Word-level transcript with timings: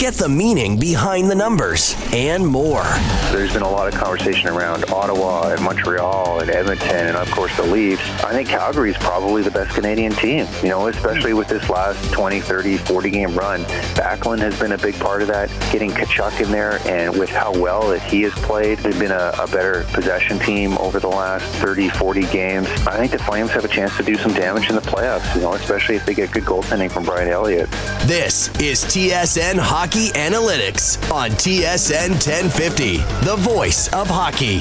Get 0.00 0.14
the 0.14 0.30
meaning 0.30 0.78
behind 0.78 1.30
the 1.30 1.34
numbers 1.34 1.94
and 2.14 2.46
more. 2.46 2.84
There's 3.32 3.52
been 3.52 3.60
a 3.60 3.70
lot 3.70 3.92
of 3.92 4.00
conversation 4.00 4.48
around 4.48 4.90
Ottawa 4.90 5.50
and 5.50 5.62
Montreal 5.62 6.40
and 6.40 6.48
Edmonton 6.48 7.08
and, 7.08 7.16
of 7.18 7.30
course, 7.30 7.54
the 7.58 7.64
Leafs. 7.64 8.02
I 8.24 8.32
think 8.32 8.48
Calgary 8.48 8.92
is 8.92 8.96
probably 8.96 9.42
the 9.42 9.50
best 9.50 9.74
Canadian 9.74 10.12
team, 10.12 10.46
you 10.62 10.70
know, 10.70 10.86
especially 10.86 11.34
with 11.34 11.48
this 11.48 11.68
last 11.68 12.02
20, 12.14 12.40
30, 12.40 12.78
40 12.78 13.10
game 13.10 13.34
run. 13.34 13.64
Backlund 13.94 14.38
has 14.38 14.58
been 14.58 14.72
a 14.72 14.78
big 14.78 14.98
part 14.98 15.20
of 15.20 15.28
that, 15.28 15.50
getting 15.70 15.90
Tkachuk 15.90 16.40
in 16.40 16.50
there, 16.50 16.80
and 16.88 17.18
with 17.18 17.28
how 17.28 17.52
well 17.52 17.86
that 17.90 18.00
he 18.00 18.22
has 18.22 18.32
played, 18.36 18.78
they've 18.78 18.98
been 18.98 19.12
a, 19.12 19.34
a 19.38 19.46
better 19.48 19.84
possession 19.92 20.38
team 20.38 20.78
over 20.78 20.98
the 20.98 21.08
last 21.08 21.44
30, 21.56 21.90
40 21.90 22.22
games. 22.28 22.68
I 22.86 22.96
think 22.96 23.12
the 23.12 23.18
Flames 23.18 23.50
have 23.50 23.66
a 23.66 23.68
chance 23.68 23.94
to 23.98 24.02
do 24.02 24.14
some 24.14 24.32
damage 24.32 24.70
in 24.70 24.76
the 24.76 24.80
playoffs, 24.80 25.34
you 25.34 25.42
know, 25.42 25.52
especially 25.52 25.96
if 25.96 26.06
they 26.06 26.14
get 26.14 26.32
good 26.32 26.44
goaltending 26.44 26.90
from 26.90 27.04
Brian 27.04 27.28
Elliott. 27.28 27.70
This 28.06 28.48
is 28.58 28.82
TSN 28.86 29.58
Hockey 29.58 29.89
Analytics 29.90 31.10
on 31.12 31.30
TSN 31.30 32.10
1050, 32.10 32.98
the 33.26 33.34
voice 33.36 33.92
of 33.92 34.06
hockey. 34.06 34.60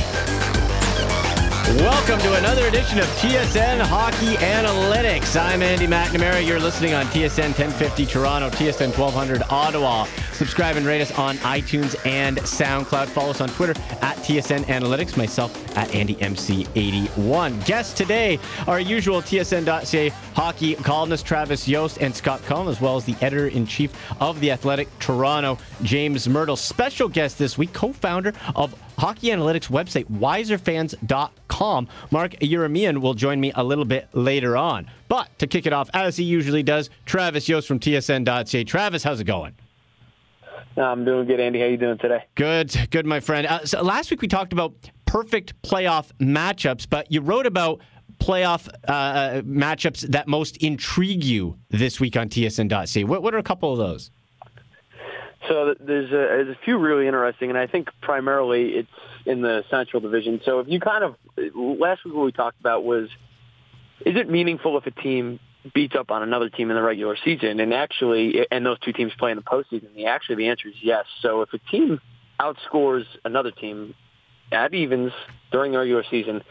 Welcome 1.84 2.20
to 2.22 2.34
another 2.40 2.66
edition 2.66 2.98
of 2.98 3.06
TSN 3.06 3.80
Hockey 3.80 4.34
Analytics. 4.38 5.40
I'm 5.40 5.62
Andy 5.62 5.86
McNamara. 5.86 6.44
You're 6.44 6.60
listening 6.60 6.96
on 6.96 7.06
TSN 7.06 7.50
1050 7.50 8.08
Toronto, 8.08 8.50
TSN 8.50 8.98
1200 8.98 9.44
Ottawa. 9.52 10.06
Subscribe 10.40 10.78
and 10.78 10.86
rate 10.86 11.02
us 11.02 11.12
on 11.20 11.36
iTunes 11.40 11.98
and 12.06 12.38
SoundCloud. 12.38 13.08
Follow 13.08 13.32
us 13.32 13.42
on 13.42 13.50
Twitter 13.50 13.74
at 14.02 14.16
TSN 14.20 14.62
Analytics. 14.68 15.18
Myself 15.18 15.54
at 15.76 15.90
AndyMC81. 15.90 17.66
Guests 17.66 17.94
today, 17.94 18.40
our 18.66 18.80
usual 18.80 19.22
TSN.ca 19.22 20.08
hockey 20.36 20.76
columnist 20.76 21.26
Travis 21.26 21.68
Yost 21.68 21.98
and 22.00 22.16
Scott 22.16 22.42
Cullen, 22.44 22.70
as 22.70 22.80
well 22.80 22.96
as 22.96 23.04
the 23.04 23.18
editor 23.20 23.50
in 23.50 23.66
chief 23.66 23.92
of 24.22 24.40
the 24.40 24.50
Athletic 24.50 24.88
Toronto, 25.00 25.58
James 25.84 26.26
Mirtle. 26.26 26.58
Special 26.58 27.10
guest 27.10 27.38
this 27.38 27.58
week, 27.58 27.74
co-founder 27.74 28.32
of 28.56 28.74
hockey 28.98 29.32
analytics 29.32 29.70
website, 29.70 30.06
wiserfans.com. 30.06 31.88
Mark 32.12 32.32
Yeramian 32.36 33.02
will 33.02 33.14
join 33.14 33.42
me 33.42 33.52
a 33.56 33.64
little 33.66 33.84
bit 33.84 34.08
later 34.14 34.56
on. 34.56 34.90
But 35.10 35.38
to 35.40 35.48
kick 35.48 35.66
it 35.66 35.74
off, 35.74 35.90
as 35.94 36.16
he 36.16 36.24
usually 36.24 36.64
does, 36.64 36.90
Travis 37.06 37.50
Yost 37.50 37.68
from 37.68 37.82
TSN.ca. 37.82 38.64
Travis, 38.64 39.04
how's 39.04 39.20
it 39.20 39.26
going? 39.26 39.54
I'm 40.80 41.06
doing 41.06 41.28
good, 41.28 41.40
Andy. 41.40 41.60
How 41.60 41.66
you 41.66 41.78
doing 41.78 41.98
today? 41.98 42.26
Good, 42.36 42.90
good, 42.90 43.06
my 43.06 43.20
friend. 43.20 43.46
Uh, 43.46 43.66
so 43.66 43.82
last 43.82 44.12
week 44.12 44.22
we 44.22 44.28
talked 44.28 44.54
about 44.54 44.74
perfect 45.06 45.60
playoff 45.62 46.12
matchups, 46.20 46.88
but 46.90 47.12
you 47.12 47.22
wrote 47.22 47.46
about 47.46 47.82
playoff 48.20 48.70
uh, 48.88 49.42
matchups 49.42 50.02
that 50.02 50.28
most 50.28 50.58
intrigue 50.58 51.24
you 51.24 51.58
this 51.70 52.00
week 52.00 52.16
on 52.16 52.30
TSN.ca. 52.30 53.04
What, 53.04 53.24
what 53.24 53.34
are 53.34 53.38
a 53.38 53.44
couple 53.44 53.72
of 53.72 53.78
those? 53.78 54.12
So 55.48 55.74
there's 55.80 56.10
a, 56.10 56.12
there's 56.12 56.50
a 56.50 56.60
few 56.64 56.78
really 56.78 57.08
interesting, 57.08 57.50
and 57.50 57.58
I 57.58 57.66
think 57.66 57.90
primarily 58.02 58.76
it's 58.76 58.90
in 59.26 59.42
the 59.42 59.64
Central 59.70 60.00
Division. 60.00 60.42
So 60.44 60.60
if 60.60 60.68
you 60.68 60.80
kind 60.80 61.04
of 61.04 61.16
last 61.56 62.06
week 62.06 62.14
what 62.14 62.26
we 62.26 62.32
talked 62.32 62.60
about 62.60 62.84
was, 62.84 63.10
is 64.06 64.16
it 64.16 64.30
meaningful 64.30 64.78
if 64.78 64.86
a 64.86 64.92
team 64.92 65.40
beats 65.74 65.96
up 65.96 66.12
on 66.12 66.24
another 66.24 66.50
team 66.50 66.70
in 66.70 66.76
the 66.76 66.82
regular 66.82 67.18
season, 67.24 67.60
and 67.60 67.74
actually, 67.74 68.46
and 68.52 68.66
those 68.66 68.80
two 68.80 68.94
teams 68.94 69.12
play 69.18 69.32
in 69.32 69.38
the 69.38 69.44
postseason? 69.44 69.94
The 69.96 70.06
actually 70.06 70.36
the 70.36 70.48
answer 70.48 70.70
is 70.70 70.76
yes. 70.82 71.06
So 71.22 71.42
if 71.42 71.54
a 71.54 71.58
team 71.58 72.00
outscores 72.40 73.06
another 73.26 73.52
team 73.52 73.94
at 74.52 74.74
evens 74.74 75.12
during 75.52 75.74
the 75.74 75.80
regular 75.80 76.04
season, 76.10 76.42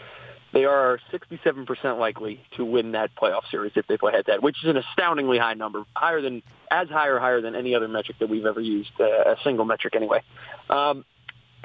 they 0.53 0.65
are 0.65 0.99
67% 1.13 1.99
likely 1.99 2.41
to 2.57 2.65
win 2.65 2.93
that 2.93 3.11
playoff 3.15 3.43
series 3.51 3.73
if 3.77 3.87
they 3.87 3.97
play 3.97 4.13
head-to-head, 4.13 4.43
which 4.43 4.57
is 4.63 4.71
an 4.71 4.77
astoundingly 4.79 5.39
high 5.39 5.55
number, 5.55 5.85
higher 5.95 6.23
than 6.23 6.43
as 6.71 6.89
high 6.89 7.09
or 7.09 7.19
higher 7.19 7.41
than 7.41 7.55
any 7.55 7.75
other 7.75 7.89
metric 7.89 8.19
that 8.21 8.29
we've 8.29 8.47
ever 8.47 8.61
used, 8.61 8.91
uh, 8.99 9.05
a 9.05 9.37
single 9.45 9.67
metric 9.67 9.95
anyway. 9.95 10.23
Um, 10.71 11.05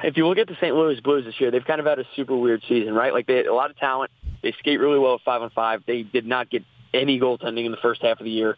if 0.02 0.16
you 0.16 0.26
look 0.26 0.38
at 0.38 0.48
the 0.48 0.56
St. 0.56 0.74
Louis 0.74 1.00
Blues 1.00 1.24
this 1.24 1.40
year, 1.40 1.50
they've 1.50 1.64
kind 1.64 1.80
of 1.80 1.86
had 1.86 1.98
a 1.98 2.04
super 2.16 2.36
weird 2.36 2.62
season, 2.68 2.94
right? 2.94 3.12
Like 3.12 3.26
they 3.26 3.36
had 3.36 3.46
a 3.46 3.54
lot 3.54 3.70
of 3.70 3.76
talent. 3.78 4.10
They 4.42 4.52
skate 4.58 4.80
really 4.80 4.98
well 4.98 5.14
at 5.14 5.22
five 5.22 5.40
on 5.40 5.50
five. 5.50 5.82
They 5.86 6.02
did 6.02 6.26
not 6.26 6.50
get 6.50 6.64
any 6.94 7.20
goaltending 7.20 7.66
in 7.66 7.70
the 7.70 7.78
first 7.78 8.02
half 8.02 8.20
of 8.20 8.24
the 8.24 8.30
year. 8.30 8.56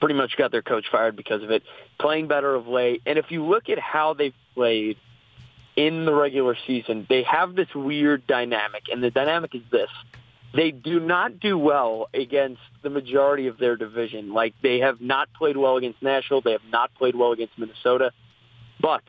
Pretty 0.00 0.14
much 0.14 0.36
got 0.36 0.50
their 0.50 0.62
coach 0.62 0.86
fired 0.90 1.16
because 1.16 1.42
of 1.42 1.50
it. 1.50 1.62
Playing 2.00 2.26
better 2.26 2.54
of 2.54 2.66
late, 2.66 3.02
and 3.06 3.18
if 3.18 3.30
you 3.30 3.44
look 3.44 3.68
at 3.68 3.78
how 3.78 4.14
they've 4.14 4.34
played 4.54 4.96
in 5.76 6.04
the 6.04 6.12
regular 6.12 6.56
season, 6.66 7.06
they 7.08 7.22
have 7.22 7.54
this 7.54 7.72
weird 7.74 8.26
dynamic, 8.26 8.84
and 8.90 9.02
the 9.02 9.10
dynamic 9.10 9.54
is 9.54 9.62
this. 9.70 9.90
They 10.54 10.70
do 10.70 11.00
not 11.00 11.40
do 11.40 11.58
well 11.58 12.08
against 12.14 12.60
the 12.82 12.90
majority 12.90 13.48
of 13.48 13.58
their 13.58 13.76
division. 13.76 14.32
Like, 14.32 14.54
they 14.62 14.78
have 14.80 15.00
not 15.00 15.32
played 15.32 15.56
well 15.56 15.76
against 15.76 16.00
Nashville. 16.00 16.42
They 16.42 16.52
have 16.52 16.68
not 16.70 16.94
played 16.94 17.16
well 17.16 17.32
against 17.32 17.58
Minnesota. 17.58 18.12
But 18.80 19.02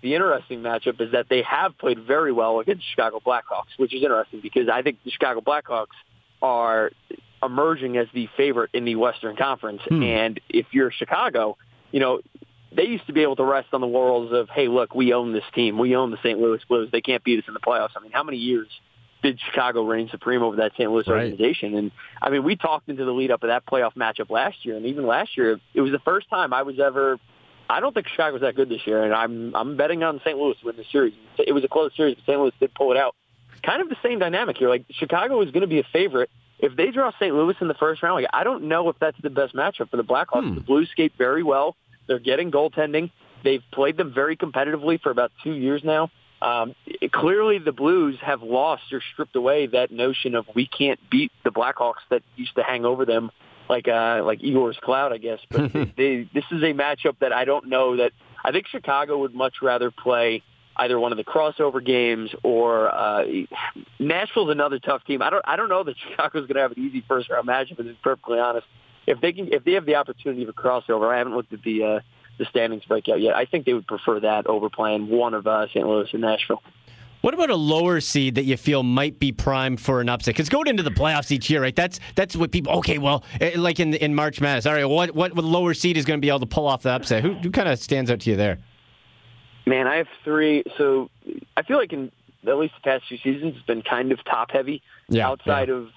the 0.00 0.14
interesting 0.14 0.60
matchup 0.60 1.00
is 1.00 1.12
that 1.12 1.28
they 1.28 1.42
have 1.42 1.76
played 1.78 1.98
very 1.98 2.30
well 2.30 2.60
against 2.60 2.84
Chicago 2.88 3.20
Blackhawks, 3.24 3.76
which 3.78 3.92
is 3.94 4.02
interesting 4.02 4.40
because 4.40 4.68
I 4.68 4.82
think 4.82 4.98
the 5.02 5.10
Chicago 5.10 5.40
Blackhawks 5.40 5.96
are 6.40 6.92
emerging 7.44 7.96
as 7.96 8.06
the 8.14 8.28
favorite 8.36 8.70
in 8.72 8.84
the 8.84 8.96
Western 8.96 9.36
Conference. 9.36 9.80
Hmm. 9.86 10.02
And 10.02 10.40
if 10.48 10.66
you're 10.72 10.90
Chicago, 10.90 11.56
you 11.90 12.00
know, 12.00 12.20
they 12.74 12.84
used 12.84 13.06
to 13.06 13.12
be 13.12 13.22
able 13.22 13.36
to 13.36 13.44
rest 13.44 13.68
on 13.72 13.80
the 13.80 13.86
laurels 13.86 14.32
of, 14.32 14.48
hey, 14.48 14.68
look, 14.68 14.94
we 14.94 15.12
own 15.12 15.32
this 15.32 15.44
team. 15.54 15.78
We 15.78 15.94
own 15.96 16.10
the 16.10 16.18
St. 16.18 16.38
Louis 16.38 16.60
Blues. 16.68 16.88
They 16.90 17.00
can't 17.00 17.22
beat 17.22 17.38
us 17.38 17.44
in 17.46 17.54
the 17.54 17.60
playoffs. 17.60 17.90
I 17.96 18.00
mean, 18.00 18.12
how 18.12 18.22
many 18.22 18.38
years 18.38 18.68
did 19.22 19.38
Chicago 19.40 19.84
reign 19.84 20.08
supreme 20.10 20.42
over 20.42 20.56
that 20.56 20.72
St. 20.72 20.90
Louis 20.90 21.06
right. 21.06 21.22
organization? 21.22 21.76
And 21.76 21.92
I 22.20 22.30
mean, 22.30 22.44
we 22.44 22.56
talked 22.56 22.88
into 22.88 23.04
the 23.04 23.12
lead 23.12 23.30
up 23.30 23.42
of 23.42 23.48
that 23.48 23.64
playoff 23.66 23.94
matchup 23.94 24.30
last 24.30 24.64
year, 24.64 24.76
and 24.76 24.86
even 24.86 25.06
last 25.06 25.36
year, 25.36 25.60
it 25.72 25.80
was 25.80 25.92
the 25.92 26.00
first 26.00 26.28
time 26.28 26.52
I 26.52 26.62
was 26.62 26.78
ever. 26.80 27.18
I 27.70 27.80
don't 27.80 27.94
think 27.94 28.08
Chicago 28.08 28.34
was 28.34 28.42
that 28.42 28.56
good 28.56 28.68
this 28.68 28.86
year, 28.86 29.02
and 29.02 29.14
I'm 29.14 29.54
I'm 29.54 29.76
betting 29.76 30.02
on 30.02 30.20
St. 30.24 30.36
Louis 30.36 30.56
to 30.60 30.66
win 30.66 30.76
the 30.76 30.84
series. 30.90 31.14
It 31.38 31.52
was 31.52 31.64
a 31.64 31.68
close 31.68 31.92
series, 31.96 32.16
but 32.16 32.24
St. 32.24 32.38
Louis 32.38 32.52
did 32.60 32.74
pull 32.74 32.90
it 32.90 32.98
out. 32.98 33.14
Kind 33.62 33.80
of 33.80 33.88
the 33.88 33.96
same 34.02 34.18
dynamic 34.18 34.58
here. 34.58 34.68
Like 34.68 34.84
Chicago 34.90 35.40
is 35.40 35.50
going 35.50 35.62
to 35.62 35.66
be 35.66 35.78
a 35.78 35.86
favorite 35.92 36.28
if 36.58 36.76
they 36.76 36.90
draw 36.90 37.10
St. 37.12 37.34
Louis 37.34 37.56
in 37.60 37.68
the 37.68 37.74
first 37.74 38.02
round. 38.02 38.22
Like 38.22 38.30
I 38.32 38.44
don't 38.44 38.64
know 38.64 38.88
if 38.88 38.96
that's 38.98 39.20
the 39.22 39.30
best 39.30 39.54
matchup 39.54 39.90
for 39.90 39.96
the 39.96 40.04
Blackhawks. 40.04 40.48
Hmm. 40.48 40.54
The 40.54 40.60
Blues 40.60 40.88
skate 40.90 41.12
very 41.18 41.42
well. 41.42 41.76
They're 42.06 42.18
getting 42.18 42.50
goaltending. 42.50 43.10
They've 43.42 43.62
played 43.72 43.96
them 43.96 44.12
very 44.14 44.36
competitively 44.36 45.00
for 45.00 45.10
about 45.10 45.32
two 45.42 45.52
years 45.52 45.82
now. 45.84 46.10
Um, 46.40 46.74
it, 46.86 47.12
clearly, 47.12 47.58
the 47.58 47.72
Blues 47.72 48.18
have 48.20 48.42
lost 48.42 48.92
or 48.92 49.02
stripped 49.12 49.36
away 49.36 49.66
that 49.68 49.90
notion 49.90 50.34
of 50.34 50.46
we 50.54 50.66
can't 50.66 51.00
beat 51.10 51.32
the 51.42 51.50
Blackhawks 51.50 52.02
that 52.10 52.22
used 52.36 52.54
to 52.56 52.62
hang 52.62 52.84
over 52.84 53.04
them 53.04 53.30
like 53.68 53.88
uh, 53.88 54.22
like 54.24 54.40
Eeyore's 54.40 54.76
cloud, 54.82 55.12
I 55.12 55.18
guess. 55.18 55.38
But 55.50 55.72
they, 55.96 56.28
this 56.34 56.44
is 56.50 56.62
a 56.62 56.72
matchup 56.74 57.18
that 57.20 57.32
I 57.32 57.44
don't 57.44 57.68
know 57.68 57.96
that 57.96 58.12
I 58.44 58.52
think 58.52 58.66
Chicago 58.66 59.18
would 59.18 59.34
much 59.34 59.56
rather 59.62 59.90
play 59.90 60.42
either 60.76 60.98
one 60.98 61.12
of 61.12 61.18
the 61.18 61.24
crossover 61.24 61.84
games 61.84 62.30
or 62.42 62.92
uh, 62.92 63.24
Nashville's 63.98 64.50
another 64.50 64.78
tough 64.78 65.04
team. 65.04 65.22
I 65.22 65.30
don't 65.30 65.44
I 65.46 65.56
don't 65.56 65.68
know 65.68 65.84
that 65.84 65.96
Chicago's 66.10 66.46
going 66.46 66.54
to 66.54 66.60
have 66.60 66.72
an 66.72 66.80
easy 66.80 67.04
first 67.06 67.30
round 67.30 67.48
matchup. 67.48 67.76
To 67.76 67.84
be 67.84 67.98
perfectly 68.02 68.38
honest, 68.38 68.66
if 69.06 69.20
they 69.20 69.32
can 69.32 69.52
if 69.52 69.64
they 69.64 69.72
have 69.72 69.86
the 69.86 69.96
opportunity 69.96 70.42
of 70.42 70.48
a 70.48 70.52
crossover, 70.52 71.12
I 71.12 71.18
haven't 71.18 71.34
looked 71.34 71.52
at 71.52 71.62
the 71.62 71.84
uh, 71.84 72.00
the 72.38 72.44
standings 72.46 72.84
breakout 72.84 73.20
yet. 73.20 73.36
I 73.36 73.44
think 73.44 73.66
they 73.66 73.74
would 73.74 73.86
prefer 73.86 74.20
that 74.20 74.46
over 74.46 74.68
playing 74.68 75.08
one 75.08 75.34
of 75.34 75.46
uh, 75.46 75.68
St. 75.68 75.86
Louis 75.86 76.08
and 76.12 76.22
Nashville. 76.22 76.62
What 77.20 77.32
about 77.32 77.48
a 77.48 77.56
lower 77.56 78.00
seed 78.00 78.34
that 78.34 78.44
you 78.44 78.58
feel 78.58 78.82
might 78.82 79.18
be 79.18 79.32
primed 79.32 79.80
for 79.80 80.02
an 80.02 80.10
upset? 80.10 80.34
Because 80.34 80.50
going 80.50 80.66
into 80.66 80.82
the 80.82 80.90
playoffs 80.90 81.30
each 81.30 81.48
year, 81.48 81.62
right? 81.62 81.74
That's 81.74 81.98
that's 82.16 82.36
what 82.36 82.52
people. 82.52 82.74
Okay, 82.74 82.98
well, 82.98 83.24
eh, 83.40 83.52
like 83.56 83.80
in 83.80 83.94
in 83.94 84.14
March 84.14 84.42
Madness. 84.42 84.66
All 84.66 84.74
right, 84.74 84.84
what 84.84 85.14
what, 85.14 85.34
what 85.34 85.42
lower 85.42 85.72
seed 85.72 85.96
is 85.96 86.04
going 86.04 86.18
to 86.18 86.20
be 86.20 86.28
able 86.28 86.40
to 86.40 86.46
pull 86.46 86.66
off 86.66 86.82
the 86.82 86.90
upset? 86.90 87.22
Who, 87.22 87.32
who 87.32 87.50
kind 87.50 87.66
of 87.66 87.78
stands 87.78 88.10
out 88.10 88.20
to 88.20 88.30
you 88.30 88.36
there? 88.36 88.58
Man, 89.66 89.86
I 89.86 89.96
have 89.96 90.08
three. 90.24 90.64
So 90.76 91.10
I 91.56 91.62
feel 91.62 91.78
like 91.78 91.92
in 91.92 92.10
at 92.46 92.58
least 92.58 92.74
the 92.74 92.82
past 92.82 93.04
few 93.08 93.18
seasons, 93.18 93.54
it's 93.56 93.66
been 93.66 93.82
kind 93.82 94.12
of 94.12 94.22
top 94.24 94.50
heavy. 94.50 94.82
Yeah, 95.08 95.28
outside 95.28 95.68
yeah. 95.68 95.74
of 95.74 95.88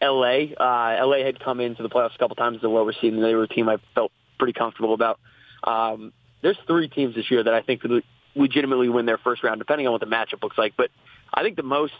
L.A., 0.00 0.54
uh, 0.58 0.96
L.A. 0.98 1.24
had 1.24 1.38
come 1.40 1.60
into 1.60 1.82
the 1.82 1.88
playoffs 1.88 2.14
a 2.14 2.18
couple 2.18 2.36
times 2.36 2.58
as 2.58 2.62
a 2.64 2.68
lower 2.68 2.92
seed, 2.92 3.12
and 3.12 3.22
they 3.22 3.34
were 3.34 3.44
a 3.44 3.48
team 3.48 3.68
I 3.68 3.76
felt 3.94 4.12
pretty 4.38 4.52
comfortable 4.52 4.94
about. 4.94 5.20
Um, 5.64 6.12
there's 6.42 6.58
three 6.66 6.88
teams 6.88 7.14
this 7.14 7.30
year 7.30 7.44
that 7.44 7.54
I 7.54 7.62
think 7.62 7.82
could 7.82 8.02
legitimately 8.34 8.88
win 8.88 9.06
their 9.06 9.18
first 9.18 9.44
round, 9.44 9.60
depending 9.60 9.86
on 9.86 9.92
what 9.92 10.00
the 10.00 10.06
matchup 10.06 10.42
looks 10.42 10.58
like. 10.58 10.74
But 10.76 10.90
I 11.32 11.42
think 11.42 11.56
the 11.56 11.62
most, 11.62 11.92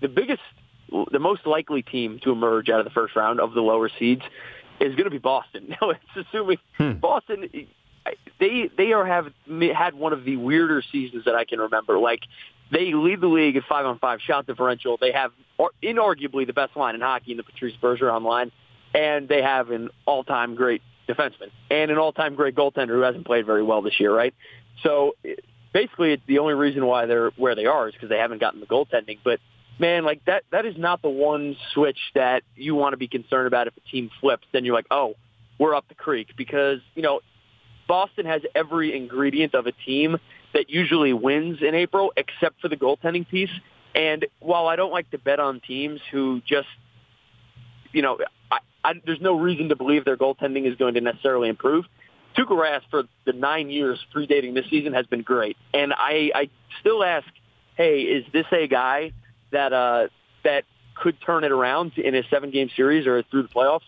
the 0.00 0.08
biggest, 0.08 0.42
the 0.90 1.18
most 1.20 1.46
likely 1.46 1.82
team 1.82 2.18
to 2.24 2.32
emerge 2.32 2.68
out 2.68 2.80
of 2.80 2.84
the 2.84 2.90
first 2.90 3.14
round 3.14 3.40
of 3.40 3.52
the 3.54 3.60
lower 3.60 3.90
seeds 3.98 4.22
is 4.80 4.94
going 4.96 5.04
to 5.04 5.10
be 5.10 5.18
Boston. 5.18 5.68
Now, 5.80 5.90
it's 5.90 6.28
assuming 6.28 6.58
hmm. 6.76 6.92
Boston. 6.94 7.48
They 8.38 8.70
they 8.76 8.92
are 8.92 9.04
have 9.04 9.26
had 9.48 9.94
one 9.94 10.12
of 10.12 10.24
the 10.24 10.36
weirder 10.36 10.82
seasons 10.90 11.24
that 11.26 11.34
I 11.34 11.44
can 11.44 11.60
remember. 11.60 11.98
Like 11.98 12.20
they 12.72 12.94
lead 12.94 13.20
the 13.20 13.26
league 13.26 13.56
at 13.56 13.64
five 13.68 13.84
on 13.84 13.98
five 13.98 14.20
shot 14.20 14.46
differential. 14.46 14.96
They 15.00 15.12
have 15.12 15.32
inarguably 15.82 16.46
the 16.46 16.52
best 16.52 16.76
line 16.76 16.94
in 16.94 17.00
hockey 17.00 17.32
in 17.32 17.36
the 17.36 17.42
Patrice 17.42 17.74
Bergeron 17.82 18.22
line, 18.22 18.50
and 18.94 19.28
they 19.28 19.42
have 19.42 19.70
an 19.70 19.90
all 20.06 20.24
time 20.24 20.54
great 20.54 20.82
defenseman 21.10 21.50
and 21.70 21.90
an 21.90 21.98
all-time 21.98 22.34
great 22.34 22.54
goaltender 22.54 22.90
who 22.90 23.00
hasn't 23.00 23.26
played 23.26 23.46
very 23.46 23.62
well 23.62 23.82
this 23.82 23.98
year, 23.98 24.14
right? 24.14 24.34
So 24.82 25.16
basically, 25.72 26.20
the 26.26 26.38
only 26.38 26.54
reason 26.54 26.86
why 26.86 27.06
they're 27.06 27.30
where 27.36 27.54
they 27.54 27.66
are 27.66 27.88
is 27.88 27.94
because 27.94 28.08
they 28.08 28.18
haven't 28.18 28.40
gotten 28.40 28.60
the 28.60 28.66
goaltending. 28.66 29.18
But 29.24 29.40
man, 29.78 30.04
like 30.04 30.24
that 30.26 30.44
that 30.52 30.66
is 30.66 30.76
not 30.76 31.02
the 31.02 31.10
one 31.10 31.56
switch 31.74 31.98
that 32.14 32.42
you 32.56 32.74
want 32.74 32.92
to 32.92 32.96
be 32.96 33.08
concerned 33.08 33.46
about 33.46 33.66
if 33.66 33.76
a 33.76 33.90
team 33.90 34.10
flips. 34.20 34.46
Then 34.52 34.64
you're 34.64 34.74
like, 34.74 34.86
oh, 34.90 35.14
we're 35.58 35.74
up 35.74 35.86
the 35.88 35.94
creek 35.94 36.28
because 36.36 36.80
you 36.94 37.02
know 37.02 37.20
Boston 37.90 38.24
has 38.24 38.42
every 38.54 38.96
ingredient 38.96 39.52
of 39.52 39.66
a 39.66 39.72
team 39.72 40.16
that 40.54 40.70
usually 40.70 41.12
wins 41.12 41.58
in 41.60 41.74
April, 41.74 42.12
except 42.16 42.60
for 42.60 42.68
the 42.68 42.76
goaltending 42.76 43.28
piece. 43.28 43.50
And 43.96 44.26
while 44.38 44.68
I 44.68 44.76
don't 44.76 44.92
like 44.92 45.10
to 45.10 45.18
bet 45.18 45.40
on 45.40 45.58
teams 45.58 46.00
who 46.12 46.40
just, 46.46 46.68
you 47.90 48.02
know, 48.02 48.18
I, 48.48 48.58
I, 48.84 48.92
there's 49.04 49.20
no 49.20 49.36
reason 49.36 49.70
to 49.70 49.76
believe 49.76 50.04
their 50.04 50.16
goaltending 50.16 50.70
is 50.70 50.76
going 50.76 50.94
to 50.94 51.00
necessarily 51.00 51.48
improve. 51.48 51.84
Tuukka 52.36 52.50
Rask 52.52 52.82
for 52.92 53.02
the 53.24 53.32
nine 53.32 53.70
years 53.70 53.98
predating 54.14 54.54
this 54.54 54.66
season 54.70 54.92
has 54.92 55.06
been 55.06 55.22
great, 55.22 55.56
and 55.74 55.92
I, 55.92 56.30
I 56.32 56.50
still 56.78 57.02
ask, 57.02 57.26
hey, 57.76 58.02
is 58.02 58.24
this 58.32 58.46
a 58.52 58.68
guy 58.68 59.10
that 59.50 59.72
uh, 59.72 60.06
that 60.44 60.62
could 60.94 61.20
turn 61.26 61.42
it 61.42 61.50
around 61.50 61.98
in 61.98 62.14
a 62.14 62.22
seven-game 62.30 62.70
series 62.76 63.08
or 63.08 63.24
through 63.24 63.42
the 63.42 63.48
playoffs? 63.48 63.80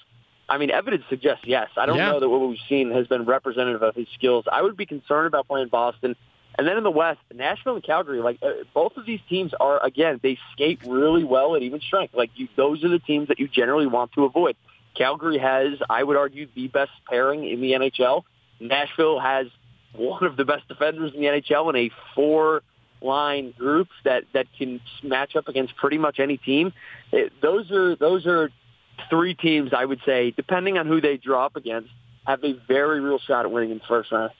I 0.52 0.58
mean, 0.58 0.70
evidence 0.70 1.04
suggests 1.08 1.44
yes. 1.46 1.69
I 1.76 1.87
don't 1.87 1.96
Yeah. 1.96 2.12
know 2.12 2.20
that 2.20 2.28
what 2.28 2.40
we've 2.40 2.58
seen 2.69 2.90
has 2.90 3.06
been 3.06 3.25
representative 3.25 3.82
of 3.82 3.94
his 3.94 4.06
skills. 4.14 4.44
I 4.50 4.60
would 4.62 4.76
be 4.76 4.87
concerned 4.87 5.26
about 5.26 5.49
playing 5.49 5.69
Boston. 5.69 6.14
And 6.58 6.66
then 6.69 6.76
in 6.76 6.84
the 6.84 6.90
West, 6.90 7.20
Nashville 7.34 7.76
and 7.76 7.82
Calgary, 7.82 8.20
like 8.20 8.38
uh, 8.43 8.50
both 8.75 8.99
of 8.99 9.06
these 9.06 9.20
teams 9.31 9.54
are 9.58 9.82
again, 9.82 10.20
they 10.22 10.38
skate 10.52 10.81
really 10.87 11.25
well 11.25 11.56
at 11.56 11.62
even 11.62 11.81
strength. 11.81 12.12
Like 12.14 12.31
you, 12.34 12.49
those 12.56 12.84
are 12.84 12.88
the 12.90 12.99
teams 12.99 13.28
that 13.28 13.38
you 13.38 13.49
generally 13.49 13.87
want 13.87 14.12
to 14.12 14.25
avoid. 14.25 14.56
Calgary 14.94 15.38
has, 15.38 15.78
I 15.88 16.02
would 16.02 16.19
argue, 16.19 16.46
the 16.54 16.69
best 16.69 16.90
pairing 17.08 17.49
in 17.49 17.62
the 17.62 17.72
NHL. 17.72 18.25
Nashville 18.60 19.19
has 19.20 19.46
one 19.94 20.25
of 20.25 20.37
the 20.37 20.44
best 20.44 20.69
defenders 20.69 21.14
in 21.14 21.20
the 21.22 21.26
NHL 21.28 21.70
in 21.70 21.76
a 21.76 21.90
four-line 22.14 23.52
group 23.58 23.88
that 24.04 24.25
that 24.34 24.46
can 24.58 24.81
match 25.02 25.37
up 25.37 25.49
against 25.49 25.76
pretty 25.76 25.99
much 25.99 26.20
any 26.20 26.37
team. 26.37 26.72
It, 27.12 27.32
those 27.40 27.70
are 27.70 27.96
those 27.96 28.26
are 28.26 28.50
three 29.11 29.35
teams 29.35 29.71
I 29.77 29.85
would 29.85 30.00
say, 30.05 30.31
depending 30.31 30.79
on 30.79 30.87
who 30.87 31.00
they 31.00 31.17
draw 31.17 31.47
up 31.47 31.56
against, 31.56 31.91
have 32.27 32.43
a 32.44 32.55
very 32.69 33.00
real 33.00 33.19
shot 33.19 33.44
at 33.44 33.50
winning 33.50 33.71
in 33.71 33.79
the 33.79 33.85
first 33.89 34.12
round. 34.12 34.31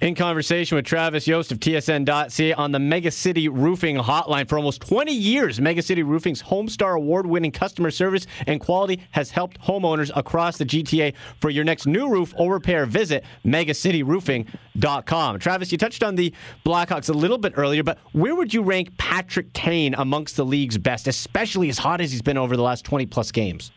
In 0.00 0.14
conversation 0.14 0.76
with 0.76 0.86
Travis 0.86 1.26
Yost 1.26 1.52
of 1.52 1.60
TSN.ca 1.60 2.54
on 2.54 2.72
the 2.72 2.78
Mega 2.78 3.10
City 3.10 3.50
Roofing 3.50 3.96
Hotline. 3.96 4.48
For 4.48 4.56
almost 4.56 4.80
20 4.80 5.12
years, 5.12 5.60
Mega 5.60 5.82
City 5.82 6.02
Roofing's 6.02 6.42
Homestar 6.42 6.96
award 6.96 7.26
winning 7.26 7.52
customer 7.52 7.90
service 7.90 8.26
and 8.46 8.60
quality 8.60 9.02
has 9.10 9.30
helped 9.30 9.60
homeowners 9.60 10.10
across 10.16 10.56
the 10.56 10.64
GTA. 10.64 11.12
For 11.42 11.50
your 11.50 11.64
next 11.64 11.86
new 11.86 12.08
roof 12.08 12.32
or 12.38 12.50
repair, 12.50 12.86
visit 12.86 13.24
megacityroofing.com. 13.44 15.38
Travis, 15.38 15.70
you 15.70 15.76
touched 15.76 16.02
on 16.02 16.14
the 16.14 16.32
Blackhawks 16.64 17.10
a 17.10 17.12
little 17.12 17.36
bit 17.36 17.52
earlier, 17.56 17.82
but 17.82 17.98
where 18.12 18.34
would 18.34 18.54
you 18.54 18.62
rank 18.62 18.96
Patrick 18.96 19.52
Kane 19.52 19.94
amongst 19.98 20.34
the 20.34 20.46
league's 20.46 20.78
best, 20.78 21.08
especially 21.08 21.68
as 21.68 21.76
hot 21.76 22.00
as 22.00 22.10
he's 22.10 22.22
been 22.22 22.38
over 22.38 22.56
the 22.56 22.62
last 22.62 22.86
20 22.86 23.04
plus 23.04 23.30
games? 23.32 23.70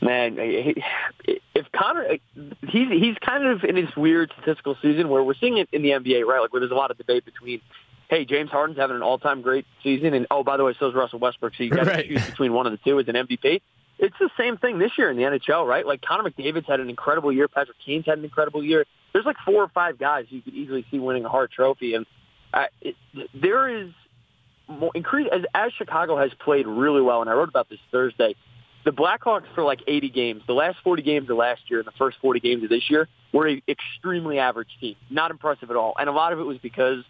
Man, 0.00 0.36
if 0.38 1.66
Connor, 1.72 2.18
he's 2.68 2.88
he's 2.88 3.16
kind 3.18 3.44
of 3.46 3.64
in 3.64 3.74
this 3.74 3.94
weird 3.96 4.32
statistical 4.38 4.76
season 4.80 5.08
where 5.08 5.22
we're 5.24 5.34
seeing 5.34 5.58
it 5.58 5.68
in 5.72 5.82
the 5.82 5.90
NBA, 5.90 6.24
right? 6.24 6.40
Like 6.40 6.52
where 6.52 6.60
there's 6.60 6.70
a 6.70 6.76
lot 6.76 6.90
of 6.92 6.98
debate 6.98 7.24
between, 7.24 7.60
hey, 8.08 8.24
James 8.24 8.48
Harden's 8.50 8.78
having 8.78 8.94
an 8.94 9.02
all-time 9.02 9.42
great 9.42 9.66
season, 9.82 10.14
and 10.14 10.26
oh, 10.30 10.44
by 10.44 10.56
the 10.56 10.62
way, 10.64 10.74
so 10.78 10.88
is 10.88 10.94
Russell 10.94 11.18
Westbrook. 11.18 11.54
So 11.56 11.64
you 11.64 11.70
got 11.70 11.84
to 11.84 11.90
Right. 11.90 12.06
choose 12.06 12.24
between 12.26 12.52
one 12.52 12.66
of 12.66 12.72
the 12.72 12.78
two 12.78 13.00
as 13.00 13.08
an 13.08 13.16
MVP. 13.16 13.60
It's 13.98 14.14
the 14.20 14.30
same 14.38 14.56
thing 14.56 14.78
this 14.78 14.92
year 14.96 15.10
in 15.10 15.16
the 15.16 15.24
NHL, 15.24 15.66
right? 15.66 15.84
Like 15.84 16.00
Connor 16.02 16.30
McDavid's 16.30 16.68
had 16.68 16.78
an 16.78 16.88
incredible 16.88 17.32
year. 17.32 17.48
Patrick 17.48 17.76
Kane's 17.84 18.06
had 18.06 18.18
an 18.18 18.24
incredible 18.24 18.62
year. 18.62 18.84
There's 19.12 19.24
like 19.26 19.36
four 19.44 19.64
or 19.64 19.68
five 19.68 19.98
guys 19.98 20.26
you 20.28 20.42
could 20.42 20.54
easily 20.54 20.86
see 20.92 21.00
winning 21.00 21.24
a 21.24 21.28
Hart 21.28 21.50
Trophy, 21.50 21.94
and 21.94 22.06
uh, 22.54 22.66
it, 22.80 22.94
there 23.34 23.68
is 23.68 23.90
more 24.68 24.92
increase 24.94 25.28
as 25.32 25.42
as 25.54 25.72
Chicago 25.72 26.16
has 26.18 26.30
played 26.38 26.68
really 26.68 27.00
well. 27.02 27.20
And 27.20 27.28
I 27.28 27.32
wrote 27.32 27.48
about 27.48 27.68
this 27.68 27.80
Thursday 27.90 28.36
the 28.88 28.94
Blackhawks 28.94 29.44
for 29.54 29.62
like 29.62 29.80
80 29.86 30.08
games, 30.08 30.42
the 30.46 30.54
last 30.54 30.78
40 30.82 31.02
games 31.02 31.28
of 31.28 31.36
last 31.36 31.60
year 31.68 31.78
and 31.78 31.86
the 31.86 31.92
first 31.98 32.16
40 32.22 32.40
games 32.40 32.62
of 32.64 32.70
this 32.70 32.88
year 32.88 33.06
were 33.34 33.46
an 33.46 33.60
extremely 33.68 34.38
average 34.38 34.70
team. 34.80 34.96
Not 35.10 35.30
impressive 35.30 35.68
at 35.68 35.76
all. 35.76 35.92
And 35.98 36.08
a 36.08 36.12
lot 36.12 36.32
of 36.32 36.40
it 36.40 36.44
was 36.44 36.56
because 36.56 37.04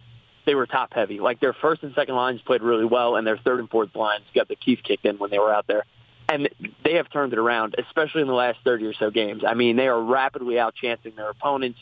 they 0.45 0.57
were 0.57 0.67
top 0.67 0.93
heavy. 0.93 1.21
Like 1.21 1.39
their 1.39 1.53
first 1.53 1.85
and 1.85 1.95
second 1.95 2.17
lines 2.17 2.41
played 2.41 2.63
really 2.63 2.85
well 2.85 3.15
and 3.15 3.25
their 3.25 3.39
third 3.39 3.61
and 3.61 3.71
fourth 3.71 3.95
lines 3.95 4.25
got 4.35 4.49
the 4.49 4.57
teeth 4.57 4.81
kicked 4.83 5.07
in 5.07 5.19
when 5.19 5.31
they 5.31 5.39
were 5.39 5.55
out 5.55 5.69
there. 5.69 5.85
And 6.29 6.49
they 6.85 6.95
have 6.95 7.09
turned 7.13 7.33
it 7.33 7.39
around, 7.39 7.77
especially 7.79 8.23
in 8.23 8.27
the 8.27 8.35
last 8.35 8.59
30 8.65 8.85
or 8.87 8.95
so 8.95 9.13
games. 9.13 9.45
I 9.47 9.55
mean, 9.55 9.77
they 9.77 9.87
are 9.87 10.03
rapidly 10.03 10.59
out-chancing 10.59 11.13
their 11.15 11.31
opponents. 11.31 11.79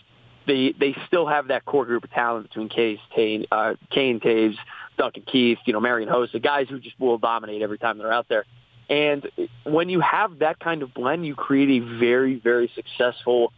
They 0.46 0.74
they 0.78 0.94
still 1.06 1.26
have 1.26 1.48
that 1.48 1.64
core 1.64 1.86
group 1.86 2.04
of 2.04 2.10
talent 2.10 2.48
between 2.48 2.68
Case, 2.68 3.00
Kane, 3.14 3.46
uh, 3.50 3.74
Kane, 3.90 4.20
Toews, 4.20 4.56
Duncan 4.98 5.22
Keith, 5.22 5.58
you 5.64 5.72
know, 5.72 5.80
Marian 5.80 6.08
Hossa, 6.08 6.32
the 6.32 6.38
guys 6.38 6.68
who 6.68 6.78
just 6.78 7.00
will 7.00 7.18
dominate 7.18 7.62
every 7.62 7.78
time 7.78 7.98
they're 7.98 8.12
out 8.12 8.28
there. 8.28 8.44
And 8.88 9.26
when 9.64 9.88
you 9.88 10.00
have 10.00 10.38
that 10.38 10.60
kind 10.60 10.82
of 10.82 10.94
blend, 10.94 11.26
you 11.26 11.34
create 11.34 11.82
a 11.82 11.98
very, 11.98 12.38
very 12.38 12.70
successful 12.74 13.52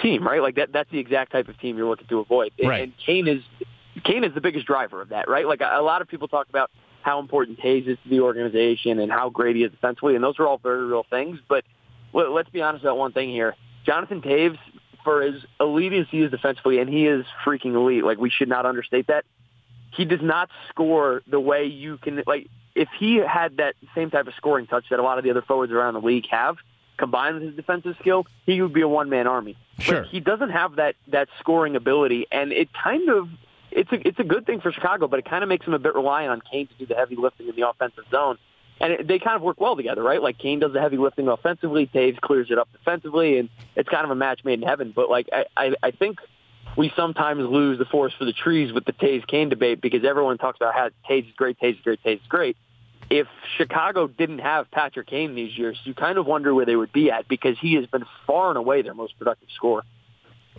team, 0.00 0.26
right? 0.26 0.40
Like 0.40 0.54
that, 0.56 0.72
that's 0.72 0.90
the 0.90 0.98
exact 1.00 1.32
type 1.32 1.48
of 1.48 1.58
team 1.58 1.76
you're 1.76 1.88
looking 1.88 2.06
to 2.08 2.20
avoid. 2.20 2.52
And- 2.58 2.68
Right. 2.68 2.82
And 2.84 2.92
Kane 3.04 3.26
is, 3.26 3.42
Kane 4.04 4.22
is 4.22 4.32
the 4.34 4.40
biggest 4.40 4.66
driver 4.66 5.02
of 5.02 5.08
that, 5.08 5.28
right? 5.28 5.46
Like 5.46 5.60
a, 5.60 5.76
a 5.78 5.82
lot 5.82 6.02
of 6.02 6.08
people 6.08 6.28
talk 6.28 6.48
about 6.48 6.70
how 7.02 7.18
important 7.18 7.58
Toews 7.60 7.88
is 7.88 7.98
to 8.04 8.08
the 8.08 8.20
organization 8.20 8.98
and 9.00 9.10
how 9.10 9.30
great 9.30 9.56
he 9.56 9.64
is 9.64 9.70
defensively, 9.72 10.14
and 10.14 10.22
those 10.22 10.38
are 10.38 10.46
all 10.46 10.58
very 10.58 10.84
real 10.84 11.04
things. 11.10 11.38
But 11.48 11.64
let- 12.12 12.30
let's 12.30 12.50
be 12.50 12.62
honest 12.62 12.84
about 12.84 12.98
one 12.98 13.12
thing 13.12 13.30
here. 13.30 13.56
Jonathan 13.84 14.20
Toews, 14.22 14.58
for 15.02 15.22
as 15.22 15.34
elite 15.58 15.92
as 15.92 16.06
he 16.10 16.20
is 16.22 16.30
defensively, 16.30 16.78
and 16.78 16.88
he 16.88 17.06
is 17.06 17.24
freaking 17.44 17.74
elite, 17.74 18.04
like 18.04 18.18
we 18.18 18.30
should 18.30 18.48
not 18.48 18.66
understate 18.66 19.06
that, 19.08 19.24
he 19.92 20.04
does 20.04 20.20
not 20.22 20.50
score 20.68 21.22
the 21.28 21.40
way 21.40 21.64
you 21.64 21.96
can 21.98 22.22
like 22.26 22.46
if 22.78 22.88
he 22.98 23.16
had 23.16 23.56
that 23.58 23.74
same 23.94 24.10
type 24.10 24.26
of 24.26 24.34
scoring 24.34 24.66
touch 24.66 24.84
that 24.90 24.98
a 24.98 25.02
lot 25.02 25.18
of 25.18 25.24
the 25.24 25.30
other 25.30 25.42
forwards 25.42 25.72
around 25.72 25.94
the 25.94 26.00
league 26.00 26.26
have 26.30 26.56
combined 26.96 27.34
with 27.34 27.42
his 27.44 27.54
defensive 27.54 27.94
skill 28.00 28.26
he 28.46 28.60
would 28.62 28.72
be 28.72 28.80
a 28.82 28.88
one 28.88 29.08
man 29.10 29.26
army 29.26 29.56
Sure. 29.78 30.02
but 30.02 30.08
he 30.10 30.20
doesn't 30.20 30.50
have 30.50 30.76
that 30.76 30.94
that 31.08 31.28
scoring 31.40 31.76
ability 31.76 32.26
and 32.32 32.52
it 32.52 32.68
kind 32.72 33.08
of 33.08 33.28
it's 33.70 33.92
a 33.92 34.08
it's 34.08 34.18
a 34.18 34.24
good 34.24 34.46
thing 34.46 34.60
for 34.60 34.72
Chicago 34.72 35.06
but 35.06 35.18
it 35.18 35.24
kind 35.24 35.42
of 35.44 35.48
makes 35.48 35.64
him 35.66 35.74
a 35.74 35.78
bit 35.78 35.94
reliant 35.94 36.32
on 36.32 36.40
Kane 36.40 36.66
to 36.66 36.74
do 36.74 36.86
the 36.86 36.94
heavy 36.94 37.16
lifting 37.16 37.48
in 37.48 37.54
the 37.54 37.68
offensive 37.68 38.04
zone 38.10 38.36
and 38.80 38.92
it, 38.94 39.06
they 39.08 39.18
kind 39.18 39.36
of 39.36 39.42
work 39.42 39.60
well 39.60 39.76
together 39.76 40.02
right 40.02 40.22
like 40.22 40.38
Kane 40.38 40.58
does 40.60 40.72
the 40.72 40.80
heavy 40.80 40.96
lifting 40.96 41.28
offensively 41.28 41.86
Toews 41.86 42.20
clears 42.20 42.48
it 42.50 42.58
up 42.58 42.68
defensively 42.72 43.38
and 43.38 43.48
it's 43.76 43.88
kind 43.88 44.04
of 44.04 44.10
a 44.10 44.16
match 44.16 44.40
made 44.44 44.60
in 44.60 44.66
heaven 44.66 44.92
but 44.94 45.08
like 45.08 45.28
I 45.32 45.44
I, 45.56 45.74
I 45.82 45.90
think 45.92 46.18
we 46.76 46.92
sometimes 46.96 47.40
lose 47.48 47.78
the 47.78 47.84
forest 47.86 48.16
for 48.18 48.24
the 48.24 48.32
trees 48.32 48.72
with 48.72 48.84
the 48.84 48.92
Toews 48.92 49.26
Kane 49.26 49.48
debate 49.48 49.80
because 49.80 50.04
everyone 50.04 50.38
talks 50.38 50.58
about 50.60 50.74
how 50.74 50.90
Toews 51.08 51.26
is 51.28 51.34
great, 51.36 51.58
Toews 51.60 51.74
is 51.76 51.80
great, 51.82 52.02
Toews 52.04 52.20
is 52.20 52.26
great. 52.28 52.56
If 53.10 53.26
Chicago 53.56 54.06
didn't 54.06 54.40
have 54.40 54.70
Patrick 54.70 55.06
Kane 55.06 55.34
these 55.34 55.56
years, 55.56 55.78
you 55.84 55.94
kind 55.94 56.18
of 56.18 56.26
wonder 56.26 56.54
where 56.54 56.66
they 56.66 56.76
would 56.76 56.92
be 56.92 57.10
at 57.10 57.26
because 57.26 57.58
he 57.58 57.74
has 57.74 57.86
been 57.86 58.04
far 58.26 58.50
and 58.50 58.58
away 58.58 58.82
their 58.82 58.94
most 58.94 59.18
productive 59.18 59.48
scorer. 59.54 59.82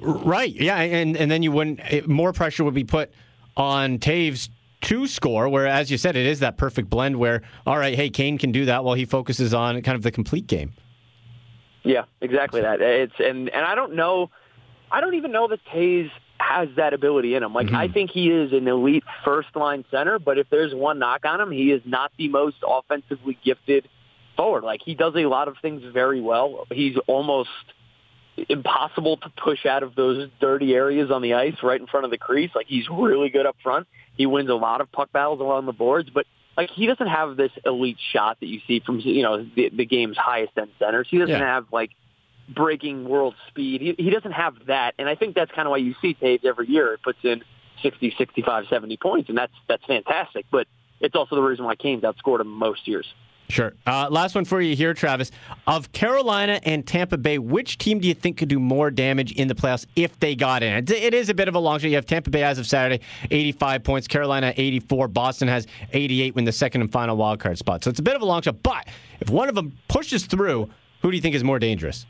Right. 0.02 0.54
Yeah, 0.54 0.80
and 0.80 1.16
and 1.16 1.30
then 1.30 1.44
you 1.44 1.52
wouldn't 1.52 2.08
more 2.08 2.34
pressure 2.34 2.64
would 2.64 2.74
be 2.74 2.86
put 2.86 3.12
on 3.58 4.00
Toews 4.00 4.50
to 4.82 5.08
score. 5.08 5.50
Where, 5.50 5.68
as 5.68 5.92
you 5.92 5.98
said, 5.98 6.16
it 6.16 6.26
is 6.26 6.40
that 6.40 6.58
perfect 6.58 6.90
blend. 6.90 7.18
Where, 7.18 7.42
all 7.68 7.78
right, 7.78 7.96
hey, 7.96 8.10
Kane 8.10 8.38
can 8.38 8.52
do 8.52 8.66
that 8.66 8.84
while 8.84 8.96
he 8.96 9.06
focuses 9.06 9.54
on 9.54 9.82
kind 9.82 9.96
of 9.96 10.04
the 10.04 10.12
complete 10.12 10.48
game. 10.48 10.74
Yeah, 11.84 12.06
exactly 12.22 12.62
that. 12.62 12.82
It's 12.82 13.14
and 13.20 13.50
and 13.50 13.66
I 13.66 13.76
don't 13.76 13.96
know, 13.96 14.32
I 14.92 15.02
don't 15.02 15.16
even 15.16 15.32
know 15.32 15.48
that 15.48 15.60
Toews 15.66 16.12
has 16.40 16.70
that 16.78 16.94
ability 16.94 17.36
in 17.36 17.44
him. 17.44 17.54
Like 17.54 17.68
I 17.72 17.86
mm-hmm. 17.86 17.94
think 17.94 18.12
he 18.12 18.30
is 18.30 18.54
an 18.54 18.68
elite 18.68 19.04
first 19.24 19.56
line 19.56 19.86
center, 19.92 20.20
but 20.20 20.38
if 20.38 20.50
there's 20.50 20.74
one 20.74 21.00
knock 21.00 21.26
on 21.26 21.40
him, 21.42 21.52
he 21.52 21.72
is 21.72 21.82
not 21.86 22.12
the 22.18 22.30
most 22.30 22.58
offensively 22.68 23.38
gifted 23.44 23.88
forward. 24.36 24.64
Like 24.64 24.82
he 24.84 24.96
does 24.96 25.14
a 25.16 25.26
lot 25.26 25.48
of 25.48 25.56
things 25.62 25.84
very 25.94 26.22
well. 26.22 26.66
He's 26.72 26.96
almost 27.08 27.50
impossible 28.48 29.18
to 29.18 29.30
push 29.44 29.66
out 29.66 29.84
of 29.84 29.96
those 29.96 30.30
dirty 30.40 30.74
areas 30.74 31.12
on 31.12 31.22
the 31.22 31.34
ice 31.34 31.56
right 31.62 31.80
in 31.80 31.88
front 31.88 32.06
of 32.06 32.12
the 32.12 32.18
crease. 32.18 32.52
Like 32.56 32.68
he's 32.68 32.88
really 32.90 33.30
good 33.30 33.46
up 33.46 33.58
front. 33.62 33.88
He 34.16 34.26
wins 34.26 34.50
a 34.50 34.56
lot 34.56 34.82
of 34.82 34.92
puck 34.92 35.12
battles 35.12 35.42
along 35.42 35.66
the 35.66 35.74
boards, 35.74 36.10
but 36.14 36.26
like 36.56 36.70
he 36.70 36.88
doesn't 36.88 37.08
have 37.08 37.38
this 37.38 37.52
elite 37.66 37.98
shot 38.14 38.38
that 38.40 38.48
you 38.48 38.60
see 38.68 38.82
from 38.86 39.00
you 39.00 39.24
know 39.24 39.46
the, 39.56 39.70
the 39.76 39.86
game's 39.86 40.18
highest 40.18 40.58
end 40.58 40.70
centers. 40.80 41.08
He 41.10 41.18
doesn't 41.18 41.34
Yeah. 41.34 41.56
have 41.56 41.68
like 41.72 41.92
breaking 42.54 43.08
world 43.08 43.36
speed. 43.48 43.82
He, 43.82 43.96
he 44.04 44.10
doesn't 44.10 44.32
have 44.34 44.56
that, 44.68 44.96
and 45.00 45.08
I 45.10 45.16
think 45.16 45.36
that's 45.36 45.52
kind 45.52 45.68
of 45.68 45.72
why 45.72 45.78
you 45.78 45.96
see 46.02 46.16
Toews 46.16 46.44
every 46.46 46.68
year. 46.70 46.94
It 46.94 47.02
puts 47.04 47.20
in 47.24 47.44
60, 47.82 48.16
65, 48.18 48.66
70 48.70 48.98
points, 48.98 49.30
and 49.30 49.38
that's 49.38 49.54
that's 49.68 49.86
fantastic. 49.86 50.46
But 50.52 50.68
it's 51.00 51.16
also 51.16 51.36
the 51.36 51.42
reason 51.42 51.66
why 51.66 51.76
Kane's 51.76 52.04
outscored 52.04 52.42
him 52.42 52.48
most 52.48 52.88
years. 52.88 53.06
Sure. 53.48 53.74
Uh, 53.88 54.08
last 54.12 54.36
one 54.36 54.46
for 54.46 54.62
you 54.62 54.76
here, 54.76 54.94
Travis. 54.94 55.32
Of 55.66 55.92
Carolina 55.92 56.60
and 56.66 56.86
Tampa 56.86 57.18
Bay, 57.18 57.40
which 57.40 57.80
team 57.80 57.98
do 57.98 58.08
you 58.08 58.14
think 58.14 58.38
could 58.38 58.48
do 58.48 58.60
more 58.60 58.92
damage 58.92 59.32
in 59.32 59.48
the 59.48 59.56
playoffs 59.56 59.88
if 59.96 60.20
they 60.20 60.36
got 60.36 60.62
in? 60.62 60.72
It- 60.76 60.92
It 60.92 61.14
is 61.16 61.30
a 61.30 61.34
bit 61.34 61.48
of 61.48 61.56
a 61.56 61.60
long 61.60 61.80
shot. 61.80 61.88
You 61.90 61.96
have 61.96 62.06
Tampa 62.06 62.30
Bay 62.30 62.44
as 62.44 62.60
of 62.60 62.68
Saturday, 62.68 63.04
85 63.32 63.84
points. 63.84 64.08
Carolina, 64.08 64.54
84. 64.56 65.08
Boston 65.08 65.48
has 65.48 65.66
88 65.94 66.36
in 66.38 66.44
the 66.46 66.52
second 66.52 66.82
and 66.82 66.92
final 66.92 67.18
wild 67.18 67.40
card 67.40 67.58
spot. 67.58 67.84
So 67.84 67.90
it's 67.90 67.98
a 68.00 68.04
bit 68.04 68.16
of 68.16 68.22
a 68.22 68.26
long 68.26 68.44
shot. 68.44 68.62
But 68.62 68.88
if 69.20 69.32
one 69.32 69.50
of 69.50 69.56
them 69.56 69.76
pushes 69.88 70.28
through, 70.28 70.70
who 71.02 71.10
do 71.10 71.18
you 71.18 71.22
think 71.22 71.34
is 71.34 71.44
more 71.44 71.58
dangerous? 71.58 72.06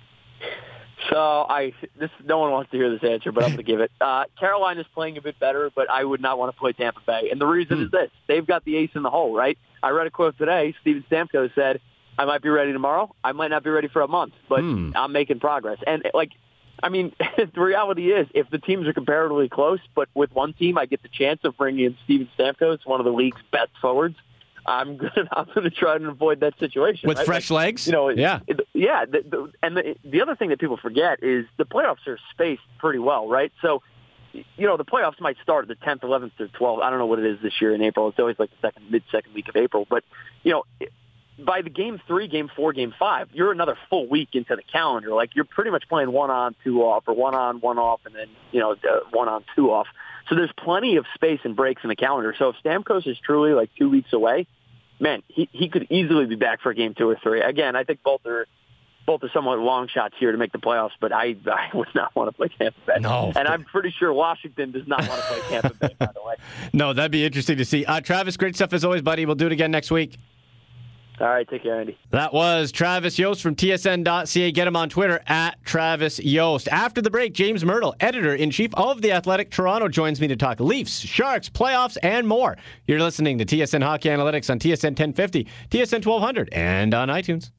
So 1.12 1.46
I 1.50 1.74
this 1.98 2.10
no 2.24 2.38
one 2.40 2.52
wants 2.52 2.72
to 2.72 2.78
hear 2.78 2.90
this 2.92 3.04
answer, 3.10 3.32
but 3.32 3.44
I'm 3.44 3.52
going 3.52 3.58
to 3.58 3.64
give 3.64 3.80
it. 3.80 3.92
Uh, 4.00 4.26
Carolina's 4.40 4.86
playing 4.94 5.18
a 5.18 5.22
bit 5.22 5.40
better, 5.40 5.72
but 5.76 5.90
I 5.90 6.04
would 6.04 6.22
not 6.22 6.38
want 6.38 6.54
to 6.54 6.60
play 6.60 6.74
Tampa 6.74 7.00
Bay, 7.06 7.30
and 7.32 7.40
the 7.42 7.48
reason 7.48 7.82
is 7.84 7.92
this: 7.92 8.10
they've 8.28 8.46
got 8.46 8.64
the 8.66 8.76
ace 8.78 8.92
in 8.96 9.04
the 9.04 9.10
hole, 9.10 9.34
right? 9.36 9.58
I 9.82 9.90
read 9.90 10.08
a 10.08 10.12
quote 10.12 10.38
today. 10.38 10.76
Steven 10.82 11.04
Stamkos 11.10 11.54
said, 11.56 11.80
"I 12.18 12.26
might 12.26 12.42
be 12.42 12.50
ready 12.50 12.74
tomorrow. 12.74 13.14
I 13.24 13.32
might 13.32 13.50
not 13.50 13.64
be 13.64 13.70
ready 13.70 13.88
for 13.88 14.02
a 14.02 14.08
month, 14.08 14.34
but 14.48 14.62
Hmm. 14.62 14.92
I'm 14.96 15.12
making 15.12 15.40
progress." 15.40 15.80
And 15.88 16.04
like 16.14 16.32
I 16.82 16.90
mean, 16.90 17.14
the 17.38 17.62
reality 17.62 18.12
is, 18.12 18.28
if 18.34 18.50
the 18.50 18.60
teams 18.60 18.88
are 18.88 18.94
comparatively 18.94 19.50
close, 19.50 19.80
but 19.96 20.08
with 20.14 20.32
one 20.34 20.54
team, 20.54 20.78
I 20.78 20.86
get 20.86 21.02
the 21.02 21.10
chance 21.10 21.42
of 21.44 21.58
bringing 21.58 21.86
in 21.86 21.98
Steven 22.06 22.30
Stamkos, 22.38 22.86
one 22.86 23.00
of 23.02 23.06
the 23.06 23.12
league's 23.14 23.42
best 23.52 23.72
forwards. 23.82 24.16
I'm 24.70 24.98
gonna 24.98 25.28
I'm 25.32 25.48
gonna 25.54 25.70
try 25.72 25.96
and 25.96 26.06
avoid 26.06 26.42
that 26.42 26.58
situation 26.60 27.08
with 27.08 27.18
right? 27.18 27.26
fresh 27.26 27.50
like, 27.50 27.66
legs. 27.66 27.88
You 27.88 27.94
know, 27.94 28.10
yeah, 28.10 28.40
it, 28.48 28.62
yeah. 28.74 29.06
The, 29.06 29.24
the, 29.28 29.52
and 29.64 29.76
the, 29.76 29.96
the 30.06 30.22
other 30.22 30.36
thing 30.36 30.50
that 30.50 30.60
people 30.60 30.78
forget 30.78 31.24
is 31.24 31.46
the 31.58 31.66
playoffs 31.66 32.08
are 32.08 32.20
spaced 32.32 32.62
pretty 32.78 33.00
well, 33.00 33.28
right? 33.28 33.52
So, 33.62 33.82
you 34.32 34.68
know, 34.68 34.78
the 34.78 34.86
playoffs 34.86 35.20
might 35.20 35.38
start 35.42 35.68
the 35.68 35.76
10th, 35.76 36.02
11th, 36.02 36.40
or 36.40 36.48
12th. 36.48 36.84
I 36.84 36.92
don't 36.92 37.00
know 37.00 37.08
what 37.08 37.20
it 37.20 37.26
is 37.26 37.40
this 37.42 37.54
year 37.60 37.74
in 37.74 37.82
April. 37.82 38.08
It's 38.10 38.20
always 38.20 38.38
like 38.38 38.52
the 38.52 38.68
second 38.68 38.92
mid 38.92 39.04
second 39.12 39.34
week 39.34 39.50
of 39.50 39.56
April, 39.56 39.88
but 39.90 40.04
you 40.44 40.52
know. 40.52 40.64
by 41.44 41.62
the 41.62 41.70
game 41.70 42.00
three, 42.06 42.28
game 42.28 42.50
four, 42.56 42.74
game 42.74 42.94
five, 43.00 43.30
you're 43.34 43.52
another 43.52 43.78
full 43.90 44.08
week 44.08 44.30
into 44.34 44.56
the 44.56 44.62
calendar. 44.62 45.14
Like 45.14 45.36
you're 45.36 45.46
pretty 45.46 45.72
much 45.72 45.86
playing 45.90 46.12
one 46.12 46.30
on, 46.30 46.54
two 46.64 46.84
off, 46.84 47.06
or 47.08 47.16
one 47.16 47.34
on, 47.34 47.60
one 47.62 47.80
off, 47.80 48.02
and 48.06 48.14
then 48.14 48.28
you 48.52 48.60
know 48.60 48.74
uh, 48.74 49.00
one 49.12 49.30
on, 49.30 49.44
two 49.56 49.72
off. 49.72 49.88
So 50.28 50.36
there's 50.36 50.52
plenty 50.56 50.98
of 50.98 51.06
space 51.16 51.40
and 51.44 51.56
breaks 51.56 51.84
in 51.84 51.90
the 51.90 51.96
calendar. 51.96 52.36
So 52.38 52.50
if 52.50 52.56
Stamkos 52.64 53.08
is 53.08 53.18
truly 53.18 53.54
like 53.54 53.72
two 53.76 53.90
weeks 53.90 54.14
away, 54.14 54.46
man, 55.00 55.24
he 55.28 55.50
he 55.52 55.70
could 55.70 55.88
easily 55.90 56.26
be 56.26 56.36
back 56.36 56.62
for 56.62 56.70
a 56.72 56.76
game 56.76 56.94
two 56.94 57.10
or 57.10 57.18
three. 57.22 57.42
Again, 57.42 57.76
I 57.76 57.84
think 57.84 58.04
both 58.04 58.26
are 58.26 58.48
both 59.06 59.24
are 59.24 59.30
somewhat 59.34 59.58
long 59.60 59.88
shots 59.88 60.14
here 60.20 60.32
to 60.32 60.38
make 60.38 60.52
the 60.52 60.60
playoffs, 60.60 60.92
but 61.00 61.12
I 61.12 61.36
I 61.48 61.70
would 61.74 61.90
not 61.96 62.16
want 62.16 62.30
to 62.30 62.32
play 62.32 62.50
Tampa 62.50 62.80
Bay. 62.86 62.98
No, 63.00 63.32
and 63.36 63.48
I'm 63.48 63.64
pretty 63.64 63.94
sure 63.98 64.14
Washington 64.14 64.72
does 64.72 64.88
not 64.88 65.08
want 65.08 65.22
to 65.22 65.28
play 65.28 65.42
Tampa 65.50 65.74
Bay. 65.76 65.96
By 65.98 66.10
the 66.14 66.24
way. 66.24 66.36
No, 66.74 66.94
that'd 66.94 67.12
be 67.12 67.26
interesting 67.26 67.58
to 67.58 67.66
see. 67.66 67.84
Uh, 67.86 68.00
Travis, 68.00 68.38
great 68.38 68.56
stuff 68.56 68.74
as 68.74 68.86
always, 68.86 69.02
buddy. 69.02 69.26
We'll 69.26 69.36
do 69.36 69.48
it 69.48 69.52
again 69.52 69.72
next 69.72 69.92
week. 69.92 70.18
All 71.20 71.28
right, 71.28 71.48
take 71.50 71.64
care, 71.64 71.80
Andy. 71.80 71.98
That 72.12 72.34
was 72.34 72.72
Travis 72.72 73.20
Yost 73.20 73.42
from 73.42 73.56
TSN.ca. 73.56 74.52
Get 74.52 74.68
him 74.68 74.76
on 74.76 74.88
Twitter 74.88 75.20
at 75.28 75.62
Travis 75.66 76.20
Yost. 76.20 76.70
After 76.70 77.02
the 77.02 77.10
break, 77.10 77.34
James 77.34 77.64
Mirtle, 77.64 77.94
editor 78.00 78.34
in 78.34 78.52
chief 78.52 78.74
of 78.76 79.02
The 79.02 79.12
Athletic 79.12 79.52
Toronto, 79.52 79.90
joins 79.90 80.22
me 80.22 80.28
to 80.30 80.38
talk 80.38 80.62
Leafs, 80.62 81.00
Sharks, 81.00 81.50
playoffs, 81.50 81.98
and 82.04 82.26
more. 82.26 82.58
You're 82.88 83.02
listening 83.02 83.38
to 83.40 83.46
TSN 83.46 83.84
Hockey 83.84 84.10
Analytics 84.10 84.50
on 84.50 84.60
TSN 84.60 84.98
1050, 84.98 85.46
TSN 85.70 86.06
1200, 86.06 86.50
and 86.54 86.94
on 86.94 87.10
iTunes. 87.10 87.52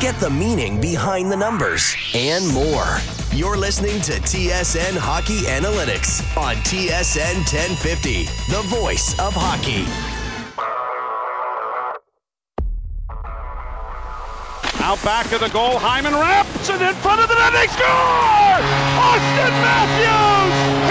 Get 0.00 0.16
the 0.16 0.28
meaning 0.28 0.80
behind 0.80 1.32
the 1.32 1.36
numbers 1.36 1.96
and 2.14 2.46
more. 2.52 2.98
You're 3.32 3.56
listening 3.56 4.00
to 4.02 4.12
TSN 4.12 4.98
Hockey 4.98 5.40
Analytics 5.46 6.36
on 6.36 6.56
TSN 6.56 7.36
1050, 7.36 8.24
the 8.52 8.62
voice 8.68 9.18
of 9.18 9.32
hockey. 9.34 10.13
Out 14.84 15.02
back 15.02 15.32
of 15.32 15.40
the 15.40 15.48
goal, 15.48 15.78
Hyman 15.78 16.12
wraps 16.12 16.68
it 16.68 16.82
in 16.82 16.94
front 16.96 17.18
of 17.22 17.28
the 17.30 17.34
net. 17.34 17.54
They 17.54 17.68
score! 17.72 18.60
Auston 19.00 19.54
Matthews! 19.64 20.83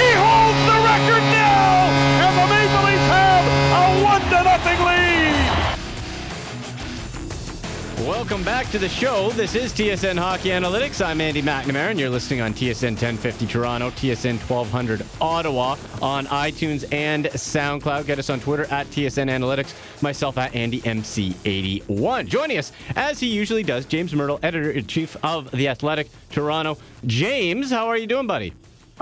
Welcome 8.04 8.44
back 8.44 8.70
to 8.72 8.80
the 8.80 8.90
show. 8.90 9.30
This 9.30 9.56
is 9.56 9.72
TSN 9.72 10.18
Hockey 10.18 10.50
Analytics. 10.50 11.04
I'm 11.04 11.22
Andy 11.22 11.42
McNamara, 11.42 11.92
and 11.92 11.98
you're 11.98 12.10
listening 12.10 12.42
on 12.42 12.54
TSN 12.54 12.92
1050 12.92 13.48
Toronto, 13.48 13.92
TSN 13.92 14.40
1200 14.40 15.06
Ottawa, 15.22 15.78
on 16.02 16.26
iTunes 16.26 16.86
and 16.92 17.28
SoundCloud. 17.28 18.06
Get 18.06 18.20
us 18.20 18.30
on 18.30 18.42
Twitter 18.42 18.66
at 18.66 18.88
TSN 18.88 19.30
Analytics, 19.30 19.74
myself 20.02 20.38
at 20.38 20.52
AndyMC81. 20.52 22.28
Joining 22.28 22.58
us, 22.58 22.74
as 22.98 23.22
he 23.22 23.28
usually 23.28 23.64
does, 23.64 23.86
James 23.86 24.12
Mirtle, 24.12 24.38
editor 24.44 24.72
in 24.72 24.86
chief 24.86 25.16
of 25.24 25.50
The 25.52 25.70
Athletic 25.70 26.10
Toronto. 26.30 26.78
James, 27.06 27.72
how 27.72 27.88
are 27.88 27.98
you 27.98 28.06
doing, 28.06 28.28
buddy? 28.28 28.54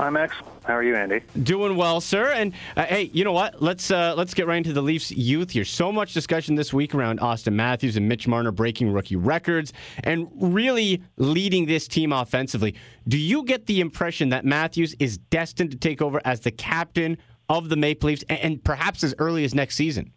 I'm 0.02 0.18
excellent. 0.18 0.52
How 0.64 0.76
are 0.76 0.84
you, 0.84 0.96
Andy? 0.96 1.22
Doing 1.44 1.78
well, 1.78 2.02
sir. 2.02 2.32
And 2.32 2.54
uh, 2.76 2.86
hey, 2.86 3.12
you 3.14 3.24
know 3.24 3.34
what? 3.34 3.62
Let's 3.62 3.92
uh, 3.92 4.16
let's 4.18 4.34
get 4.34 4.48
right 4.48 4.58
into 4.58 4.74
the 4.74 4.82
Leafs 4.82 5.12
youth 5.12 5.52
here. 5.52 5.64
So 5.64 5.92
much 5.92 6.14
discussion 6.14 6.56
this 6.56 6.74
week 6.74 6.96
around 6.96 7.20
Auston 7.20 7.54
Matthews 7.54 7.98
and 7.98 8.10
Mitch 8.10 8.28
Marner 8.28 8.52
breaking 8.52 8.92
rookie 8.92 9.16
records 9.16 9.74
and 10.04 10.28
really 10.36 11.04
leading 11.18 11.68
this 11.68 11.88
team 11.88 12.12
offensively. 12.12 12.76
Do 13.08 13.18
you 13.18 13.44
get 13.44 13.68
the 13.68 13.80
impression 13.80 14.30
that 14.30 14.44
Matthews 14.44 14.96
is 15.00 15.20
destined 15.20 15.70
to 15.72 15.78
take 15.78 16.02
over 16.02 16.20
as 16.26 16.40
the 16.40 16.52
captain 16.52 17.18
of 17.48 17.70
the 17.70 17.76
Maple 17.76 18.08
Leafs 18.08 18.24
and, 18.28 18.40
and 18.40 18.64
perhaps 18.64 19.04
as 19.04 19.14
early 19.20 19.44
as 19.44 19.54
next 19.54 19.76
season? 19.76 20.12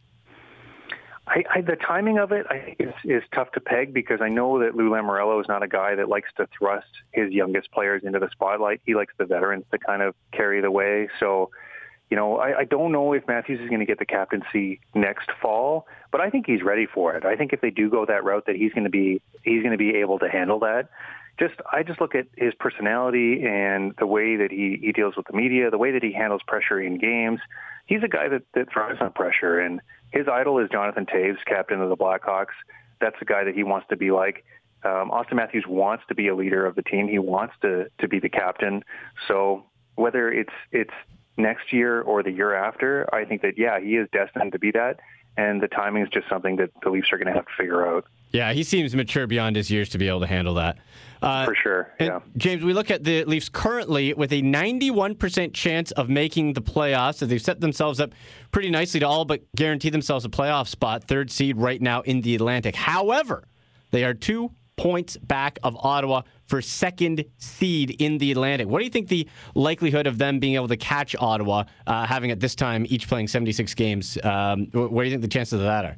I, 1.26 1.42
I, 1.54 1.60
the 1.62 1.76
timing 1.76 2.18
of 2.18 2.32
it 2.32 2.46
I 2.50 2.76
is, 2.78 2.92
is 3.04 3.22
tough 3.34 3.50
to 3.52 3.60
peg 3.60 3.94
because 3.94 4.20
I 4.20 4.28
know 4.28 4.58
that 4.60 4.74
Lou 4.74 4.90
Lamoriello 4.90 5.40
is 5.40 5.48
not 5.48 5.62
a 5.62 5.68
guy 5.68 5.94
that 5.94 6.08
likes 6.08 6.28
to 6.36 6.46
thrust 6.56 6.86
his 7.12 7.32
youngest 7.32 7.70
players 7.72 8.02
into 8.04 8.18
the 8.18 8.28
spotlight. 8.30 8.82
He 8.84 8.94
likes 8.94 9.14
the 9.16 9.24
veterans 9.24 9.64
to 9.70 9.78
kind 9.78 10.02
of 10.02 10.14
carry 10.32 10.60
the 10.60 10.70
way. 10.70 11.08
So, 11.18 11.50
you 12.10 12.16
know, 12.18 12.36
I, 12.36 12.60
I 12.60 12.64
don't 12.64 12.92
know 12.92 13.14
if 13.14 13.26
Matthews 13.26 13.60
is 13.60 13.68
going 13.68 13.80
to 13.80 13.86
get 13.86 13.98
the 13.98 14.04
captaincy 14.04 14.80
next 14.94 15.30
fall, 15.40 15.86
but 16.12 16.20
I 16.20 16.28
think 16.28 16.44
he's 16.46 16.62
ready 16.62 16.86
for 16.86 17.14
it. 17.14 17.24
I 17.24 17.36
think 17.36 17.54
if 17.54 17.62
they 17.62 17.70
do 17.70 17.88
go 17.88 18.04
that 18.04 18.22
route, 18.22 18.44
that 18.46 18.56
he's 18.56 18.72
going 18.72 18.84
to 18.84 18.90
be 18.90 19.22
he's 19.42 19.62
going 19.62 19.72
to 19.72 19.78
be 19.78 19.96
able 19.96 20.18
to 20.18 20.28
handle 20.28 20.58
that. 20.60 20.90
Just 21.40 21.54
I 21.72 21.82
just 21.82 22.00
look 22.02 22.14
at 22.14 22.26
his 22.36 22.52
personality 22.60 23.44
and 23.44 23.94
the 23.98 24.06
way 24.06 24.36
that 24.36 24.52
he, 24.52 24.78
he 24.80 24.92
deals 24.92 25.16
with 25.16 25.26
the 25.26 25.36
media, 25.36 25.70
the 25.70 25.78
way 25.78 25.90
that 25.92 26.02
he 26.02 26.12
handles 26.12 26.42
pressure 26.46 26.80
in 26.80 26.98
games. 26.98 27.40
He's 27.86 28.02
a 28.02 28.08
guy 28.08 28.28
that, 28.28 28.42
that 28.54 28.72
thrives 28.72 28.98
on 29.00 29.12
pressure 29.12 29.58
and 29.58 29.80
his 30.14 30.28
idol 30.28 30.59
is 30.61 30.71
Jonathan 30.71 31.06
Toews, 31.06 31.37
captain 31.44 31.80
of 31.80 31.88
the 31.88 31.97
Blackhawks. 31.97 32.54
That's 33.00 33.16
the 33.18 33.25
guy 33.25 33.42
that 33.44 33.54
he 33.54 33.64
wants 33.64 33.88
to 33.90 33.97
be 33.97 34.12
like. 34.12 34.44
Um, 34.85 35.11
Auston 35.11 35.35
Matthews 35.35 35.64
wants 35.66 36.04
to 36.09 36.14
be 36.14 36.28
a 36.28 36.35
leader 36.35 36.64
of 36.64 36.76
the 36.76 36.83
team. 36.83 37.09
He 37.09 37.18
wants 37.18 37.54
to 37.62 37.87
to 37.99 38.09
be 38.09 38.21
the 38.21 38.28
captain. 38.28 38.85
So 39.26 39.64
whether 39.97 40.30
it's 40.30 40.52
it's 40.71 40.94
next 41.37 41.73
year 41.73 42.00
or 42.00 42.23
the 42.23 42.30
year 42.30 42.54
after, 42.54 43.12
I 43.12 43.25
think 43.25 43.42
that 43.42 43.59
yeah, 43.59 43.80
he 43.80 43.97
is 43.97 44.09
destined 44.12 44.52
to 44.52 44.59
be 44.59 44.71
that. 44.71 45.00
And 45.37 45.61
the 45.61 45.68
timing 45.68 46.04
is 46.04 46.09
just 46.11 46.28
something 46.28 46.56
that 46.56 46.71
the 46.83 46.90
Leafs 46.90 47.12
are 47.12 47.18
going 47.18 47.26
to 47.26 47.33
have 47.33 47.47
to 47.47 47.52
figure 47.59 47.85
out. 47.85 48.04
Yeah, 48.34 48.52
he 48.52 48.64
seems 48.64 48.96
mature 48.96 49.28
beyond 49.28 49.54
his 49.54 49.70
years 49.70 49.88
to 49.90 49.98
be 49.98 50.08
able 50.08 50.18
to 50.18 50.26
handle 50.26 50.54
that. 50.54 50.78
Uh, 51.22 51.44
For 51.44 51.54
sure. 51.54 51.94
Yeah. 52.00 52.18
James, 52.36 52.64
we 52.64 52.72
look 52.72 52.90
at 52.90 53.04
the 53.04 53.24
Leafs 53.24 53.48
currently 53.48 54.12
with 54.12 54.32
a 54.32 54.42
91% 54.42 55.54
chance 55.54 55.92
of 55.92 56.08
making 56.08 56.54
the 56.54 56.60
playoffs. 56.60 57.14
So 57.14 57.26
they've 57.26 57.40
set 57.40 57.60
themselves 57.60 58.00
up 58.00 58.10
pretty 58.50 58.70
nicely 58.70 58.98
to 58.98 59.06
all 59.06 59.24
but 59.24 59.42
guarantee 59.54 59.88
themselves 59.88 60.24
a 60.24 60.28
playoff 60.28 60.66
spot, 60.66 61.04
third 61.04 61.30
seed 61.30 61.58
right 61.58 61.80
now 61.80 62.00
in 62.00 62.22
the 62.22 62.34
Atlantic. 62.34 62.74
However, 62.74 63.44
they 63.92 64.02
are 64.02 64.14
two 64.14 64.50
points 64.76 65.16
back 65.16 65.60
of 65.62 65.76
Ottawa 65.78 66.22
for 66.46 66.60
second 66.60 67.24
seed 67.38 67.92
in 68.02 68.18
the 68.18 68.32
Atlantic. 68.32 68.66
What 68.66 68.80
do 68.80 68.84
you 68.84 68.90
think 68.90 69.06
the 69.06 69.28
likelihood 69.54 70.08
of 70.08 70.18
them 70.18 70.40
being 70.40 70.56
able 70.56 70.66
to 70.68 70.76
catch 70.76 71.14
Ottawa, 71.14 71.64
uh, 71.86 72.04
having 72.04 72.32
at 72.32 72.40
this 72.40 72.56
time 72.56 72.84
each 72.88 73.06
playing 73.06 73.28
76 73.28 73.72
games? 73.74 74.18
Um, 74.24 74.66
what 74.72 74.90
do 74.90 75.04
you 75.04 75.10
think 75.10 75.22
the 75.22 75.28
chances 75.28 75.52
of 75.52 75.60
that 75.60 75.84
are? 75.84 75.96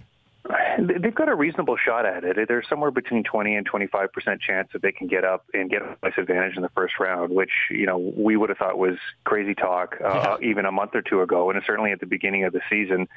They've 0.78 1.14
got 1.14 1.28
a 1.28 1.35
reasonable 1.35 1.76
shot 1.76 2.04
at 2.06 2.25
it. 2.25 2.49
There's 2.49 2.66
somewhere 2.68 2.90
between 2.90 3.25
20 3.25 3.54
and 3.56 3.66
25 3.66 4.12
percent 4.12 4.40
chance 4.40 4.68
that 4.73 4.83
they 4.83 4.92
can 4.92 5.06
get 5.06 5.25
up 5.25 5.47
and 5.54 5.71
get 5.71 5.83
a 5.83 5.97
nice 6.02 6.14
advantage 6.18 6.56
in 6.56 6.62
the 6.62 6.68
first 6.71 6.95
round, 7.00 7.33
which 7.33 7.50
you 7.71 7.87
know 7.87 7.99
we 7.99 8.37
would 8.37 8.49
have 8.49 8.59
thought 8.59 8.78
was 8.78 8.97
crazy 9.25 9.54
talk 9.54 9.97
uh, 10.04 10.37
yeah. 10.40 10.49
even 10.49 10.66
a 10.66 10.73
month 10.73 10.95
or 10.95 11.02
two 11.02 11.23
ago, 11.23 11.50
and 11.50 11.61
certainly 11.66 11.92
at 11.92 12.00
the 12.00 12.06
beginning 12.06 12.45
of 12.45 12.52
the 12.52 12.61
season. 12.68 13.09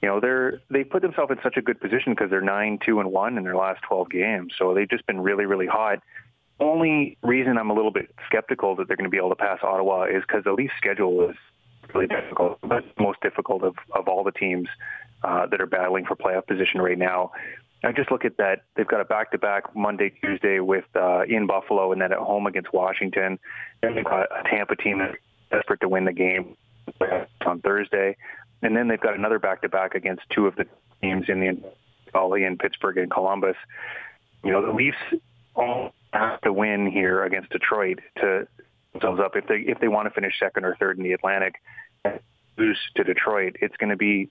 You 0.00 0.08
know 0.08 0.20
they're 0.20 0.60
they 0.70 0.82
put 0.84 1.02
themselves 1.02 1.30
in 1.30 1.38
such 1.42 1.56
a 1.56 1.62
good 1.62 1.80
position 1.80 2.12
because 2.12 2.28
they're 2.30 2.40
nine 2.40 2.78
two 2.84 2.98
and 2.98 3.12
one 3.12 3.38
in 3.38 3.44
their 3.44 3.56
last 3.56 3.82
12 3.82 4.10
games, 4.10 4.52
so 4.58 4.74
they've 4.74 4.90
just 4.90 5.06
been 5.06 5.20
really 5.20 5.44
really 5.44 5.66
hot. 5.66 6.00
Only 6.58 7.18
reason 7.22 7.58
I'm 7.58 7.70
a 7.70 7.74
little 7.74 7.92
bit 7.92 8.12
skeptical 8.26 8.74
that 8.76 8.88
they're 8.88 8.96
going 8.96 9.04
to 9.04 9.10
be 9.10 9.16
able 9.16 9.30
to 9.30 9.36
pass 9.36 9.60
Ottawa 9.62 10.04
is 10.04 10.22
because 10.26 10.44
the 10.44 10.52
Leafs 10.52 10.74
schedule 10.76 11.30
is 11.30 11.36
really 11.94 12.06
difficult, 12.06 12.58
but 12.62 12.84
most 12.98 13.20
difficult 13.20 13.62
of, 13.64 13.74
of 13.92 14.08
all 14.08 14.24
the 14.24 14.32
teams 14.32 14.68
uh, 15.24 15.46
that 15.46 15.60
are 15.60 15.66
battling 15.66 16.04
for 16.04 16.16
playoff 16.16 16.46
position 16.46 16.80
right 16.80 16.98
now. 16.98 17.32
I 17.84 17.90
just 17.92 18.12
look 18.12 18.24
at 18.24 18.36
that. 18.36 18.62
They've 18.76 18.86
got 18.86 19.00
a 19.00 19.04
back-to-back 19.04 19.74
Monday, 19.74 20.12
Tuesday 20.22 20.60
with 20.60 20.84
uh, 20.94 21.22
in 21.22 21.46
Buffalo, 21.46 21.90
and 21.92 22.00
then 22.00 22.12
at 22.12 22.18
home 22.18 22.46
against 22.46 22.72
Washington. 22.72 23.38
Then 23.80 23.96
they've 23.96 24.04
got 24.04 24.28
a 24.30 24.48
Tampa 24.48 24.76
team 24.76 24.98
that's 24.98 25.16
desperate 25.50 25.80
to 25.80 25.88
win 25.88 26.04
the 26.04 26.12
game 26.12 26.56
on 27.44 27.60
Thursday, 27.60 28.16
and 28.62 28.76
then 28.76 28.86
they've 28.86 29.00
got 29.00 29.14
another 29.14 29.38
back-to-back 29.38 29.94
against 29.94 30.22
two 30.30 30.46
of 30.46 30.54
the 30.54 30.66
teams 31.00 31.28
in 31.28 31.40
the 31.40 31.58
Valley 32.12 32.44
in 32.44 32.56
Pittsburgh 32.56 32.98
and 32.98 33.10
Columbus. 33.10 33.56
You 34.44 34.52
know, 34.52 34.64
the 34.64 34.72
Leafs 34.72 34.96
all 35.56 35.92
have 36.12 36.40
to 36.42 36.52
win 36.52 36.90
here 36.90 37.24
against 37.24 37.50
Detroit 37.50 37.98
to 38.18 38.46
themselves 38.92 39.20
up 39.20 39.34
if 39.34 39.46
they 39.46 39.56
if 39.56 39.80
they 39.80 39.88
want 39.88 40.06
to 40.06 40.14
finish 40.14 40.38
second 40.38 40.64
or 40.64 40.76
third 40.76 40.98
in 40.98 41.04
the 41.04 41.12
Atlantic. 41.12 41.54
Lose 42.58 42.78
to 42.96 43.02
Detroit, 43.02 43.56
it's 43.60 43.76
going 43.78 43.90
to 43.90 43.96
be 43.96 44.28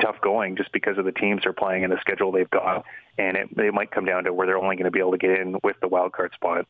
tough 0.00 0.16
going 0.22 0.56
just 0.56 0.72
because 0.72 0.98
of 0.98 1.04
the 1.04 1.12
teams 1.12 1.42
they're 1.44 1.52
playing 1.52 1.84
and 1.84 1.92
the 1.92 2.00
schedule 2.00 2.32
they've 2.32 2.50
got, 2.50 2.84
and 3.18 3.36
it, 3.36 3.56
they 3.56 3.70
might 3.70 3.90
come 3.90 4.04
down 4.04 4.24
to 4.24 4.32
where 4.32 4.46
they're 4.46 4.58
only 4.58 4.76
going 4.76 4.84
to 4.84 4.90
be 4.90 5.00
able 5.00 5.12
to 5.12 5.18
get 5.18 5.30
in 5.30 5.56
with 5.62 5.76
the 5.80 5.88
wild 5.88 6.12
card 6.12 6.32
spot. 6.34 6.66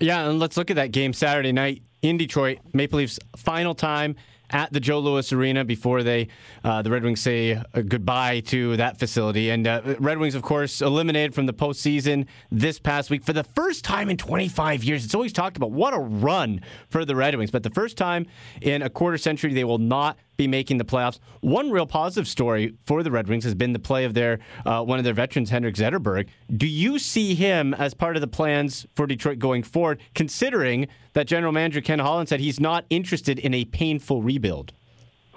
Yeah, 0.00 0.28
and 0.28 0.38
let's 0.38 0.56
look 0.56 0.70
at 0.70 0.76
that 0.76 0.92
game 0.92 1.12
Saturday 1.12 1.52
night 1.52 1.82
in 2.02 2.16
Detroit. 2.16 2.58
Maple 2.72 2.98
Leafs 2.98 3.18
final 3.36 3.74
time 3.74 4.16
at 4.50 4.72
the 4.72 4.80
Joe 4.80 5.00
Louis 5.00 5.30
Arena 5.32 5.64
before 5.64 6.02
they 6.02 6.28
uh, 6.64 6.82
the 6.82 6.90
Red 6.90 7.02
Wings 7.02 7.20
say 7.20 7.52
uh, 7.52 7.82
goodbye 7.82 8.40
to 8.40 8.76
that 8.76 8.98
facility. 8.98 9.50
And 9.50 9.66
uh, 9.66 9.96
Red 9.98 10.18
Wings, 10.18 10.34
of 10.34 10.42
course, 10.42 10.80
eliminated 10.80 11.34
from 11.34 11.46
the 11.46 11.52
postseason 11.52 12.26
this 12.50 12.78
past 12.78 13.10
week 13.10 13.24
for 13.24 13.32
the 13.32 13.44
first 13.44 13.84
time 13.84 14.08
in 14.08 14.16
25 14.16 14.84
years. 14.84 15.04
It's 15.04 15.14
always 15.14 15.32
talked 15.32 15.56
about 15.56 15.70
what 15.70 15.94
a 15.94 15.98
run 15.98 16.62
for 16.88 17.04
the 17.04 17.16
Red 17.16 17.34
Wings, 17.36 17.50
but 17.50 17.62
the 17.62 17.70
first 17.70 17.96
time 17.96 18.26
in 18.60 18.82
a 18.82 18.90
quarter 18.90 19.18
century 19.18 19.52
they 19.52 19.64
will 19.64 19.78
not 19.78 20.16
be 20.38 20.46
making 20.46 20.78
the 20.78 20.84
playoffs. 20.84 21.18
One 21.40 21.70
real 21.70 21.84
positive 21.84 22.28
story 22.28 22.74
for 22.86 23.02
the 23.02 23.10
Red 23.10 23.26
Wings 23.26 23.42
has 23.42 23.56
been 23.56 23.72
the 23.72 23.80
play 23.80 24.04
of 24.04 24.14
their 24.14 24.38
uh, 24.64 24.82
one 24.84 24.98
of 24.98 25.04
their 25.04 25.12
veterans, 25.12 25.50
Henrik 25.50 25.74
Zetterberg. 25.74 26.28
Do 26.56 26.66
you 26.66 27.00
see 27.00 27.34
him 27.34 27.74
as 27.74 27.92
part 27.92 28.16
of 28.16 28.20
the 28.20 28.28
plans 28.28 28.86
for 28.94 29.06
Detroit 29.08 29.40
going 29.40 29.64
forward, 29.64 30.00
considering 30.14 30.86
that 31.14 31.26
general 31.26 31.52
manager 31.52 31.80
Ken 31.80 31.98
Holland 31.98 32.28
said 32.28 32.38
he's 32.38 32.60
not 32.60 32.84
interested 32.88 33.40
in 33.40 33.52
a 33.52 33.64
painful 33.64 34.22
rebuild? 34.22 34.72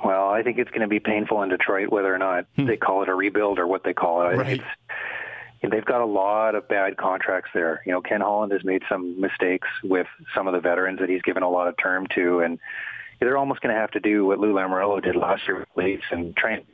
Well, 0.06 0.30
I 0.30 0.44
think 0.44 0.60
it's 0.60 0.70
going 0.70 0.82
to 0.82 0.88
be 0.88 1.00
painful 1.00 1.42
in 1.42 1.50
Detroit, 1.50 1.90
whether 1.90 2.14
or 2.14 2.20
not 2.20 2.46
hmm. 2.56 2.68
they 2.68 2.78
call 2.78 3.02
it 3.02 3.10
a 3.10 3.16
rebuild 3.16 3.58
or 3.58 3.66
what 3.66 3.84
they 3.84 3.94
call 3.94 4.30
it. 4.30 4.36
Right. 4.38 4.62
It's, 5.64 5.72
they've 5.72 5.86
got 5.86 6.02
a 6.02 6.06
lot 6.06 6.54
of 6.54 6.68
bad 6.68 6.98
contracts 6.98 7.50
there. 7.56 7.82
You 7.88 7.92
know, 7.92 8.02
Ken 8.02 8.22
Holland 8.22 8.52
has 8.52 8.64
made 8.64 8.84
some 8.88 9.20
mistakes 9.20 9.68
with 9.84 10.08
some 10.36 10.48
of 10.48 10.54
the 10.54 10.60
veterans 10.60 11.00
that 11.00 11.10
he's 11.10 11.22
given 11.24 11.42
a 11.42 11.50
lot 11.50 11.68
of 11.68 11.76
term 11.82 12.06
to, 12.16 12.42
and 12.42 12.60
they're 13.22 13.38
almost 13.38 13.62
going 13.62 13.74
to 13.74 13.80
have 13.80 13.92
to 13.92 14.00
do 14.00 14.26
what 14.26 14.40
Lou 14.40 14.52
Lamoriello 14.52 15.02
did 15.02 15.16
last 15.16 15.44
year 15.48 15.60
with 15.60 15.68
Leafs 15.76 16.04
and 16.10 16.36
try 16.36 16.54
and 16.54 16.66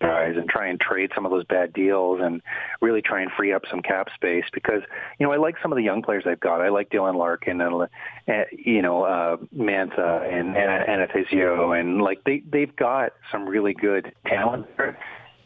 guys 0.00 0.36
and 0.36 0.48
try 0.48 0.68
and 0.68 0.80
trade 0.80 1.10
some 1.14 1.26
of 1.26 1.32
those 1.32 1.44
bad 1.46 1.72
deals 1.72 2.20
and 2.22 2.40
really 2.80 3.02
try 3.02 3.22
and 3.22 3.30
free 3.32 3.52
up 3.52 3.62
some 3.68 3.82
cap 3.82 4.08
space 4.14 4.44
because 4.54 4.82
you 5.18 5.26
know 5.26 5.32
I 5.32 5.36
like 5.36 5.56
some 5.60 5.72
of 5.72 5.76
the 5.76 5.82
young 5.82 6.02
players 6.02 6.22
they've 6.24 6.38
got. 6.38 6.60
I 6.60 6.68
like 6.68 6.90
Dylan 6.90 7.16
Larkin 7.16 7.60
and 7.60 7.82
uh, 7.82 8.44
you 8.52 8.82
know 8.82 9.02
uh, 9.02 9.36
Mantha 9.54 10.32
and 10.32 10.54
Athanasiou 10.54 11.78
and 11.78 12.00
like 12.00 12.22
they 12.24 12.40
they've 12.50 12.74
got 12.76 13.12
some 13.32 13.44
really 13.44 13.74
good 13.74 14.12
talent 14.26 14.66
there, 14.76 14.96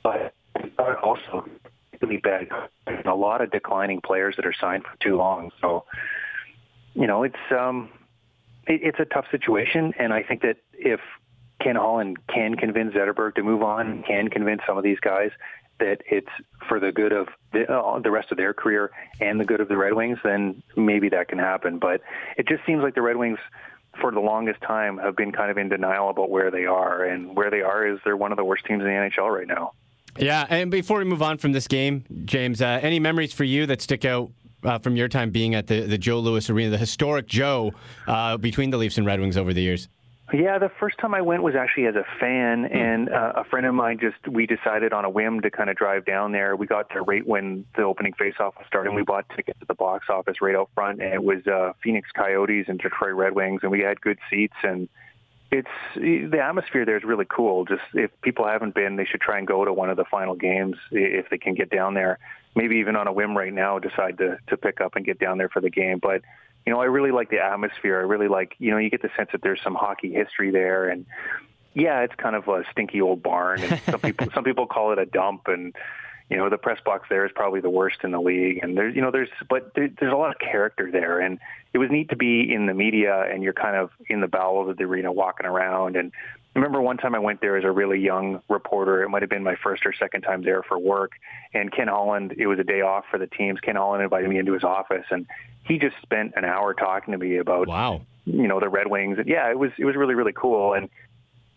but 0.05 0.35
also 1.03 1.49
really 2.03 2.19
bad 2.19 2.49
a 3.07 3.15
lot 3.15 3.41
of 3.41 3.51
declining 3.51 4.03
players 4.03 4.37
that 4.37 4.45
are 4.45 4.55
signed 4.61 4.85
for 4.85 4.95
too 5.03 5.17
long. 5.17 5.51
So 5.63 5.85
you 6.95 7.07
know 7.07 7.23
it's 7.23 7.37
um 7.51 7.89
it, 8.67 8.81
it's 8.83 9.01
a 9.01 9.05
tough 9.05 9.27
situation, 9.31 9.93
and 9.99 10.13
I 10.13 10.23
think 10.23 10.43
that 10.43 10.57
if 10.73 11.01
Ken 11.61 11.77
Holland 11.77 12.19
can 12.29 12.57
convince 12.57 12.95
Zetterberg 12.95 13.35
to 13.37 13.43
move 13.43 13.63
on, 13.63 14.03
can 14.03 14.29
convince 14.29 14.63
some 14.67 14.79
of 14.79 14.85
these 14.85 14.99
guys 15.01 15.31
that 15.79 16.03
it's 16.11 16.29
for 16.69 16.79
the 16.79 16.93
good 16.93 17.13
of 17.13 17.29
the, 17.53 17.71
uh, 17.71 17.99
the 18.01 18.11
rest 18.11 18.31
of 18.31 18.37
their 18.37 18.53
career 18.55 18.91
and 19.21 19.41
the 19.41 19.45
good 19.45 19.61
of 19.61 19.69
the 19.69 19.77
Red 19.77 19.95
Wings, 19.95 20.19
then 20.23 20.63
maybe 20.77 21.09
that 21.09 21.29
can 21.29 21.39
happen. 21.39 21.79
But 21.79 22.03
it 22.37 22.47
just 22.47 22.65
seems 22.67 22.83
like 22.83 22.95
the 22.95 23.03
Red 23.03 23.17
Wings, 23.17 23.39
for 24.01 24.13
the 24.13 24.21
longest 24.21 24.61
time, 24.61 24.99
have 24.99 25.17
been 25.17 25.33
kind 25.33 25.51
of 25.51 25.59
in 25.59 25.69
denial 25.69 26.11
about 26.11 26.31
where 26.31 26.51
they 26.51 26.67
are, 26.67 27.05
and 27.05 27.37
where 27.37 27.51
they 27.51 27.63
are 27.63 27.87
is 27.87 27.99
they're 28.05 28.17
one 28.17 28.31
of 28.31 28.37
the 28.37 28.45
worst 28.45 28.65
teams 28.67 28.83
in 28.83 28.87
the 28.87 28.93
NHL 28.93 29.35
right 29.35 29.49
now. 29.49 29.73
Yeah, 30.19 30.47
and 30.49 30.71
before 30.71 30.99
we 30.99 31.05
move 31.05 31.23
on 31.23 31.39
from 31.39 31.53
this 31.53 31.67
game, 31.69 32.05
James, 32.25 32.61
uh, 32.61 32.79
any 32.83 32.99
memories 32.99 33.33
for 33.33 33.45
you 33.45 33.67
that 33.67 33.81
stick 33.81 34.05
out 34.05 34.31
uh, 34.65 34.79
from 34.79 34.97
your 34.97 35.09
time 35.09 35.31
being 35.31 35.55
at 35.55 35.67
the, 35.67 35.83
the 35.83 35.99
Joe 35.99 36.19
Louis 36.21 36.49
Arena, 36.51 36.71
the 36.71 36.79
historic 36.79 37.27
Joe 37.27 37.73
uh, 38.07 38.37
between 38.37 38.71
the 38.71 38.79
Leafs 38.79 38.99
and 38.99 39.07
Red 39.07 39.21
Wings 39.21 39.37
over 39.37 39.53
the 39.53 39.63
years? 39.63 39.89
Yeah, 40.33 40.59
the 40.59 40.71
first 40.79 40.97
time 40.99 41.13
I 41.13 41.23
went 41.23 41.43
was 41.43 41.57
actually 41.57 41.87
as 41.87 41.97
a 41.97 42.05
fan, 42.21 42.65
hmm. 42.65 42.77
and 42.77 43.09
uh, 43.09 43.33
a 43.37 43.45
friend 43.45 43.67
of 43.67 43.75
mine 43.75 43.99
just 44.01 44.29
we 44.29 44.47
decided 44.47 44.93
on 44.93 45.05
a 45.05 45.11
whim 45.11 45.41
to 45.41 45.51
kind 45.51 45.71
of 45.71 45.77
drive 45.77 46.05
down 46.05 46.33
there. 46.33 46.55
We 46.55 46.67
got 46.67 46.89
there 46.91 47.03
right 47.03 47.27
when 47.27 47.65
the 47.77 47.83
opening 47.83 48.13
faceoff 48.13 48.57
was 48.57 48.65
starting. 48.67 48.95
We 48.95 49.03
bought 49.03 49.27
tickets 49.35 49.59
at 49.61 49.69
the 49.69 49.75
box 49.75 50.07
office 50.09 50.37
right 50.41 50.55
out 50.55 50.71
front, 50.75 51.03
and 51.03 51.13
it 51.13 51.23
was 51.23 51.47
uh, 51.47 51.73
Phoenix 51.83 52.11
Coyotes 52.15 52.67
and 52.69 52.79
Detroit 52.79 53.15
Red 53.15 53.35
Wings, 53.35 53.61
and 53.63 53.73
we 53.73 53.81
had 53.81 54.01
good 54.01 54.19
seats 54.31 54.57
and 54.63 54.89
it's 55.53 55.69
the 55.97 56.39
atmosphere 56.41 56.85
there 56.85 56.97
is 56.97 57.05
really 57.05 57.27
cool. 57.29 57.65
Just 57.65 57.83
if 57.95 58.11
people 58.23 58.47
haven't 58.47 58.75
been, 58.75 58.97
they 58.97 59.05
should 59.05 59.21
try 59.21 59.39
and 59.39 59.47
go 59.47 59.65
to 59.65 59.73
one 59.73 59.91
of 59.91 59.97
the 59.97 60.05
final 60.05 60.35
games 60.35 60.77
if 60.93 61.29
they 61.29 61.39
can 61.39 61.55
get 61.55 61.71
down 61.71 61.95
there. 61.95 62.19
Maybe 62.55 62.77
even 62.77 62.97
on 62.97 63.07
a 63.07 63.13
whim 63.13 63.37
right 63.37 63.53
now, 63.53 63.79
decide 63.79 64.19
to 64.19 64.39
to 64.49 64.57
pick 64.57 64.81
up 64.81 64.97
and 64.97 65.05
get 65.05 65.19
down 65.19 65.39
there 65.39 65.49
for 65.49 65.61
the 65.61 65.71
game. 65.71 65.99
But 65.99 66.23
you 66.67 66.73
know, 66.73 66.81
I 66.81 66.87
really 66.87 67.13
like 67.13 67.31
the 67.31 67.39
atmosphere. 67.39 67.99
I 67.99 68.03
really 68.03 68.29
like 68.29 68.55
you 68.59 68.71
know, 68.71 68.79
you 68.79 68.91
get 68.91 69.03
the 69.03 69.11
sense 69.17 69.31
that 69.33 69.43
there's 69.43 69.61
some 69.63 69.75
hockey 69.75 70.13
history 70.13 70.51
there, 70.51 70.89
and 70.89 71.07
yeah, 71.75 72.01
it's 72.01 72.15
kind 72.17 72.35
of 72.35 72.49
a 72.49 72.65
stinky 72.73 73.01
old 73.01 73.23
barn. 73.23 73.63
And 73.63 73.81
some 73.91 74.01
people 74.01 74.29
some 74.35 74.45
people 74.45 74.67
call 74.67 74.93
it 74.93 74.99
a 74.99 75.07
dump, 75.07 75.43
and 75.47 75.75
you 76.31 76.37
know, 76.37 76.49
the 76.49 76.59
press 76.59 76.79
box 76.85 77.09
there 77.11 77.27
is 77.27 77.33
probably 77.35 77.61
the 77.61 77.71
worst 77.71 77.99
in 78.05 78.13
the 78.13 78.21
league. 78.21 78.61
And 78.63 78.79
there's, 78.79 78.95
you 78.95 79.03
know, 79.03 79.11
there's, 79.11 79.29
but 79.49 79.75
there, 79.75 79.91
there's 79.99 80.13
a 80.13 80.17
lot 80.17 80.31
of 80.31 80.39
character 80.39 80.89
there. 80.91 81.19
And 81.19 81.41
it 81.73 81.79
was 81.79 81.91
neat 81.91 82.09
to 82.11 82.17
be 82.17 82.53
in 82.55 82.67
the 82.67 82.75
media 82.75 83.23
and 83.23 83.43
you're 83.43 83.53
kind 83.53 83.75
of 83.75 83.91
in 84.09 84.21
the 84.21 84.29
bowels 84.29 84.71
of 84.71 84.77
the 84.77 84.85
arena 84.85 85.11
walking 85.11 85.45
around. 85.45 85.97
And 85.97 86.13
I 86.55 86.59
remember 86.59 86.81
one 86.81 86.97
time 86.97 87.15
I 87.15 87.21
went 87.21 87.41
there 87.41 87.57
as 87.57 87.65
a 87.65 87.71
really 87.71 88.01
young 88.01 88.43
reporter. 88.49 89.03
It 89.05 89.09
might 89.09 89.23
have 89.23 89.31
been 89.31 89.45
my 89.45 89.55
first 89.63 89.87
or 89.87 89.93
second 89.93 90.23
time 90.23 90.43
there 90.43 90.63
for 90.65 90.79
work. 90.79 91.13
And 91.55 91.71
Ken 91.71 91.87
Holland, 91.87 92.35
it 92.37 92.49
was 92.49 92.59
a 92.59 92.65
day 92.65 92.81
off 92.81 93.05
for 93.09 93.19
the 93.19 93.29
teams. 93.29 93.61
Ken 93.61 93.77
Holland 93.77 94.03
invited 94.03 94.29
me 94.29 94.39
into 94.39 94.53
his 94.53 94.65
office 94.65 95.05
and 95.11 95.27
he 95.65 95.79
just 95.79 95.95
spent 96.03 96.33
an 96.37 96.45
hour 96.45 96.75
talking 96.75 97.13
to 97.13 97.19
me 97.19 97.37
about, 97.37 97.69
wow, 97.69 98.01
you 98.25 98.49
know, 98.49 98.59
the 98.59 98.69
Red 98.69 98.89
Wings. 98.89 99.19
And 99.19 99.29
yeah, 99.29 99.49
it 99.49 99.59
was, 99.59 99.71
it 99.79 99.85
was 99.85 99.95
really, 99.95 100.15
really 100.15 100.33
cool. 100.33 100.75
And 100.75 100.89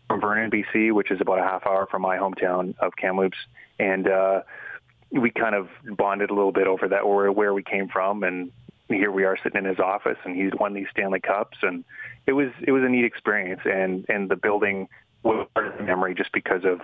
from 0.07 0.21
Vernon, 0.21 0.51
BC, 0.51 0.91
which 0.91 1.09
is 1.09 1.19
about 1.21 1.39
a 1.39 1.43
half 1.43 1.65
hour 1.65 1.87
from 1.89 2.03
my 2.03 2.17
hometown 2.17 2.75
of 2.77 2.95
Kamloops. 2.95 3.37
And, 3.79 4.07
uh, 4.07 4.41
we 5.11 5.29
kind 5.29 5.53
of 5.55 5.69
bonded 5.95 6.31
a 6.31 6.33
little 6.33 6.51
bit 6.51 6.65
over 6.65 6.87
that, 6.87 7.01
or 7.01 7.31
where 7.31 7.53
we 7.53 7.61
came 7.61 7.87
from, 7.87 8.23
and 8.23 8.51
here 8.93 9.11
we 9.11 9.23
are 9.23 9.37
sitting 9.41 9.57
in 9.57 9.65
his 9.65 9.79
office, 9.79 10.17
and 10.23 10.35
he's 10.35 10.51
won 10.59 10.73
these 10.73 10.87
Stanley 10.91 11.19
Cups, 11.19 11.57
and 11.61 11.83
it 12.25 12.33
was 12.33 12.49
it 12.61 12.71
was 12.71 12.83
a 12.83 12.89
neat 12.89 13.05
experience, 13.05 13.61
and 13.65 14.05
and 14.09 14.29
the 14.29 14.35
building 14.35 14.87
was 15.23 15.47
part 15.53 15.67
of 15.67 15.77
the 15.77 15.83
memory 15.83 16.13
just 16.13 16.31
because 16.31 16.65
of 16.65 16.81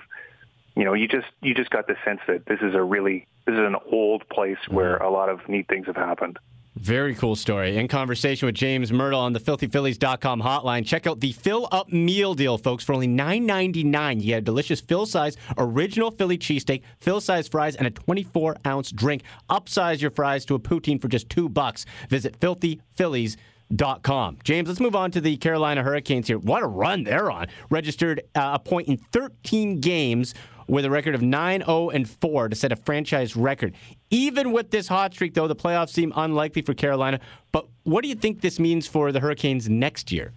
you 0.76 0.86
know 0.86 0.93
you 0.93 1.08
just 1.08 1.28
you 1.41 1.54
just 1.54 1.69
got 1.69 1.88
the 1.88 1.95
sense 2.06 2.22
that 2.28 2.45
this 2.45 2.60
is 2.62 2.76
a 2.76 2.82
really 2.82 3.28
this 3.45 3.54
is 3.54 3.60
an 3.60 3.76
old 3.91 4.28
place 4.30 4.60
where 4.67 4.95
mm-hmm. 4.95 5.06
a 5.06 5.10
lot 5.10 5.30
of 5.30 5.48
neat 5.48 5.67
things 5.67 5.88
have 5.88 5.95
happened. 5.95 6.39
Very 6.79 7.13
cool 7.13 7.35
story. 7.35 7.75
In 7.75 7.89
conversation 7.89 8.45
with 8.45 8.55
James 8.55 8.89
Mirtle 8.89 9.17
on 9.19 9.33
the 9.33 9.39
filthyphillies.com 9.39 10.41
hotline. 10.41 10.85
Check 10.85 11.05
out 11.07 11.19
the 11.19 11.33
Fill 11.33 11.67
Up 11.73 11.91
Meal 11.91 12.33
Deal, 12.33 12.57
folks, 12.57 12.85
for 12.85 12.93
only 12.93 13.07
$9.99. 13.07 14.21
You 14.21 14.27
get 14.27 14.37
a 14.37 14.41
delicious 14.41 14.79
Fill 14.79 15.05
size 15.05 15.35
original 15.57 16.09
Philly 16.09 16.37
cheesesteak, 16.37 16.83
Fill 17.01 17.19
size 17.19 17.49
fries, 17.49 17.75
and 17.75 17.85
a 17.85 17.91
24 17.91 18.55
ounce 18.65 18.93
drink. 18.93 19.23
Upsize 19.49 19.99
your 19.99 20.11
fries 20.11 20.45
to 20.45 20.55
a 20.55 20.59
poutine 20.59 21.01
for 21.01 21.09
just 21.09 21.29
two 21.29 21.49
bucks. 21.49 21.85
Visit 22.07 22.39
filthyphillies.com. 22.39 24.37
James, 24.45 24.69
let's 24.69 24.79
move 24.79 24.95
on 24.95 25.11
to 25.11 25.19
the 25.19 25.35
Carolina 25.35 25.83
Hurricanes 25.83 26.27
here. 26.27 26.39
What 26.39 26.63
a 26.63 26.67
run 26.67 27.03
they're 27.03 27.29
on. 27.29 27.47
Registered 27.69 28.21
uh, 28.35 28.51
a 28.53 28.59
point 28.59 28.87
in 28.87 28.95
13 29.11 29.81
games 29.81 30.33
with 30.69 30.85
a 30.85 30.89
record 30.89 31.15
of 31.15 31.21
9 31.21 31.59
0 31.59 31.89
and 31.89 32.09
4 32.09 32.47
to 32.47 32.55
set 32.55 32.71
a 32.71 32.77
franchise 32.77 33.35
record. 33.35 33.75
Even 34.12 34.52
with 34.52 34.72
this 34.72 34.88
hot 34.88 35.13
streak, 35.13 35.34
though, 35.34 35.48
the 35.48 35.56
playoffs 35.56 35.89
seem 35.89 36.12
unlikely 36.15 36.63
for 36.63 36.74
Carolina. 36.74 37.19
But 37.52 37.67
what 37.84 38.02
do 38.02 38.08
you 38.08 38.15
think 38.15 38.41
this 38.41 38.60
means 38.60 38.88
for 38.88 39.12
the 39.12 39.19
Hurricanes 39.19 39.69
next 39.69 40.12
year? 40.12 40.34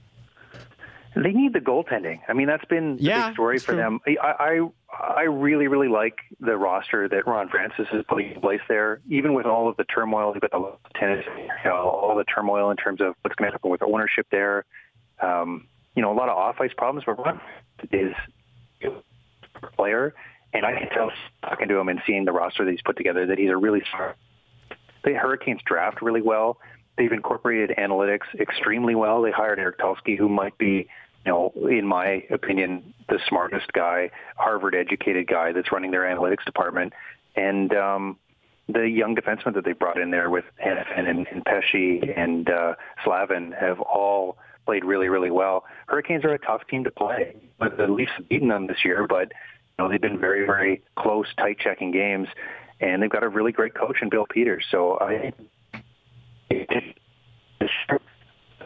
They 1.15 1.33
need 1.33 1.53
the 1.53 1.61
goaltending. 1.61 2.21
I 2.29 2.33
mean, 2.33 2.47
that's 2.47 2.65
been 2.65 2.97
the 2.97 3.03
yeah, 3.03 3.27
big 3.27 3.35
story 3.35 3.59
for 3.59 3.73
true. 3.73 3.77
them. 3.77 4.01
I, 4.07 4.17
I 4.23 4.69
I 4.99 5.23
really 5.23 5.67
really 5.67 5.89
like 5.89 6.19
the 6.41 6.57
roster 6.57 7.07
that 7.09 7.27
Ron 7.27 7.51
Francis 7.51 7.87
is 7.93 8.03
putting 8.09 8.33
in 8.33 8.41
place 8.41 8.63
there. 8.69 9.01
Even 9.11 9.35
with 9.35 9.45
all 9.45 9.69
of 9.69 9.77
the 9.77 9.85
turmoil, 9.85 10.33
you've 10.35 10.41
got 10.41 10.53
the 10.53 10.99
tennis, 10.99 11.25
you 11.37 11.49
know, 11.71 11.77
all 11.77 12.17
the 12.17 12.25
turmoil 12.25 12.71
in 12.71 12.79
terms 12.79 13.03
of 13.03 13.15
what's 13.21 13.35
going 13.37 13.51
to 13.51 13.53
happen 13.53 13.71
with 13.71 13.83
ownership 13.83 14.27
there. 14.31 14.65
Um, 15.21 15.67
you 15.95 16.01
know, 16.01 16.11
a 16.11 16.17
lot 16.17 16.31
of 16.31 16.37
off 16.37 16.57
ice 16.61 16.73
problems, 16.77 17.05
but 17.05 17.19
Ron 17.19 17.41
is 17.91 18.15
a 18.83 19.67
player, 19.77 20.15
and 20.53 20.65
I 20.67 20.79
can 20.79 20.88
tell 20.91 21.11
talking 21.43 21.69
to 21.69 21.79
him 21.79 21.88
and 21.88 22.01
seeing 22.07 22.25
the 22.25 22.33
roster 22.33 22.65
that 22.65 22.71
he's 22.71 22.83
put 22.83 22.97
together 22.97 23.27
that 23.27 23.38
he's 23.38 23.51
a 23.51 23.57
really 23.57 23.83
smart. 23.91 24.17
The 25.05 25.15
Hurricanes 25.15 25.61
draft 25.65 26.03
really 26.03 26.23
well. 26.23 26.59
They've 26.97 27.12
incorporated 27.12 27.77
analytics 27.79 28.27
extremely 28.38 28.95
well. 28.95 29.23
They 29.23 29.31
hired 29.31 29.59
Eric 29.59 29.79
Tulsky, 29.79 30.17
who 30.17 30.29
might 30.29 30.57
be, 30.59 30.88
you 31.25 31.33
know, 31.33 31.53
in 31.69 31.87
my 31.87 32.25
opinion, 32.31 32.95
the 33.09 33.19
smartest 33.29 33.73
guy, 33.73 34.11
Harvard-educated 34.37 35.27
guy 35.27 35.53
that's 35.53 35.73
running 35.73 35.91
their 35.91 36.03
analytics 36.03 36.45
department, 36.45 36.93
and 37.35 37.75
um, 37.75 38.19
the 38.69 38.88
young 38.88 39.17
defensemen 39.17 39.55
that 39.55 39.65
they 39.65 39.73
brought 39.73 39.99
in 39.99 40.11
there 40.11 40.31
with 40.31 40.45
Hanifin 40.65 41.09
and, 41.09 41.27
and 41.29 41.45
Pesce 41.45 42.15
and 42.17 42.51
uh, 42.51 42.75
Slavin 43.05 43.53
have 43.53 43.81
all 43.81 44.37
played 44.67 44.85
really, 44.85 45.09
really 45.09 45.31
well. 45.31 45.65
Hurricanes 45.87 46.25
are 46.25 46.35
a 46.35 46.38
tough 46.38 46.62
team 46.69 46.85
to 46.85 46.91
play. 46.91 47.35
But 47.59 47.77
the 47.77 47.87
Leafs 47.87 48.12
have 48.17 48.29
beaten 48.29 48.49
them 48.49 48.67
this 48.67 48.85
year, 48.85 49.07
but 49.09 49.33
know 49.79 49.89
they've 49.89 50.01
been 50.01 50.19
very, 50.19 50.47
very 50.47 50.83
close, 50.97 51.27
tight 51.37 51.59
checking 51.59 51.91
games, 51.91 52.29
and 52.81 53.03
they've 53.03 53.11
got 53.11 53.23
a 53.23 53.29
really 53.29 53.53
great 53.53 53.75
coach 53.75 53.97
in 54.03 54.09
Bill 54.09 54.27
Peters. 54.29 54.65
So 54.71 54.99
I, 55.01 55.33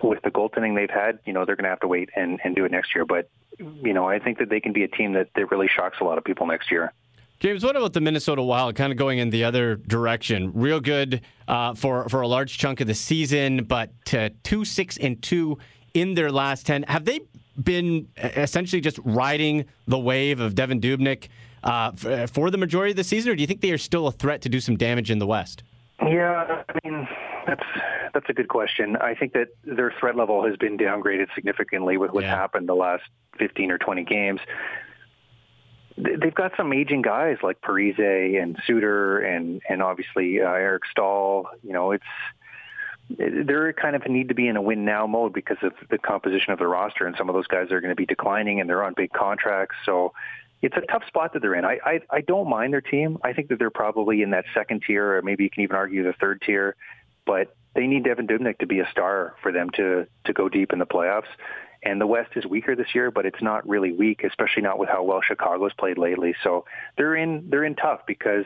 with 0.03 0.23
the 0.23 0.31
goaltending 0.31 0.75
they've 0.75 0.90
had, 0.90 1.19
you 1.25 1.33
know 1.33 1.45
they're 1.45 1.57
going 1.57 1.64
to 1.64 1.71
have 1.71 1.81
to 1.81 1.88
wait 1.88 2.11
and, 2.16 2.40
and 2.45 2.55
do 2.55 2.64
it 2.64 2.71
next 2.71 2.95
year. 2.95 3.05
But 3.05 3.29
you 3.59 3.92
know 3.92 4.07
I 4.09 4.19
think 4.19 4.38
that 4.38 4.49
they 4.51 4.61
can 4.61 4.73
be 4.73 4.85
a 4.85 4.88
team 4.88 5.12
that, 5.14 5.29
that 5.35 5.51
really 5.51 5.69
shocks 5.75 5.99
a 6.01 6.05
lot 6.05 6.19
of 6.19 6.25
people 6.25 6.47
next 6.47 6.71
year. 6.71 6.92
James, 7.38 7.62
what 7.62 7.77
about 7.77 7.92
the 7.92 8.01
Minnesota 8.01 8.42
Wild? 8.42 8.77
Kind 8.77 8.92
of 8.92 8.99
going 8.99 9.19
in 9.19 9.29
the 9.29 9.45
other 9.45 9.77
direction. 9.77 10.53
Real 10.55 10.81
good 10.81 11.21
uh, 11.47 11.75
for 11.75 12.09
for 12.09 12.23
a 12.23 12.29
large 12.29 12.57
chunk 12.57 12.81
of 12.81 12.87
the 12.87 12.95
season, 12.95 13.64
but 13.64 13.90
two 14.42 14.64
six 14.64 14.97
and 14.97 15.21
two 15.23 15.59
in 15.92 16.14
their 16.14 16.33
last 16.33 16.64
ten. 16.66 16.85
Have 16.85 17.05
they 17.05 17.21
been 17.62 18.09
essentially 18.16 18.81
just 18.81 18.99
riding 19.05 19.64
the 19.87 19.99
wave 19.99 20.40
of 20.40 20.55
Devan 20.55 20.81
Dubnyk 20.81 21.29
uh, 21.62 22.27
for 22.27 22.51
the 22.51 22.59
majority 22.59 22.92
of 22.92 22.97
the 22.97 23.05
season, 23.05 23.33
or 23.33 23.35
do 23.35 23.42
you 23.42 23.47
think 23.47 23.61
they 23.61 23.73
are 23.73 23.79
still 23.79 24.07
a 24.07 24.12
threat 24.12 24.42
to 24.42 24.49
do 24.49 24.61
some 24.61 24.77
damage 24.77 25.11
in 25.11 25.19
the 25.19 25.27
West? 25.27 25.62
Yeah, 26.03 26.62
I 26.69 26.79
mean 26.85 27.09
that's 27.47 27.64
that's 28.12 28.27
a 28.29 28.33
good 28.33 28.49
question. 28.49 28.97
I 28.97 29.14
think 29.14 29.33
that 29.33 29.49
their 29.64 29.92
threat 29.99 30.16
level 30.16 30.45
has 30.47 30.57
been 30.57 30.77
downgraded 30.77 31.27
significantly 31.35 31.97
with 31.97 32.12
what's 32.12 32.25
yeah. 32.25 32.37
happened 32.37 32.69
the 32.69 32.75
last 32.75 33.05
15 33.38 33.71
or 33.71 33.79
20 33.79 34.05
games. 34.05 34.40
They've 35.97 36.35
got 36.35 36.53
some 36.57 36.73
aging 36.73 37.03
guys 37.03 37.38
like 37.42 37.61
Parise 37.62 38.42
and 38.42 38.59
Suter 38.66 39.21
and 39.21 39.62
and 39.69 39.83
obviously 39.83 40.40
uh, 40.42 40.51
Eric 40.51 40.83
Staal. 40.90 41.49
You 41.62 41.73
know, 41.73 41.92
it's 41.92 42.05
they're 43.09 43.73
kind 43.73 43.95
of 43.95 44.07
need 44.09 44.29
to 44.29 44.35
be 44.35 44.49
in 44.49 44.57
a 44.57 44.62
win 44.62 44.85
now 44.85 45.07
mode 45.07 45.33
because 45.33 45.59
of 45.62 45.73
the 45.90 45.99
composition 45.99 46.53
of 46.53 46.59
the 46.59 46.66
roster, 46.66 47.07
and 47.07 47.16
some 47.16 47.29
of 47.29 47.35
those 47.35 47.47
guys 47.47 47.71
are 47.71 47.81
going 47.81 47.92
to 47.92 47.97
be 47.97 48.07
declining, 48.07 48.61
and 48.61 48.69
they're 48.69 48.83
on 48.83 48.95
big 48.97 49.12
contracts. 49.12 49.77
So 49.85 50.12
it's 50.62 50.77
a 50.77 50.81
tough 50.81 51.07
spot 51.07 51.33
that 51.35 51.42
they're 51.42 51.55
in. 51.55 51.64
I, 51.64 51.79
I 51.85 52.01
I 52.11 52.21
don't 52.23 52.49
mind 52.49 52.73
their 52.73 52.81
team. 52.81 53.19
I 53.23 53.33
think 53.33 53.49
that 53.49 53.59
they're 53.59 53.71
probably 53.71 54.23
in 54.23 54.31
that 54.31 54.45
second 54.55 54.83
tier, 54.87 55.16
or 55.16 55.23
maybe 55.23 55.45
you 55.45 55.51
can 55.51 55.62
even 55.62 55.77
argue 55.77 56.03
the 56.03 56.14
third 56.14 56.42
tier. 56.42 56.77
But 57.25 57.55
they 57.75 57.87
need 57.87 58.05
Devan 58.05 58.29
Dubnyk 58.29 58.59
to 58.59 58.66
be 58.66 58.81
a 58.81 58.90
star 58.90 59.37
for 59.42 59.53
them 59.53 59.71
to 59.71 60.07
to 60.25 60.33
go 60.33 60.49
deep 60.49 60.73
in 60.73 60.79
the 60.79 60.87
playoffs. 60.87 61.29
And 61.83 62.01
the 62.01 62.07
West 62.07 62.33
is 62.35 62.45
weaker 62.47 62.75
this 62.75 62.95
year, 62.95 63.11
but 63.12 63.27
it's 63.27 63.40
not 63.42 63.69
really 63.69 63.92
weak, 63.92 64.25
especially 64.25 64.62
not 64.62 64.79
with 64.79 64.88
how 64.88 65.05
well 65.05 65.21
Chicago's 65.21 65.73
played 65.75 65.99
lately. 65.99 66.35
So 66.42 66.64
they're 66.97 67.14
in 67.14 67.49
they're 67.51 67.64
in 67.64 67.77
tough 67.77 68.01
because 68.07 68.45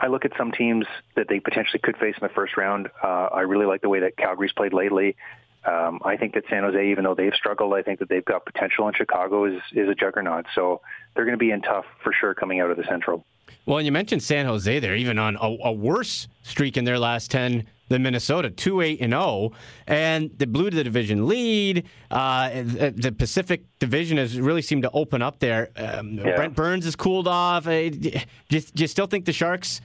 I 0.00 0.06
look 0.06 0.24
at 0.24 0.32
some 0.36 0.52
teams 0.52 0.86
that 1.16 1.26
they 1.28 1.40
potentially 1.40 1.80
could 1.82 1.96
face 1.96 2.14
in 2.20 2.26
the 2.26 2.32
first 2.32 2.56
round. 2.56 2.88
Uh, 3.02 3.28
I 3.32 3.40
really 3.40 3.66
like 3.66 3.80
the 3.82 3.88
way 3.88 4.00
that 4.00 4.16
Calgary's 4.16 4.52
played 4.52 4.72
lately. 4.72 5.16
Um, 5.64 6.00
I 6.04 6.16
think 6.16 6.34
that 6.34 6.44
San 6.48 6.62
Jose, 6.62 6.90
even 6.90 7.04
though 7.04 7.14
they've 7.14 7.34
struggled, 7.34 7.74
I 7.74 7.82
think 7.82 7.98
that 7.98 8.08
they've 8.08 8.24
got 8.24 8.46
potential, 8.46 8.86
and 8.86 8.96
Chicago 8.96 9.44
is 9.44 9.60
is 9.72 9.88
a 9.88 9.94
juggernaut. 9.94 10.46
So 10.54 10.80
they're 11.14 11.24
going 11.24 11.36
to 11.36 11.38
be 11.38 11.50
in 11.50 11.62
tough 11.62 11.84
for 12.02 12.12
sure 12.12 12.32
coming 12.32 12.60
out 12.60 12.70
of 12.70 12.76
the 12.76 12.84
Central. 12.84 13.24
Well, 13.66 13.78
and 13.78 13.84
you 13.84 13.92
mentioned 13.92 14.22
San 14.22 14.46
Jose. 14.46 14.78
They're 14.78 14.96
even 14.96 15.18
on 15.18 15.36
a, 15.36 15.56
a 15.64 15.72
worse 15.72 16.28
streak 16.42 16.76
in 16.76 16.84
their 16.84 16.98
last 16.98 17.30
ten 17.30 17.66
than 17.88 18.02
Minnesota, 18.02 18.50
two 18.50 18.80
eight 18.80 19.00
and 19.00 19.12
zero, 19.12 19.50
and 19.86 20.30
they 20.36 20.44
blew 20.44 20.70
to 20.70 20.76
the 20.76 20.84
division 20.84 21.26
lead. 21.26 21.84
Uh, 22.10 22.50
the 22.50 23.14
Pacific 23.16 23.64
Division 23.78 24.16
has 24.16 24.40
really 24.40 24.62
seemed 24.62 24.82
to 24.82 24.90
open 24.92 25.22
up 25.22 25.40
there. 25.40 25.70
Um, 25.76 26.12
yeah. 26.14 26.36
Brent 26.36 26.54
Burns 26.54 26.84
has 26.84 26.96
cooled 26.96 27.26
off. 27.26 27.66
Uh, 27.66 27.90
do, 27.90 28.10
you, 28.48 28.60
do 28.60 28.82
you 28.82 28.86
still 28.86 29.06
think 29.06 29.24
the 29.24 29.32
Sharks 29.32 29.80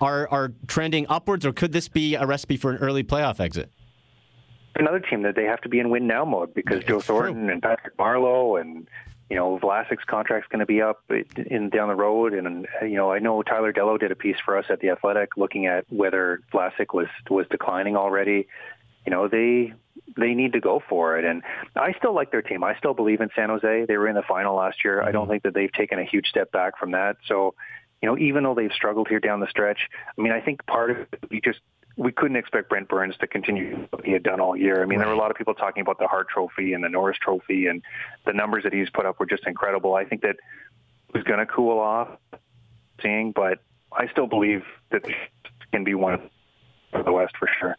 are 0.00 0.28
are 0.28 0.52
trending 0.66 1.06
upwards, 1.08 1.44
or 1.46 1.52
could 1.52 1.72
this 1.72 1.88
be 1.88 2.14
a 2.14 2.26
recipe 2.26 2.56
for 2.56 2.70
an 2.70 2.78
early 2.78 3.04
playoff 3.04 3.40
exit? 3.40 3.70
another 4.78 5.00
team 5.00 5.22
that 5.22 5.34
they 5.34 5.44
have 5.44 5.60
to 5.62 5.68
be 5.68 5.78
in 5.78 5.90
win 5.90 6.06
now 6.06 6.24
mode 6.24 6.54
because 6.54 6.78
it's 6.78 6.88
Joe 6.88 7.00
Thornton 7.00 7.44
true. 7.44 7.52
and 7.52 7.62
Patrick 7.62 7.96
Marleau 7.96 8.60
and 8.60 8.88
you 9.30 9.36
know 9.36 9.58
Vlasic's 9.58 10.04
contract's 10.06 10.48
going 10.48 10.60
to 10.60 10.66
be 10.66 10.80
up 10.80 11.02
in 11.10 11.70
down 11.70 11.88
the 11.88 11.94
road, 11.94 12.32
and 12.32 12.66
you 12.82 12.96
know 12.96 13.10
I 13.10 13.18
know 13.18 13.42
Tyler 13.42 13.72
Dellow 13.72 13.98
did 13.98 14.12
a 14.12 14.16
piece 14.16 14.36
for 14.44 14.56
us 14.56 14.66
at 14.70 14.80
the 14.80 14.90
Athletic 14.90 15.36
looking 15.36 15.66
at 15.66 15.84
whether 15.90 16.40
Vlasic 16.52 16.94
was 16.94 17.08
was 17.28 17.46
declining 17.50 17.96
already. 17.96 18.46
You 19.04 19.10
know 19.10 19.28
they 19.28 19.72
they 20.16 20.34
need 20.34 20.52
to 20.52 20.60
go 20.60 20.80
for 20.88 21.18
it, 21.18 21.24
and 21.24 21.42
I 21.74 21.92
still 21.94 22.14
like 22.14 22.30
their 22.30 22.42
team. 22.42 22.62
I 22.62 22.76
still 22.76 22.94
believe 22.94 23.20
in 23.20 23.30
San 23.34 23.48
Jose. 23.48 23.86
They 23.86 23.96
were 23.96 24.08
in 24.08 24.14
the 24.14 24.22
final 24.22 24.54
last 24.54 24.84
year. 24.84 25.02
I 25.02 25.10
don't 25.10 25.24
mm-hmm. 25.24 25.32
think 25.32 25.42
that 25.44 25.54
they've 25.54 25.72
taken 25.72 25.98
a 25.98 26.04
huge 26.04 26.28
step 26.28 26.52
back 26.52 26.78
from 26.78 26.92
that. 26.92 27.16
So 27.26 27.54
you 28.02 28.08
know, 28.08 28.18
even 28.18 28.44
though 28.44 28.54
they've 28.54 28.72
struggled 28.72 29.08
here 29.08 29.20
down 29.20 29.40
the 29.40 29.48
stretch, 29.48 29.78
I 30.18 30.20
mean, 30.20 30.32
I 30.32 30.40
think 30.40 30.64
part 30.66 30.90
of 30.90 30.96
it, 30.98 31.08
we 31.30 31.40
just 31.40 31.60
we 31.96 32.12
couldn't 32.12 32.36
expect 32.36 32.68
Brent 32.68 32.88
Burns 32.88 33.16
to 33.20 33.26
continue 33.26 33.86
what 33.90 34.04
he 34.04 34.12
had 34.12 34.22
done 34.22 34.38
all 34.38 34.54
year. 34.56 34.82
I 34.82 34.86
mean, 34.86 34.98
there 34.98 35.08
were 35.08 35.14
a 35.14 35.18
lot 35.18 35.30
of 35.30 35.36
people 35.36 35.54
talking 35.54 35.80
about 35.80 35.98
the 35.98 36.06
Hart 36.06 36.28
Trophy 36.28 36.74
and 36.74 36.84
the 36.84 36.90
Norris 36.90 37.16
Trophy, 37.22 37.66
and 37.66 37.82
the 38.26 38.34
numbers 38.34 38.64
that 38.64 38.74
he's 38.74 38.90
put 38.90 39.06
up 39.06 39.18
were 39.18 39.26
just 39.26 39.46
incredible. 39.46 39.94
I 39.94 40.04
think 40.04 40.20
that 40.22 40.36
was 41.14 41.22
going 41.24 41.38
to 41.38 41.46
cool 41.46 41.78
off, 41.78 42.08
seeing, 43.02 43.32
but 43.32 43.60
I 43.92 44.08
still 44.08 44.26
believe 44.26 44.62
that 44.90 45.06
it 45.06 45.14
can 45.72 45.84
be 45.84 45.94
one 45.94 46.30
of 46.92 47.04
the 47.04 47.12
West 47.12 47.34
for 47.38 47.48
sure. 47.58 47.76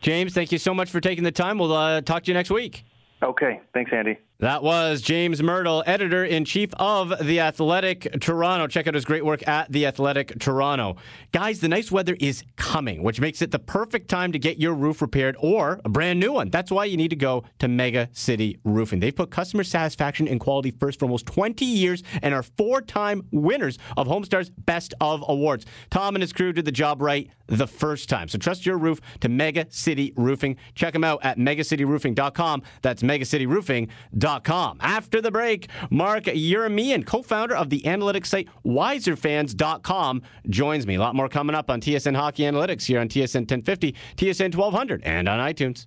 James, 0.00 0.34
thank 0.34 0.52
you 0.52 0.58
so 0.58 0.72
much 0.72 0.90
for 0.90 1.00
taking 1.00 1.24
the 1.24 1.32
time. 1.32 1.58
We'll 1.58 1.72
uh, 1.72 2.00
talk 2.00 2.24
to 2.24 2.30
you 2.30 2.34
next 2.34 2.50
week. 2.50 2.84
Okay. 3.22 3.60
Thanks, 3.72 3.92
Andy. 3.92 4.18
That 4.42 4.64
was 4.64 5.02
James 5.02 5.40
Mirtle, 5.40 5.84
editor 5.86 6.24
in 6.24 6.44
chief 6.44 6.70
of 6.74 7.14
The 7.24 7.38
Athletic 7.38 8.20
Toronto. 8.20 8.66
Check 8.66 8.88
out 8.88 8.94
his 8.94 9.04
great 9.04 9.24
work 9.24 9.46
at 9.46 9.70
The 9.70 9.86
Athletic 9.86 10.36
Toronto. 10.40 10.96
Guys, 11.30 11.60
the 11.60 11.68
nice 11.68 11.92
weather 11.92 12.16
is 12.18 12.42
coming, 12.56 13.04
which 13.04 13.20
makes 13.20 13.40
it 13.40 13.52
the 13.52 13.60
perfect 13.60 14.08
time 14.08 14.32
to 14.32 14.40
get 14.40 14.58
your 14.58 14.74
roof 14.74 15.00
repaired 15.00 15.36
or 15.38 15.80
a 15.84 15.88
brand 15.88 16.18
new 16.18 16.32
one. 16.32 16.50
That's 16.50 16.72
why 16.72 16.86
you 16.86 16.96
need 16.96 17.10
to 17.10 17.16
go 17.16 17.44
to 17.60 17.68
Mega 17.68 18.08
City 18.14 18.58
Roofing. 18.64 18.98
They've 18.98 19.14
put 19.14 19.30
customer 19.30 19.62
satisfaction 19.62 20.26
and 20.26 20.40
quality 20.40 20.72
first 20.72 20.98
for 20.98 21.04
almost 21.04 21.26
20 21.26 21.64
years 21.64 22.02
and 22.20 22.34
are 22.34 22.42
four 22.42 22.80
time 22.82 23.22
winners 23.30 23.78
of 23.96 24.08
Homestar's 24.08 24.50
Best 24.50 24.92
of 25.00 25.22
Awards. 25.28 25.66
Tom 25.88 26.16
and 26.16 26.20
his 26.20 26.32
crew 26.32 26.52
did 26.52 26.64
the 26.64 26.72
job 26.72 27.00
right 27.00 27.30
the 27.46 27.68
first 27.68 28.08
time. 28.08 28.26
So 28.26 28.38
trust 28.38 28.66
your 28.66 28.78
roof 28.78 29.00
to 29.20 29.28
Mega 29.28 29.66
City 29.70 30.12
Roofing. 30.16 30.56
Check 30.74 30.94
them 30.94 31.04
out 31.04 31.20
at 31.22 31.38
megacityroofing.com. 31.38 32.62
That's 32.80 33.04
megacityroofing.com. 33.04 34.31
After 34.80 35.20
the 35.20 35.30
break, 35.30 35.68
Mark 35.90 36.24
Yeramian, 36.24 37.04
co-founder 37.04 37.54
of 37.54 37.70
the 37.70 37.82
analytics 37.82 38.26
site 38.26 38.48
wiserfans.com, 38.64 40.22
joins 40.48 40.86
me. 40.86 40.94
A 40.94 41.00
lot 41.00 41.14
more 41.14 41.28
coming 41.28 41.54
up 41.54 41.70
on 41.70 41.80
TSN 41.80 42.16
Hockey 42.16 42.44
Analytics 42.44 42.86
here 42.86 43.00
on 43.00 43.08
TSN 43.08 43.42
1050, 43.42 43.94
TSN 44.16 44.54
1200, 44.54 45.02
and 45.02 45.28
on 45.28 45.38
iTunes. 45.38 45.86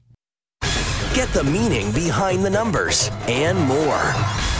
Get 1.13 1.29
the 1.29 1.43
meaning 1.45 1.91
behind 1.93 2.43
the 2.43 2.49
numbers 2.49 3.09
and 3.27 3.57
more. 3.67 4.13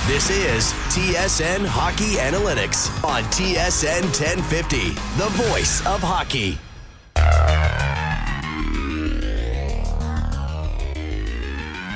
This 0.08 0.30
is 0.30 0.72
TSN 0.94 1.66
Hockey 1.66 2.16
Analytics 2.16 3.04
on 3.04 3.24
TSN 3.24 4.04
1050, 4.04 4.90
the 5.18 5.30
voice 5.50 5.86
of 5.86 6.00
hockey. 6.02 6.58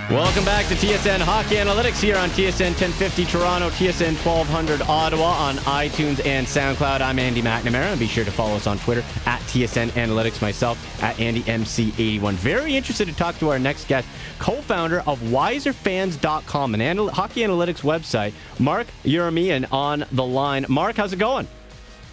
Welcome 0.10 0.44
back 0.44 0.66
to 0.70 0.74
TSN 0.74 1.20
Hockey 1.20 1.58
Analytics 1.58 2.02
here 2.02 2.18
on 2.18 2.30
TSN 2.30 2.72
1050 2.72 3.26
Toronto, 3.26 3.70
TSN 3.70 4.16
1200 4.26 4.82
Ottawa 4.82 5.24
on 5.24 5.58
iTunes 5.58 6.26
and 6.26 6.48
SoundCloud. 6.48 7.02
I'm 7.02 7.20
Andy 7.20 7.44
McNamara, 7.44 7.92
and 7.92 8.00
be 8.00 8.08
sure 8.08 8.26
to 8.26 8.32
follow 8.32 8.56
us 8.56 8.66
on 8.66 8.80
Twitter 8.80 9.04
at 9.28 9.40
TSN 9.42 9.90
Analytics, 9.90 10.42
myself 10.42 11.04
at 11.04 11.16
AndyMC81. 11.18 12.34
Very 12.34 12.76
interested 12.76 13.08
to 13.08 13.14
talk 13.14 13.38
to 13.38 13.50
our 13.50 13.60
next 13.60 13.88
guest, 13.88 14.08
co-founder 14.40 15.02
of 15.02 15.20
WiserFans.com, 15.20 16.74
an 16.74 16.82
anal- 16.82 17.10
hockey 17.12 17.42
analytics 17.42 17.82
website. 17.82 18.34
Mark 18.58 18.88
Yeramian 19.04 19.72
on 19.72 20.06
the 20.12 20.26
line. 20.26 20.66
Mark, 20.70 20.96
how's 20.96 21.14
it 21.14 21.20
going? 21.20 21.48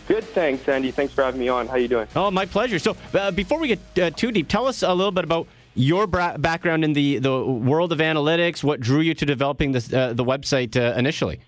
Good, 0.07 0.25
thanks, 0.25 0.69
Andy. 0.69 0.91
Thanks 0.91 1.15
for 1.15 1.25
having 1.25 1.41
me 1.41 1.49
on. 1.49 1.67
How 1.67 1.77
you 1.77 1.89
doing? 1.89 2.09
Oh, 2.15 2.31
my 2.31 2.45
pleasure. 2.45 2.79
So, 2.79 2.95
uh, 3.15 3.31
before 3.31 3.59
we 3.59 3.69
get 3.69 3.81
uh, 3.99 4.11
too 4.11 4.33
deep, 4.33 4.49
tell 4.49 4.67
us 4.67 4.83
a 4.83 4.93
little 4.93 5.11
bit 5.13 5.25
about 5.25 5.47
your 5.77 6.07
background 6.07 6.85
in 6.85 6.95
the, 6.95 7.19
the 7.19 7.45
world 7.45 7.93
of 7.93 7.99
analytics. 7.99 8.65
What 8.65 8.81
drew 8.81 9.01
you 9.01 9.15
to 9.15 9.27
developing 9.27 9.73
this, 9.73 9.93
uh, 9.93 10.15
the 10.15 10.25
website 10.25 10.77
uh, 10.77 10.99
initially? 10.99 11.41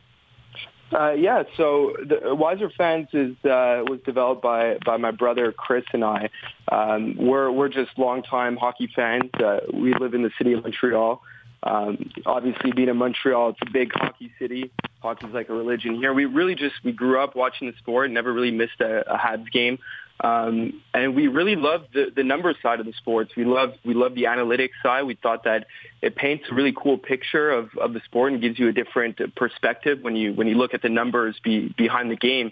Uh, 0.93 1.13
yeah, 1.13 1.43
so 1.57 1.95
the, 1.99 2.35
Wiser 2.35 2.71
Fans 2.77 3.09
is 3.13 3.33
uh, 3.45 3.85
was 3.85 4.01
developed 4.07 4.41
by 4.41 4.79
by 4.87 4.97
my 4.97 5.11
brother 5.11 5.53
Chris 5.53 5.85
and 5.93 6.03
I. 6.03 6.31
Um, 6.73 7.15
we're 7.19 7.51
we're 7.51 7.69
just 7.69 7.91
longtime 7.99 8.57
hockey 8.57 8.91
fans. 8.97 9.31
we 9.73 9.93
live 9.95 10.15
in 10.15 10.23
the 10.23 10.31
city 10.39 10.55
of 10.55 10.63
Montreal. 10.63 11.21
Um, 11.63 12.11
obviously, 12.25 12.73
being 12.73 12.89
in 12.89 12.97
Montreal, 12.97 13.51
it's 13.51 13.59
a 13.67 13.71
big 13.71 13.93
hockey 13.93 14.33
city. 14.39 14.71
Hockey's 15.01 15.35
like 15.35 15.49
a 15.51 15.55
religion 15.55 15.97
here. 15.97 16.15
We 16.15 16.25
really 16.25 16.55
just 16.55 16.77
we 16.85 16.93
grew 16.93 17.23
up 17.23 17.37
watching 17.37 17.71
the 17.71 17.77
sport, 17.79 18.11
never 18.11 18.33
really 18.33 18.51
missed 18.51 18.81
a, 18.81 19.13
a 19.13 19.19
Habs 19.19 19.51
game, 19.53 19.79
um, 20.21 20.83
and 20.95 21.15
we 21.15 21.29
really 21.29 21.55
love 21.55 21.83
the 21.95 22.07
the 22.15 22.25
numbers 22.25 22.57
side 22.63 22.81
of 22.81 22.87
the 22.87 22.93
sports. 22.95 23.33
We 23.37 23.45
love 23.45 23.75
we 23.85 23.95
love 23.95 24.15
the 24.15 24.25
analytics 24.25 24.71
side. 24.83 25.05
We 25.05 25.15
thought 25.15 25.45
that 25.45 25.67
it 26.03 26.17
paints 26.17 26.45
a 26.51 26.55
really 26.55 26.75
cool 26.77 26.99
picture 26.99 27.51
of, 27.51 27.71
of 27.81 27.93
the 27.93 28.01
sport 28.05 28.33
and 28.33 28.43
gives 28.43 28.59
you 28.59 28.69
a 28.69 28.73
different 28.73 29.21
perspective 29.37 30.01
when 30.03 30.17
you 30.17 30.33
when 30.35 30.49
you 30.49 30.57
look 30.57 30.75
at 30.75 30.83
the 30.83 30.89
numbers 30.89 31.37
be, 31.43 31.73
behind 31.77 32.11
the 32.11 32.17
game. 32.17 32.51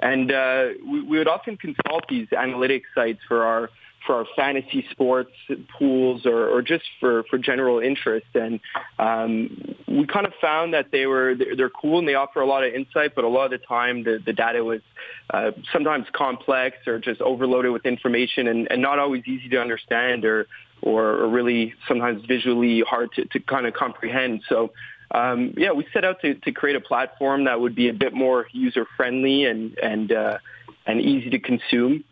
And 0.00 0.30
uh, 0.30 0.68
we, 0.88 1.02
we 1.02 1.18
would 1.18 1.26
often 1.26 1.56
consult 1.56 2.06
these 2.08 2.28
analytics 2.28 2.84
sites 2.94 3.18
for 3.26 3.44
our 3.44 3.70
for 4.08 4.14
our 4.14 4.26
fantasy 4.34 4.86
sports 4.90 5.32
pools 5.78 6.24
or, 6.24 6.48
or 6.48 6.62
just 6.62 6.84
for, 6.98 7.24
for 7.24 7.36
general 7.36 7.78
interest. 7.78 8.26
And 8.34 8.58
um, 8.98 9.76
we 9.86 10.06
kind 10.06 10.24
of 10.24 10.32
found 10.40 10.72
that 10.72 10.86
they 10.90 11.04
were 11.04 11.34
they're 11.36 11.68
cool 11.68 11.98
and 11.98 12.08
they 12.08 12.14
offer 12.14 12.40
a 12.40 12.46
lot 12.46 12.64
of 12.64 12.72
insight, 12.72 13.14
but 13.14 13.24
a 13.24 13.28
lot 13.28 13.52
of 13.52 13.60
the 13.60 13.66
time 13.66 14.04
the, 14.04 14.18
the 14.24 14.32
data 14.32 14.64
was 14.64 14.80
uh, 15.28 15.50
sometimes 15.74 16.06
complex 16.14 16.78
or 16.86 16.98
just 16.98 17.20
overloaded 17.20 17.70
with 17.70 17.84
information 17.84 18.48
and, 18.48 18.66
and 18.70 18.80
not 18.80 18.98
always 18.98 19.24
easy 19.26 19.50
to 19.50 19.60
understand 19.60 20.24
or 20.24 20.46
or, 20.80 21.16
or 21.16 21.28
really 21.28 21.74
sometimes 21.86 22.24
visually 22.24 22.80
hard 22.88 23.12
to, 23.12 23.26
to 23.26 23.40
kind 23.40 23.66
of 23.66 23.74
comprehend. 23.74 24.40
So 24.48 24.70
um, 25.10 25.52
yeah, 25.56 25.72
we 25.72 25.86
set 25.92 26.04
out 26.04 26.22
to, 26.22 26.34
to 26.34 26.52
create 26.52 26.76
a 26.76 26.80
platform 26.80 27.44
that 27.44 27.60
would 27.60 27.74
be 27.74 27.90
a 27.90 27.94
bit 27.94 28.14
more 28.14 28.46
user 28.52 28.86
friendly 28.96 29.44
and 29.44 29.76
and 29.78 30.12
uh, 30.12 30.38
and 30.86 30.98
easy 30.98 31.28
to 31.28 31.38
consume. 31.38 32.04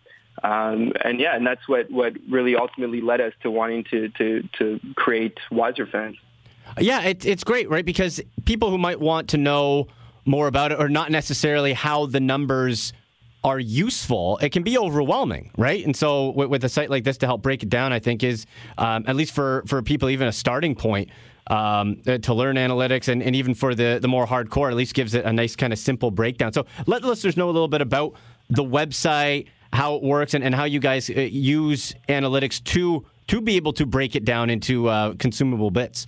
Um, 0.42 0.92
and 1.02 1.18
yeah, 1.18 1.34
and 1.34 1.46
that's 1.46 1.66
what, 1.68 1.90
what 1.90 2.14
really 2.30 2.56
ultimately 2.56 3.00
led 3.00 3.20
us 3.20 3.32
to 3.42 3.50
wanting 3.50 3.84
to, 3.90 4.08
to, 4.10 4.48
to 4.58 4.80
create 4.96 5.38
Wiser 5.50 5.86
Fans. 5.86 6.16
Yeah, 6.78 7.02
it, 7.02 7.24
it's 7.24 7.44
great, 7.44 7.70
right? 7.70 7.84
Because 7.84 8.20
people 8.44 8.70
who 8.70 8.78
might 8.78 9.00
want 9.00 9.28
to 9.30 9.38
know 9.38 9.86
more 10.24 10.48
about 10.48 10.72
it 10.72 10.80
or 10.80 10.88
not 10.88 11.10
necessarily 11.10 11.72
how 11.72 12.06
the 12.06 12.20
numbers 12.20 12.92
are 13.44 13.60
useful, 13.60 14.38
it 14.38 14.50
can 14.50 14.64
be 14.64 14.76
overwhelming, 14.76 15.52
right? 15.56 15.84
And 15.84 15.96
so, 15.96 16.30
with, 16.30 16.48
with, 16.48 16.64
a 16.64 16.68
site 16.68 16.90
like 16.90 17.04
this 17.04 17.16
to 17.18 17.26
help 17.26 17.42
break 17.42 17.62
it 17.62 17.70
down, 17.70 17.92
I 17.92 18.00
think 18.00 18.24
is 18.24 18.44
um, 18.76 19.04
at 19.06 19.14
least 19.14 19.32
for 19.32 19.62
for 19.66 19.82
people 19.82 20.10
even 20.10 20.26
a 20.26 20.32
starting 20.32 20.74
point 20.74 21.10
um, 21.46 22.02
uh, 22.08 22.18
to 22.18 22.34
learn 22.34 22.56
analytics, 22.56 23.06
and, 23.06 23.22
and 23.22 23.36
even 23.36 23.54
for 23.54 23.74
the 23.74 23.98
the 24.02 24.08
more 24.08 24.26
hardcore, 24.26 24.68
at 24.68 24.76
least 24.76 24.94
gives 24.94 25.14
it 25.14 25.24
a 25.24 25.32
nice 25.32 25.54
kind 25.54 25.72
of 25.72 25.78
simple 25.78 26.10
breakdown. 26.10 26.52
So, 26.52 26.66
let 26.86 27.04
listeners 27.04 27.36
know 27.36 27.48
a 27.48 27.52
little 27.52 27.68
bit 27.68 27.80
about 27.80 28.14
the 28.50 28.64
website, 28.64 29.46
how 29.76 29.94
it 29.94 30.02
works, 30.02 30.34
and, 30.34 30.42
and 30.42 30.54
how 30.54 30.64
you 30.64 30.80
guys 30.80 31.08
uh, 31.10 31.20
use 31.20 31.94
analytics 32.08 32.62
to 32.64 33.04
to 33.28 33.40
be 33.40 33.56
able 33.56 33.72
to 33.74 33.86
break 33.86 34.16
it 34.16 34.24
down 34.24 34.50
into 34.50 34.88
uh, 34.88 35.14
consumable 35.14 35.70
bits. 35.70 36.06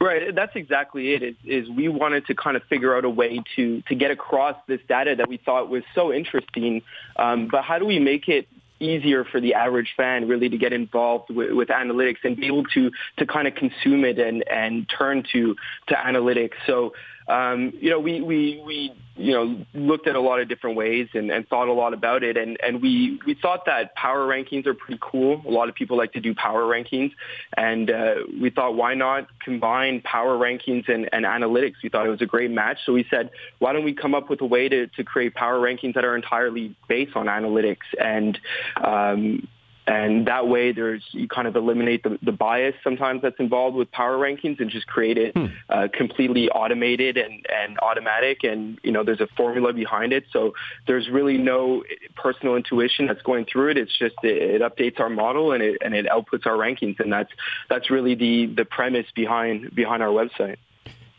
Right, 0.00 0.34
that's 0.34 0.54
exactly 0.54 1.14
it. 1.14 1.22
Is, 1.22 1.34
is 1.44 1.70
we 1.70 1.88
wanted 1.88 2.26
to 2.26 2.34
kind 2.34 2.56
of 2.56 2.62
figure 2.64 2.96
out 2.96 3.04
a 3.04 3.10
way 3.10 3.42
to 3.56 3.82
to 3.82 3.94
get 3.94 4.10
across 4.10 4.56
this 4.66 4.80
data 4.88 5.16
that 5.16 5.28
we 5.28 5.36
thought 5.36 5.68
was 5.68 5.82
so 5.94 6.12
interesting, 6.12 6.82
um, 7.16 7.48
but 7.50 7.64
how 7.64 7.78
do 7.78 7.84
we 7.84 7.98
make 7.98 8.28
it 8.28 8.48
easier 8.80 9.24
for 9.24 9.40
the 9.40 9.54
average 9.54 9.94
fan 9.96 10.28
really 10.28 10.48
to 10.48 10.58
get 10.58 10.72
involved 10.72 11.30
with, 11.30 11.52
with, 11.52 11.68
analytics 11.68 12.18
and 12.24 12.36
be 12.36 12.46
able 12.46 12.64
to 12.64 12.90
to 13.16 13.26
kind 13.26 13.48
of 13.48 13.54
consume 13.54 14.04
it 14.04 14.18
and 14.18 14.46
and 14.48 14.88
turn 14.88 15.24
to 15.32 15.54
to 15.88 15.94
analytics. 15.94 16.52
So 16.66 16.92
um, 17.28 17.72
you 17.80 17.90
know, 17.90 17.98
we, 17.98 18.20
we, 18.20 18.62
we, 18.66 18.92
you 19.16 19.32
know, 19.32 19.64
looked 19.74 20.08
at 20.08 20.16
a 20.16 20.20
lot 20.20 20.40
of 20.40 20.48
different 20.48 20.76
ways 20.76 21.08
and, 21.14 21.30
and 21.30 21.46
thought 21.48 21.68
a 21.68 21.72
lot 21.72 21.94
about 21.94 22.24
it. 22.24 22.36
And, 22.36 22.58
and 22.62 22.82
we, 22.82 23.20
we 23.24 23.34
thought 23.34 23.64
that 23.66 23.94
power 23.94 24.26
rankings 24.26 24.66
are 24.66 24.74
pretty 24.74 24.98
cool. 25.00 25.40
A 25.46 25.50
lot 25.50 25.68
of 25.68 25.74
people 25.74 25.96
like 25.96 26.12
to 26.14 26.20
do 26.20 26.34
power 26.34 26.62
rankings. 26.62 27.12
And 27.56 27.90
uh, 27.90 28.14
we 28.40 28.50
thought, 28.50 28.74
why 28.74 28.94
not 28.94 29.28
combine 29.40 30.00
power 30.02 30.36
rankings 30.36 30.88
and, 30.88 31.08
and 31.12 31.24
analytics? 31.24 31.74
We 31.82 31.88
thought 31.88 32.06
it 32.06 32.10
was 32.10 32.22
a 32.22 32.26
great 32.26 32.50
match. 32.50 32.78
So 32.84 32.92
we 32.92 33.06
said, 33.08 33.30
why 33.60 33.72
don't 33.72 33.84
we 33.84 33.94
come 33.94 34.14
up 34.14 34.28
with 34.28 34.40
a 34.40 34.46
way 34.46 34.68
to, 34.68 34.88
to 34.88 35.04
create 35.04 35.34
power 35.34 35.60
rankings 35.60 35.94
that 35.94 36.04
are 36.04 36.16
entirely 36.16 36.74
based 36.88 37.14
on 37.14 37.26
analytics? 37.26 37.86
And, 37.98 38.38
um, 38.82 39.46
and 39.86 40.26
that 40.26 40.48
way, 40.48 40.72
there's 40.72 41.02
you 41.12 41.28
kind 41.28 41.46
of 41.46 41.56
eliminate 41.56 42.02
the, 42.02 42.18
the 42.22 42.32
bias 42.32 42.74
sometimes 42.82 43.20
that's 43.20 43.38
involved 43.38 43.76
with 43.76 43.90
power 43.92 44.16
rankings 44.16 44.58
and 44.58 44.70
just 44.70 44.86
create 44.86 45.18
it 45.18 45.36
hmm. 45.36 45.46
uh, 45.68 45.88
completely 45.92 46.48
automated 46.48 47.18
and, 47.18 47.44
and 47.54 47.78
automatic. 47.80 48.44
And 48.44 48.78
you 48.82 48.92
know, 48.92 49.04
there's 49.04 49.20
a 49.20 49.28
formula 49.36 49.74
behind 49.74 50.12
it, 50.14 50.24
so 50.32 50.54
there's 50.86 51.08
really 51.10 51.36
no 51.36 51.84
personal 52.16 52.56
intuition 52.56 53.06
that's 53.06 53.22
going 53.22 53.44
through 53.44 53.72
it. 53.72 53.76
It's 53.76 53.96
just 53.98 54.14
it, 54.22 54.60
it 54.60 54.62
updates 54.62 55.00
our 55.00 55.10
model 55.10 55.52
and 55.52 55.62
it 55.62 55.76
and 55.84 55.94
it 55.94 56.06
outputs 56.06 56.46
our 56.46 56.56
rankings, 56.56 56.98
and 56.98 57.12
that's 57.12 57.30
that's 57.68 57.90
really 57.90 58.14
the 58.14 58.46
the 58.46 58.64
premise 58.64 59.06
behind 59.14 59.74
behind 59.74 60.02
our 60.02 60.08
website 60.08 60.56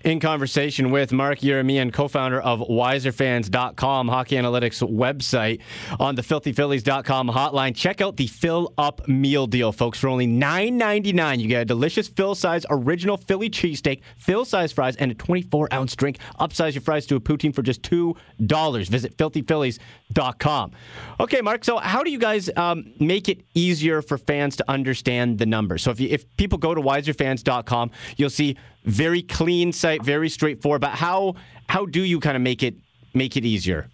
in 0.06 0.20
conversation 0.20 0.92
with 0.92 1.12
Mark 1.12 1.40
Yeramian, 1.40 1.92
co-founder 1.92 2.40
of 2.40 2.60
WiserFans.com, 2.60 4.08
hockey 4.08 4.36
analytics 4.36 4.88
website, 4.88 5.62
on 6.00 6.14
the 6.14 6.22
FilthyPhillies.com 6.22 7.30
hotline. 7.30 7.76
Check 7.76 8.02
out 8.02 8.16
the 8.16 8.28
Fill 8.28 8.72
Up 8.78 9.08
Meal 9.08 9.48
Deal, 9.48 9.72
folks. 9.72 9.98
For 9.98 10.08
only 10.08 10.28
$9.99, 10.28 11.40
you 11.40 11.48
get 11.48 11.64
a 11.64 11.66
delicious 11.66 12.08
fill-size 12.08 12.68
original 12.70 13.18
Philly 13.18 13.50
cheesesteak, 13.50 14.02
fill-size 14.16 14.72
fries, 14.72 14.96
and 14.98 15.12
a 15.12 15.16
24-ounce 15.16 15.96
drink. 15.96 16.20
Upsize 16.40 16.76
your 16.76 16.84
fries 16.84 17.08
to 17.08 17.16
a 17.16 17.20
poutine 17.20 17.54
for 17.54 17.64
just 17.64 17.82
$2. 17.82 18.88
Visit 18.88 19.18
FilthyPhillies.com. 19.18 20.72
Okay, 21.20 21.42
Mark, 21.42 21.66
so 21.66 21.78
how 21.78 22.04
do 22.04 22.12
you 22.12 22.20
guys 22.20 22.48
um, 22.56 22.94
make 23.00 23.28
it 23.28 23.42
easier 23.56 24.04
for 24.04 24.20
fans 24.20 24.56
to 24.58 24.66
understand 24.70 25.40
the 25.40 25.48
numbers? 25.48 25.82
So 25.82 25.90
if, 25.90 26.00
you, 26.00 26.10
if 26.10 26.38
people 26.38 26.60
go 26.60 26.76
to 26.76 26.82
WiserFans.com, 26.82 27.90
you'll 28.18 28.30
see 28.30 28.56
very 28.86 29.22
clean 29.22 29.72
site, 29.72 30.04
very 30.04 30.30
straightforward. 30.30 30.82
But 30.82 30.92
how 30.92 31.36
how 31.68 31.86
do 31.86 32.02
you 32.02 32.20
kind 32.20 32.36
of 32.36 32.42
make 32.42 32.64
it 32.64 32.76
make 33.14 33.36
it 33.38 33.46
easier? 33.46 33.90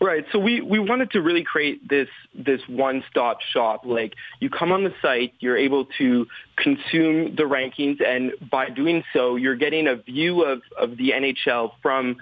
Right. 0.00 0.24
So 0.32 0.38
we, 0.38 0.60
we 0.60 0.78
wanted 0.78 1.10
to 1.12 1.20
really 1.20 1.44
create 1.44 1.88
this 1.88 2.08
this 2.34 2.60
one 2.68 3.04
stop 3.10 3.40
shop. 3.40 3.84
Like 3.84 4.14
you 4.40 4.50
come 4.50 4.72
on 4.72 4.84
the 4.84 4.94
site, 5.00 5.34
you're 5.40 5.56
able 5.56 5.86
to 5.98 6.26
consume 6.56 7.36
the 7.36 7.44
rankings, 7.44 8.04
and 8.04 8.32
by 8.50 8.70
doing 8.70 9.04
so, 9.12 9.36
you're 9.36 9.56
getting 9.56 9.86
a 9.86 9.96
view 9.96 10.42
of, 10.42 10.62
of 10.78 10.96
the 10.96 11.10
NHL 11.10 11.72
from 11.82 12.16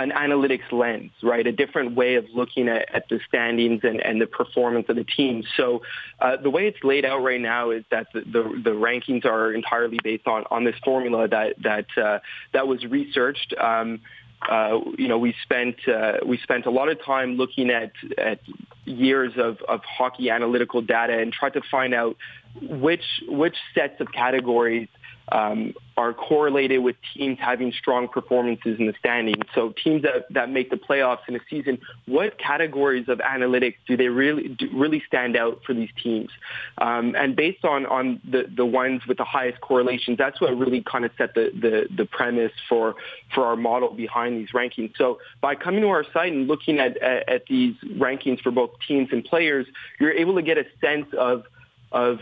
an 0.00 0.10
analytics 0.12 0.72
lens, 0.72 1.12
right? 1.22 1.46
A 1.46 1.52
different 1.52 1.94
way 1.94 2.14
of 2.14 2.24
looking 2.34 2.68
at, 2.68 2.92
at 2.94 3.08
the 3.10 3.20
standings 3.28 3.80
and, 3.82 4.00
and 4.00 4.20
the 4.20 4.26
performance 4.26 4.86
of 4.88 4.96
the 4.96 5.04
team. 5.04 5.44
So 5.56 5.82
uh, 6.20 6.38
the 6.38 6.48
way 6.48 6.66
it's 6.66 6.82
laid 6.82 7.04
out 7.04 7.22
right 7.22 7.40
now 7.40 7.70
is 7.70 7.84
that 7.90 8.06
the, 8.14 8.20
the, 8.20 8.60
the, 8.64 8.70
rankings 8.70 9.26
are 9.26 9.52
entirely 9.52 9.98
based 10.02 10.26
on, 10.26 10.44
on 10.50 10.64
this 10.64 10.76
formula 10.82 11.28
that 11.28 11.54
that 11.62 11.86
uh, 12.02 12.20
that 12.54 12.66
was 12.66 12.84
researched. 12.84 13.54
Um, 13.60 14.00
uh, 14.48 14.78
you 14.96 15.06
know, 15.06 15.18
we 15.18 15.34
spent 15.42 15.76
uh, 15.86 16.14
we 16.24 16.38
spent 16.38 16.64
a 16.64 16.70
lot 16.70 16.88
of 16.88 17.02
time 17.04 17.34
looking 17.34 17.68
at 17.68 17.92
at 18.16 18.40
years 18.86 19.34
of, 19.36 19.58
of 19.68 19.80
hockey 19.84 20.30
analytical 20.30 20.80
data 20.80 21.18
and 21.18 21.30
tried 21.30 21.52
to 21.52 21.60
find 21.70 21.92
out 21.92 22.16
which 22.62 23.04
which 23.28 23.56
sets 23.74 24.00
of 24.00 24.10
categories 24.12 24.88
um, 25.32 25.74
are 25.96 26.12
correlated 26.12 26.82
with 26.82 26.96
teams 27.14 27.38
having 27.40 27.72
strong 27.72 28.08
performances 28.08 28.78
in 28.78 28.86
the 28.86 28.94
standings. 28.98 29.44
So 29.54 29.74
teams 29.82 30.02
that, 30.02 30.32
that 30.32 30.50
make 30.50 30.70
the 30.70 30.76
playoffs 30.76 31.28
in 31.28 31.36
a 31.36 31.40
season, 31.48 31.78
what 32.06 32.38
categories 32.38 33.08
of 33.08 33.18
analytics 33.18 33.76
do 33.86 33.96
they 33.96 34.08
really 34.08 34.48
do 34.48 34.68
really 34.72 35.02
stand 35.06 35.36
out 35.36 35.60
for 35.66 35.74
these 35.74 35.90
teams? 36.02 36.30
Um, 36.78 37.14
and 37.16 37.36
based 37.36 37.64
on, 37.64 37.86
on 37.86 38.20
the, 38.28 38.46
the 38.54 38.64
ones 38.64 39.02
with 39.06 39.18
the 39.18 39.24
highest 39.24 39.60
correlations, 39.60 40.16
that's 40.18 40.40
what 40.40 40.56
really 40.56 40.82
kind 40.82 41.04
of 41.04 41.10
set 41.18 41.34
the, 41.34 41.50
the, 41.54 41.88
the 41.94 42.06
premise 42.06 42.52
for, 42.68 42.94
for 43.34 43.44
our 43.44 43.56
model 43.56 43.90
behind 43.90 44.38
these 44.38 44.50
rankings. 44.50 44.96
So 44.96 45.18
by 45.40 45.54
coming 45.54 45.82
to 45.82 45.88
our 45.88 46.04
site 46.12 46.32
and 46.32 46.48
looking 46.48 46.78
at, 46.78 46.96
at, 47.02 47.28
at 47.28 47.46
these 47.46 47.74
rankings 47.84 48.40
for 48.40 48.50
both 48.50 48.70
teams 48.86 49.08
and 49.12 49.24
players, 49.24 49.66
you're 49.98 50.12
able 50.12 50.34
to 50.36 50.42
get 50.42 50.58
a 50.58 50.64
sense 50.80 51.06
of 51.16 51.44
of 51.92 52.20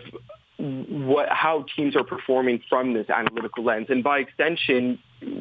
what 0.59 1.29
how 1.29 1.65
teams 1.77 1.95
are 1.95 2.03
performing 2.03 2.63
from 2.69 2.93
this 2.93 3.09
analytical 3.09 3.63
lens. 3.63 3.87
And 3.91 4.03
by 4.03 4.19
extension, 4.19 4.99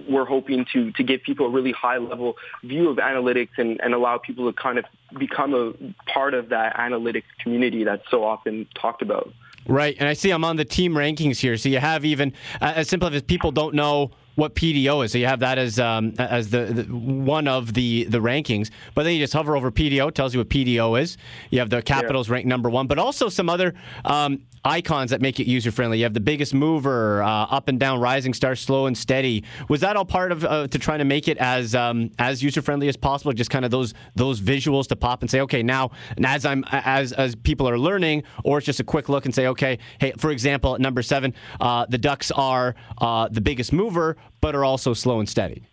we're 0.07 0.25
hoping 0.25 0.65
to 0.73 0.91
to 0.91 1.03
give 1.03 1.23
people 1.23 1.47
a 1.47 1.49
really 1.49 1.71
high 1.71 1.97
level 1.97 2.35
view 2.63 2.89
of 2.89 2.97
analytics 2.97 3.49
and, 3.57 3.81
and 3.81 3.93
allow 3.93 4.19
people 4.19 4.51
to 4.51 4.53
kind 4.53 4.77
of 4.77 4.85
become 5.17 5.53
a 5.55 5.73
part 6.11 6.35
of 6.35 6.49
that 6.49 6.75
analytics 6.75 7.23
community 7.41 7.83
that's 7.83 8.07
so 8.11 8.23
often 8.23 8.67
talked 8.75 9.01
about. 9.01 9.33
Right, 9.67 9.95
and 9.99 10.07
I 10.07 10.13
see 10.13 10.29
I'm 10.29 10.43
on 10.43 10.55
the 10.55 10.65
team 10.65 10.93
rankings 10.93 11.39
here. 11.39 11.57
So 11.57 11.67
you 11.67 11.79
have 11.79 12.05
even 12.05 12.33
uh, 12.61 12.73
as 12.75 12.87
simple 12.87 13.13
as 13.13 13.21
people 13.23 13.51
don't 13.51 13.73
know 13.73 14.11
what 14.37 14.53
PDO 14.53 15.03
is. 15.03 15.11
So 15.11 15.17
you 15.17 15.25
have 15.25 15.39
that 15.39 15.57
as 15.57 15.79
um, 15.79 16.13
as 16.19 16.51
the, 16.51 16.65
the, 16.65 16.83
one 16.83 17.47
of 17.47 17.73
the 17.73 18.03
the 18.03 18.19
rankings. 18.19 18.69
But 18.93 19.03
then 19.03 19.13
you 19.13 19.19
just 19.19 19.33
hover 19.33 19.57
over 19.57 19.71
PDO, 19.71 20.13
tells 20.13 20.33
you 20.33 20.39
what 20.39 20.49
PDO 20.49 21.01
is. 21.01 21.17
You 21.49 21.59
have 21.59 21.71
the 21.71 21.81
Capitals 21.81 22.29
yeah. 22.29 22.35
ranked 22.35 22.47
number 22.47 22.69
one, 22.69 22.85
but 22.85 22.99
also 22.99 23.29
some 23.29 23.49
other 23.49 23.73
um, 24.05 24.43
icons 24.63 25.09
that 25.09 25.21
make 25.21 25.39
it 25.39 25.47
user 25.47 25.71
friendly. 25.71 25.97
You 25.97 26.03
have 26.03 26.13
the 26.13 26.19
biggest 26.19 26.53
mover, 26.53 27.23
uh, 27.23 27.27
up 27.27 27.67
and 27.67 27.79
down, 27.79 27.99
rising 27.99 28.33
star, 28.35 28.55
slow 28.55 28.85
and 28.85 28.95
steady. 28.95 29.43
Was 29.69 29.81
that 29.81 29.95
all 29.95 30.05
part 30.05 30.31
of 30.31 30.45
uh, 30.45 30.67
to 30.67 30.77
trying 30.77 30.99
to 30.99 31.05
make 31.05 31.27
it 31.27 31.37
as 31.39 31.73
um, 31.73 32.11
as 32.19 32.43
user 32.43 32.61
friendly 32.61 32.87
as 32.89 32.95
possible? 32.95 33.33
Just 33.33 33.49
kind 33.49 33.65
of 33.65 33.71
those 33.71 33.95
those 34.15 34.39
visuals 34.39 34.87
to 34.89 34.95
pop 34.95 35.21
and 35.21 35.31
say, 35.31 35.41
okay, 35.41 35.63
now 35.63 35.89
as 36.23 36.45
I'm 36.45 36.63
as 36.69 37.11
as 37.11 37.35
people 37.35 37.67
are 37.67 37.79
learning, 37.79 38.21
or 38.43 38.59
it's 38.59 38.65
just 38.65 38.79
a 38.79 38.83
quick 38.83 39.09
look 39.09 39.25
and 39.25 39.33
say, 39.33 39.47
okay, 39.47 39.79
hey, 39.99 40.13
for 40.17 40.29
example, 40.29 40.75
at 40.75 40.81
number 40.81 41.01
seven, 41.01 41.33
uh, 41.59 41.87
the 41.89 41.97
Ducks 41.97 42.29
are 42.29 42.75
uh, 42.99 43.27
the 43.29 43.41
biggest 43.41 43.73
mover 43.73 44.17
but 44.41 44.55
are 44.55 44.65
also 44.65 44.93
slow 44.93 45.19
and 45.19 45.29
steady. 45.29 45.63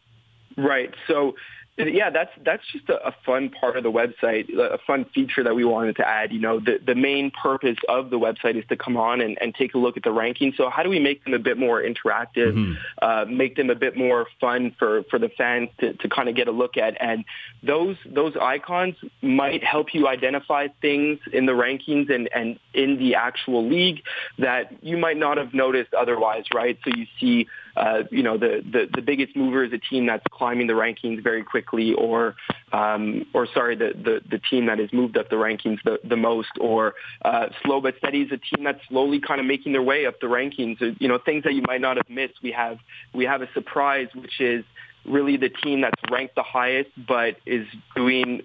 Right. 0.56 0.94
So 1.08 1.34
yeah, 1.76 2.10
that's 2.10 2.30
that's 2.44 2.62
just 2.70 2.88
a, 2.88 3.08
a, 3.08 3.14
fun 3.26 3.50
part 3.50 3.76
of 3.76 3.82
the 3.82 3.90
website, 3.90 4.48
a 4.56 4.78
fun 4.86 5.04
feature 5.12 5.42
that 5.42 5.56
we 5.56 5.64
wanted 5.64 5.96
to 5.96 6.06
add. 6.06 6.32
You 6.32 6.38
know, 6.38 6.60
the, 6.60 6.78
the 6.84 6.94
main 6.94 7.32
purpose 7.32 7.78
of 7.88 8.10
the 8.10 8.18
website 8.18 8.56
is 8.56 8.64
to 8.68 8.76
come 8.76 8.96
on 8.96 9.20
and, 9.20 9.36
and 9.40 9.52
take 9.52 9.74
a 9.74 9.78
look 9.78 9.96
at 9.96 10.04
the 10.04 10.10
rankings. 10.10 10.56
So 10.56 10.70
how 10.70 10.84
do 10.84 10.88
we 10.88 11.00
make 11.00 11.24
them 11.24 11.34
a 11.34 11.38
bit 11.40 11.58
more 11.58 11.82
interactive, 11.82 12.54
mm-hmm. 12.54 12.74
uh, 13.02 13.24
make 13.24 13.56
them 13.56 13.70
a 13.70 13.74
bit 13.74 13.96
more 13.96 14.28
fun 14.40 14.76
for, 14.78 15.02
for 15.10 15.18
the 15.18 15.28
fans 15.30 15.68
to, 15.80 15.94
to 15.94 16.08
kind 16.08 16.28
of 16.28 16.36
get 16.36 16.46
a 16.46 16.52
look 16.52 16.76
at? 16.76 16.96
And 17.00 17.24
those 17.60 17.96
those 18.06 18.34
icons 18.40 18.94
might 19.20 19.64
help 19.64 19.94
you 19.94 20.06
identify 20.06 20.68
things 20.80 21.18
in 21.32 21.46
the 21.46 21.52
rankings 21.52 22.08
and, 22.08 22.28
and 22.32 22.60
in 22.72 22.98
the 22.98 23.16
actual 23.16 23.68
league 23.68 24.02
that 24.38 24.84
you 24.84 24.96
might 24.96 25.16
not 25.16 25.38
have 25.38 25.52
noticed 25.52 25.92
otherwise, 25.92 26.44
right? 26.54 26.78
So 26.84 26.92
you 26.96 27.06
see 27.18 27.48
uh, 27.76 28.02
you 28.10 28.22
know, 28.22 28.38
the, 28.38 28.62
the, 28.70 28.88
the 28.94 29.02
biggest 29.02 29.34
mover 29.34 29.64
is 29.64 29.72
a 29.72 29.78
team 29.78 30.06
that's 30.06 30.24
climbing 30.30 30.66
the 30.66 30.72
rankings 30.72 31.22
very 31.22 31.42
quickly 31.42 31.92
or, 31.94 32.36
um, 32.72 33.26
or 33.34 33.46
sorry, 33.52 33.74
the, 33.74 33.92
the, 33.94 34.20
the 34.30 34.38
team 34.50 34.66
that 34.66 34.78
has 34.78 34.92
moved 34.92 35.16
up 35.16 35.28
the 35.30 35.36
rankings 35.36 35.78
the, 35.84 35.98
the 36.04 36.16
most 36.16 36.50
or 36.60 36.94
uh, 37.24 37.46
slow 37.64 37.80
but 37.80 37.96
steady 37.98 38.22
is 38.22 38.32
a 38.32 38.56
team 38.56 38.64
that's 38.64 38.80
slowly 38.88 39.20
kind 39.20 39.40
of 39.40 39.46
making 39.46 39.72
their 39.72 39.82
way 39.82 40.06
up 40.06 40.20
the 40.20 40.26
rankings. 40.26 40.76
You 41.00 41.08
know, 41.08 41.18
things 41.18 41.44
that 41.44 41.54
you 41.54 41.62
might 41.66 41.80
not 41.80 41.96
have 41.96 42.08
missed. 42.08 42.34
We 42.42 42.52
have, 42.52 42.78
we 43.12 43.24
have 43.24 43.42
a 43.42 43.48
surprise, 43.52 44.08
which 44.14 44.40
is 44.40 44.64
really 45.04 45.36
the 45.36 45.48
team 45.48 45.80
that's 45.80 46.00
ranked 46.10 46.34
the 46.34 46.42
highest, 46.42 46.90
but 47.06 47.36
is 47.46 47.66
doing 47.94 48.42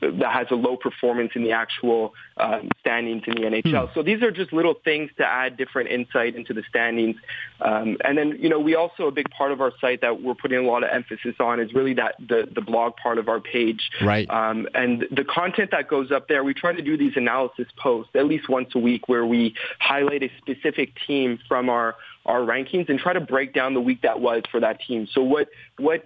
that 0.00 0.32
has 0.32 0.46
a 0.50 0.54
low 0.54 0.76
performance 0.76 1.32
in 1.34 1.42
the 1.42 1.52
actual 1.52 2.14
um, 2.36 2.68
standings 2.80 3.22
in 3.26 3.34
the 3.34 3.42
NHL. 3.42 3.88
Hmm. 3.88 3.94
So 3.94 4.02
these 4.02 4.22
are 4.22 4.30
just 4.30 4.52
little 4.52 4.74
things 4.74 5.10
to 5.18 5.26
add 5.26 5.56
different 5.56 5.90
insight 5.90 6.34
into 6.36 6.54
the 6.54 6.62
standings. 6.68 7.16
Um, 7.60 7.96
and 8.04 8.16
then 8.16 8.36
you 8.38 8.48
know 8.48 8.60
we 8.60 8.74
also 8.74 9.06
a 9.06 9.10
big 9.10 9.30
part 9.30 9.52
of 9.52 9.60
our 9.60 9.72
site 9.80 10.00
that 10.02 10.22
we're 10.22 10.34
putting 10.34 10.58
a 10.58 10.62
lot 10.62 10.84
of 10.84 10.90
emphasis 10.90 11.34
on 11.40 11.60
is 11.60 11.72
really 11.72 11.94
that 11.94 12.16
the 12.18 12.48
the 12.52 12.60
blog 12.60 12.96
part 12.96 13.18
of 13.18 13.28
our 13.28 13.40
page. 13.40 13.90
Right. 14.00 14.28
Um, 14.30 14.68
and 14.74 15.06
the 15.10 15.24
content 15.24 15.70
that 15.72 15.88
goes 15.88 16.10
up 16.10 16.28
there, 16.28 16.44
we 16.44 16.54
try 16.54 16.72
to 16.72 16.82
do 16.82 16.96
these 16.96 17.16
analysis 17.16 17.66
posts 17.76 18.10
at 18.14 18.26
least 18.26 18.48
once 18.48 18.74
a 18.74 18.78
week 18.78 19.08
where 19.08 19.26
we 19.26 19.54
highlight 19.78 20.22
a 20.22 20.30
specific 20.38 20.92
team 21.06 21.38
from 21.48 21.68
our 21.68 21.96
our 22.28 22.40
rankings 22.40 22.88
and 22.88 22.98
try 22.98 23.12
to 23.12 23.20
break 23.20 23.54
down 23.54 23.74
the 23.74 23.80
week 23.80 24.02
that 24.02 24.20
was 24.20 24.42
for 24.50 24.60
that 24.60 24.80
team. 24.80 25.08
So 25.12 25.22
what 25.22 25.48
what 25.78 26.04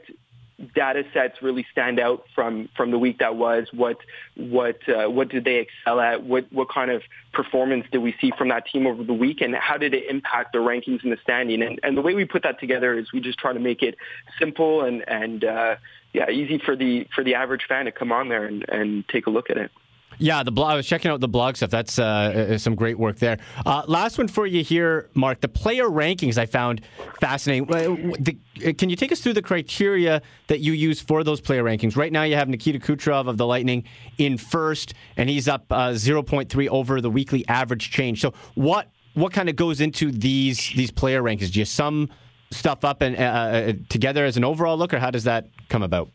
data 0.74 1.02
sets 1.12 1.42
really 1.42 1.66
stand 1.72 1.98
out 1.98 2.24
from 2.34 2.68
from 2.76 2.92
the 2.92 2.98
week 2.98 3.18
that 3.18 3.36
was? 3.36 3.66
What 3.72 3.98
what 4.36 4.78
uh, 4.88 5.10
what 5.10 5.28
did 5.28 5.44
they 5.44 5.56
excel 5.56 6.00
at? 6.00 6.22
What 6.22 6.46
what 6.52 6.68
kind 6.70 6.90
of 6.90 7.02
performance 7.32 7.86
did 7.90 7.98
we 7.98 8.14
see 8.20 8.32
from 8.38 8.48
that 8.48 8.66
team 8.66 8.86
over 8.86 9.02
the 9.02 9.12
week, 9.12 9.40
and 9.40 9.54
how 9.56 9.76
did 9.76 9.94
it 9.94 10.08
impact 10.08 10.52
the 10.52 10.58
rankings 10.58 11.02
in 11.04 11.10
the 11.10 11.18
standing? 11.22 11.62
And 11.62 11.80
and 11.82 11.96
the 11.96 12.02
way 12.02 12.14
we 12.14 12.24
put 12.24 12.44
that 12.44 12.60
together 12.60 12.96
is 12.96 13.12
we 13.12 13.20
just 13.20 13.38
try 13.38 13.52
to 13.52 13.60
make 13.60 13.82
it 13.82 13.96
simple 14.38 14.82
and 14.82 15.06
and 15.08 15.44
uh, 15.44 15.76
yeah 16.12 16.30
easy 16.30 16.58
for 16.58 16.76
the 16.76 17.06
for 17.14 17.24
the 17.24 17.34
average 17.34 17.64
fan 17.68 17.86
to 17.86 17.92
come 17.92 18.12
on 18.12 18.28
there 18.28 18.44
and 18.44 18.64
and 18.68 19.08
take 19.08 19.26
a 19.26 19.30
look 19.30 19.50
at 19.50 19.56
it. 19.56 19.70
Yeah, 20.22 20.44
the 20.44 20.52
blog. 20.52 20.70
I 20.70 20.76
was 20.76 20.86
checking 20.86 21.10
out 21.10 21.18
the 21.18 21.26
blog 21.26 21.56
stuff. 21.56 21.70
That's 21.70 21.98
uh, 21.98 22.04
uh, 22.52 22.58
some 22.58 22.76
great 22.76 22.96
work 22.96 23.18
there. 23.18 23.38
Uh, 23.66 23.82
last 23.88 24.18
one 24.18 24.28
for 24.28 24.46
you 24.46 24.62
here, 24.62 25.10
Mark. 25.14 25.40
The 25.40 25.48
player 25.48 25.88
rankings 25.88 26.38
I 26.38 26.46
found 26.46 26.80
fascinating. 27.20 27.66
The, 27.66 28.38
uh, 28.64 28.72
can 28.78 28.88
you 28.88 28.94
take 28.94 29.10
us 29.10 29.20
through 29.20 29.32
the 29.32 29.42
criteria 29.42 30.22
that 30.46 30.60
you 30.60 30.74
use 30.74 31.00
for 31.00 31.24
those 31.24 31.40
player 31.40 31.64
rankings? 31.64 31.96
Right 31.96 32.12
now, 32.12 32.22
you 32.22 32.36
have 32.36 32.48
Nikita 32.48 32.78
Kucherov 32.78 33.26
of 33.26 33.36
the 33.36 33.46
Lightning 33.46 33.82
in 34.16 34.38
first, 34.38 34.94
and 35.16 35.28
he's 35.28 35.48
up 35.48 35.66
uh, 35.72 35.90
0.3 35.90 36.68
over 36.68 37.00
the 37.00 37.10
weekly 37.10 37.44
average 37.48 37.90
change. 37.90 38.20
So, 38.20 38.32
what 38.54 38.92
what 39.14 39.32
kind 39.32 39.48
of 39.48 39.56
goes 39.56 39.80
into 39.80 40.12
these 40.12 40.72
these 40.76 40.92
player 40.92 41.20
rankings? 41.20 41.52
Do 41.52 41.58
you 41.58 41.64
sum 41.64 42.10
stuff 42.52 42.84
up 42.84 43.02
and 43.02 43.16
uh, 43.16 43.72
together 43.88 44.24
as 44.24 44.36
an 44.36 44.44
overall 44.44 44.78
look, 44.78 44.94
or 44.94 45.00
how 45.00 45.10
does 45.10 45.24
that 45.24 45.48
come 45.68 45.82
about? 45.82 46.10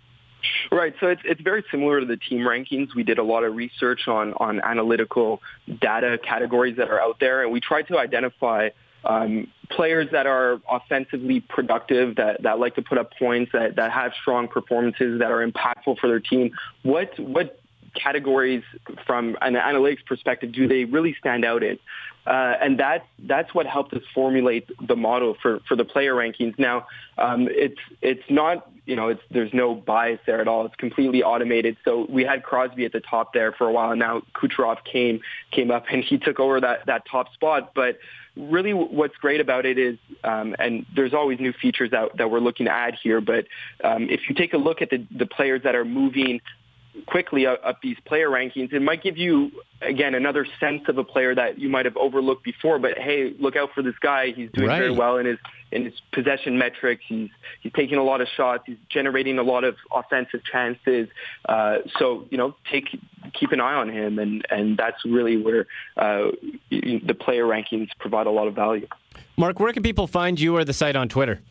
Right. 0.71 0.93
So 0.99 1.07
it's 1.07 1.21
it's 1.25 1.41
very 1.41 1.63
similar 1.71 1.99
to 1.99 2.05
the 2.05 2.17
team 2.17 2.39
rankings. 2.39 2.95
We 2.95 3.03
did 3.03 3.17
a 3.17 3.23
lot 3.23 3.43
of 3.43 3.55
research 3.55 4.07
on 4.07 4.33
on 4.33 4.62
analytical 4.62 5.41
data 5.81 6.17
categories 6.23 6.77
that 6.77 6.89
are 6.89 6.99
out 6.99 7.19
there, 7.19 7.43
and 7.43 7.51
we 7.51 7.60
tried 7.60 7.88
to 7.88 7.97
identify 7.97 8.69
um, 9.03 9.47
players 9.69 10.07
that 10.12 10.25
are 10.25 10.60
offensively 10.69 11.39
productive, 11.39 12.15
that, 12.15 12.43
that 12.43 12.60
like 12.60 12.75
to 12.75 12.81
put 12.81 12.97
up 12.97 13.12
points, 13.17 13.51
that, 13.53 13.75
that 13.75 13.91
have 13.91 14.12
strong 14.21 14.47
performances, 14.47 15.19
that 15.19 15.31
are 15.31 15.45
impactful 15.45 15.97
for 15.99 16.07
their 16.07 16.19
team. 16.19 16.51
What 16.83 17.17
what 17.19 17.60
categories 17.95 18.63
from 19.05 19.38
an 19.41 19.55
analytics 19.55 20.05
perspective 20.05 20.51
do 20.51 20.67
they 20.67 20.86
really 20.86 21.15
stand 21.19 21.45
out 21.45 21.63
in? 21.63 21.79
Uh, 22.27 22.57
and 22.61 22.77
that's 22.77 23.05
that's 23.19 23.55
what 23.55 23.65
helped 23.65 23.93
us 23.93 24.03
formulate 24.13 24.69
the 24.85 24.97
model 24.97 25.37
for, 25.41 25.61
for 25.65 25.77
the 25.77 25.85
player 25.85 26.13
rankings. 26.13 26.59
Now, 26.59 26.85
um, 27.17 27.47
it's 27.49 27.79
it's 28.01 28.23
not 28.29 28.69
you 28.85 28.97
know 28.97 29.07
it's 29.07 29.21
there's 29.31 29.53
no 29.53 29.73
bias 29.73 30.19
there 30.25 30.41
at 30.41 30.47
all. 30.47 30.65
It's 30.65 30.75
completely 30.75 31.23
automated. 31.23 31.77
So 31.85 32.05
we 32.09 32.23
had 32.23 32.43
Crosby 32.43 32.83
at 32.83 32.91
the 32.91 32.99
top 32.99 33.33
there 33.33 33.53
for 33.53 33.69
a 33.69 33.71
while. 33.71 33.91
And 33.91 33.99
now 33.99 34.23
Kucherov 34.35 34.83
came 34.83 35.21
came 35.51 35.71
up 35.71 35.85
and 35.91 36.03
he 36.03 36.17
took 36.17 36.37
over 36.37 36.59
that 36.59 36.85
that 36.87 37.03
top 37.09 37.33
spot. 37.33 37.71
But 37.73 37.97
really, 38.35 38.73
what's 38.73 39.15
great 39.15 39.39
about 39.39 39.65
it 39.65 39.77
is, 39.77 39.97
um, 40.25 40.53
and 40.59 40.85
there's 40.93 41.13
always 41.13 41.39
new 41.39 41.53
features 41.53 41.91
that 41.91 42.17
that 42.17 42.29
we're 42.29 42.41
looking 42.41 42.65
to 42.65 42.73
add 42.73 42.95
here. 43.01 43.21
But 43.21 43.45
um, 43.85 44.09
if 44.09 44.27
you 44.27 44.35
take 44.35 44.53
a 44.53 44.57
look 44.57 44.81
at 44.81 44.89
the 44.89 45.07
the 45.17 45.27
players 45.27 45.63
that 45.63 45.75
are 45.75 45.85
moving 45.85 46.41
quickly 47.05 47.45
up 47.45 47.81
these 47.81 47.97
player 48.05 48.29
rankings, 48.29 48.73
it 48.73 48.81
might 48.81 49.03
give 49.03 49.17
you 49.17 49.51
again 49.81 50.15
another 50.15 50.45
sense 50.60 50.81
of 50.88 50.97
a 50.97 51.03
player 51.03 51.36
that 51.36 51.60
you 51.60 51.69
might 51.69 51.86
have 51.86 51.97
overlooked 51.97 52.43
before. 52.43 52.79
But 52.79 52.97
hey, 52.97 53.33
look 53.39 53.55
out 53.55 53.69
for 53.73 53.83
this 53.83 53.95
guy. 54.01 54.31
He's 54.31 54.49
doing 54.51 54.67
right. 54.67 54.79
very 54.79 54.91
well 54.91 55.17
in 55.17 55.25
his 55.25 55.38
in 55.71 55.86
his 55.86 55.93
possession 56.12 56.57
metrics. 56.57 57.03
He's 57.07 57.29
he's 57.62 57.71
taking 57.73 57.97
a 57.97 58.03
lot 58.03 58.21
of 58.21 58.27
shots. 58.36 58.63
He's 58.65 58.77
generating 58.89 59.38
a 59.38 59.43
lot 59.43 59.63
of 59.63 59.75
offensive 59.93 60.41
chances. 60.43 61.10
Uh, 61.47 61.77
so 61.99 62.25
you 62.29 62.38
know, 62.38 62.55
take 62.71 62.86
keep 63.33 63.51
an 63.51 63.62
eye 63.62 63.75
on 63.75 63.89
him, 63.89 64.19
and 64.19 64.45
and 64.49 64.77
that's 64.77 65.03
really 65.05 65.38
where 65.38 65.67
uh, 65.97 66.31
the 66.69 67.15
player 67.19 67.45
rankings 67.45 67.89
provide 67.99 68.27
a 68.27 68.31
lot 68.31 68.47
of 68.47 68.55
value. 68.55 68.88
Mark, 69.38 69.60
where 69.60 69.71
can 69.73 69.83
people 69.83 70.07
find 70.07 70.39
you 70.39 70.55
or 70.55 70.65
the 70.65 70.73
site 70.73 70.95
on 70.95 71.10
Twitter? 71.10 71.41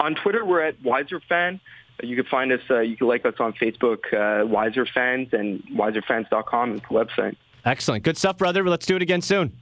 On 0.00 0.14
Twitter, 0.14 0.44
we're 0.44 0.60
at 0.60 0.82
WiserFan. 0.82 1.60
You 2.02 2.16
can 2.16 2.24
find 2.24 2.52
us, 2.52 2.60
uh, 2.70 2.80
you 2.80 2.96
can 2.96 3.06
like 3.06 3.24
us 3.24 3.34
on 3.38 3.52
Facebook, 3.54 4.12
uh, 4.12 4.46
Wiser 4.46 4.86
Fans, 4.86 5.28
and 5.32 5.62
wiserfans.com 5.72 6.74
is 6.74 6.80
the 6.80 6.86
website. 6.88 7.36
Excellent. 7.64 8.04
Good 8.04 8.18
stuff, 8.18 8.36
brother. 8.36 8.62
Let's 8.64 8.84
do 8.84 8.96
it 8.96 9.02
again 9.02 9.22
soon. 9.22 9.56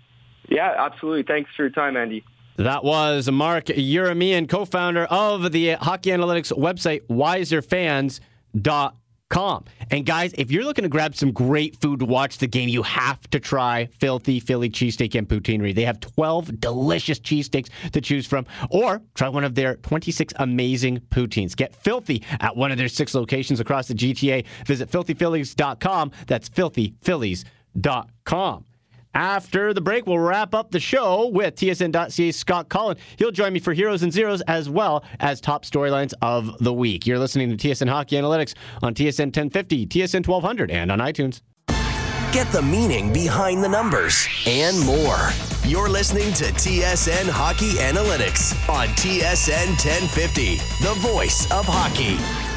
Yeah, 0.48 0.74
absolutely. 0.76 1.22
Thanks 1.22 1.50
for 1.56 1.62
your 1.62 1.70
time, 1.70 1.96
Andy. 1.96 2.24
That 2.56 2.84
was 2.84 3.30
Mark 3.30 3.66
Yeramian, 3.66 4.48
co 4.48 4.64
founder 4.64 5.04
of 5.04 5.52
the 5.52 5.72
hockey 5.72 6.10
analytics 6.10 6.52
website, 6.52 7.02
wiserfans.com. 7.08 8.92
And 9.90 10.04
guys, 10.04 10.34
if 10.36 10.50
you're 10.50 10.64
looking 10.64 10.82
to 10.82 10.90
grab 10.90 11.16
some 11.16 11.32
great 11.32 11.80
food 11.80 12.00
to 12.00 12.06
watch 12.06 12.36
the 12.36 12.46
game, 12.46 12.68
you 12.68 12.82
have 12.82 13.18
to 13.30 13.40
try 13.40 13.86
Filthy 13.98 14.40
Philly 14.40 14.68
Cheesesteak 14.68 15.16
and 15.16 15.26
Poutineery. 15.28 15.72
They 15.72 15.86
have 15.86 16.00
12 16.00 16.60
delicious 16.60 17.18
cheesesteaks 17.18 17.70
to 17.92 18.02
choose 18.02 18.26
from, 18.26 18.44
or 18.70 19.00
try 19.14 19.30
one 19.30 19.44
of 19.44 19.54
their 19.54 19.76
26 19.76 20.34
amazing 20.36 20.98
poutines. 21.10 21.56
Get 21.56 21.74
filthy 21.74 22.22
at 22.40 22.56
one 22.56 22.72
of 22.72 22.78
their 22.78 22.88
six 22.88 23.14
locations 23.14 23.58
across 23.58 23.88
the 23.88 23.94
GTA. 23.94 24.44
Visit 24.66 24.90
filthyphillies.com. 24.90 26.12
That's 26.26 26.50
filthyphillies.com. 26.50 28.64
After 29.14 29.74
the 29.74 29.80
break, 29.80 30.06
we'll 30.06 30.18
wrap 30.18 30.54
up 30.54 30.70
the 30.70 30.80
show 30.80 31.28
with 31.28 31.54
TSN.CA's 31.56 32.36
Scott 32.36 32.68
Cullen. 32.70 32.96
He'll 33.16 33.30
join 33.30 33.52
me 33.52 33.60
for 33.60 33.74
Heroes 33.74 34.02
and 34.02 34.12
Zeros 34.12 34.40
as 34.42 34.70
well 34.70 35.04
as 35.20 35.40
top 35.40 35.64
storylines 35.64 36.14
of 36.22 36.58
the 36.60 36.72
week. 36.72 37.06
You're 37.06 37.18
listening 37.18 37.54
to 37.54 37.56
TSN 37.56 37.88
Hockey 37.88 38.16
Analytics 38.16 38.54
on 38.82 38.94
TSN 38.94 39.26
1050, 39.26 39.86
TSN 39.86 40.26
1200, 40.26 40.70
and 40.70 40.90
on 40.90 40.98
iTunes. 40.98 41.42
Get 42.32 42.50
the 42.50 42.62
meaning 42.62 43.12
behind 43.12 43.62
the 43.62 43.68
numbers 43.68 44.26
and 44.46 44.80
more. 44.86 45.28
You're 45.64 45.90
listening 45.90 46.32
to 46.32 46.44
TSN 46.44 47.28
Hockey 47.28 47.72
Analytics 47.72 48.66
on 48.70 48.88
TSN 48.88 49.68
1050, 49.68 50.56
the 50.82 50.94
voice 51.00 51.44
of 51.52 51.66
hockey. 51.68 52.51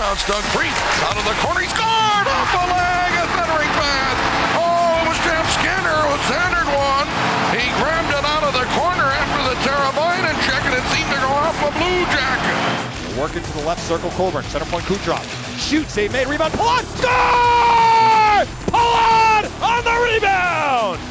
It's 0.00 0.26
Doug 0.26 0.42
Priest 0.56 0.80
out 1.04 1.14
of 1.14 1.24
the 1.28 1.36
corner. 1.44 1.60
He 1.60 1.68
scored 1.68 2.26
off 2.26 2.48
the 2.56 2.66
leg. 2.72 3.10
A 3.20 3.24
centering 3.36 3.68
pass. 3.76 4.16
Oh, 4.56 4.96
it 4.96 5.12
was 5.12 5.18
Jeff 5.22 5.44
Skinner 5.60 5.92
who 6.08 6.16
centered 6.24 6.72
one. 6.72 7.06
He 7.52 7.68
grabbed 7.76 8.08
it 8.08 8.24
out 8.24 8.42
of 8.42 8.56
the 8.56 8.64
corner 8.80 9.04
after 9.04 9.40
the 9.44 9.56
Teravainen 9.60 10.34
check, 10.48 10.64
and 10.64 10.74
it 10.74 10.82
seemed 10.88 11.10
to 11.12 11.20
go 11.20 11.28
off 11.28 11.54
a 11.62 11.70
Blue 11.78 12.04
Jacket. 12.16 13.20
Working 13.20 13.42
to 13.42 13.52
the 13.52 13.64
left 13.66 13.82
circle, 13.86 14.10
Coburn. 14.12 14.42
Center 14.44 14.64
point, 14.64 14.84
Kucherov. 14.86 15.22
Shoots, 15.60 15.92
save 15.92 16.12
made, 16.12 16.26
rebound. 16.26 16.54
Palat! 16.54 16.84
Score! 16.96 18.72
Palat 18.72 19.44
on 19.60 19.84
the 19.84 19.96
rebound! 20.12 21.09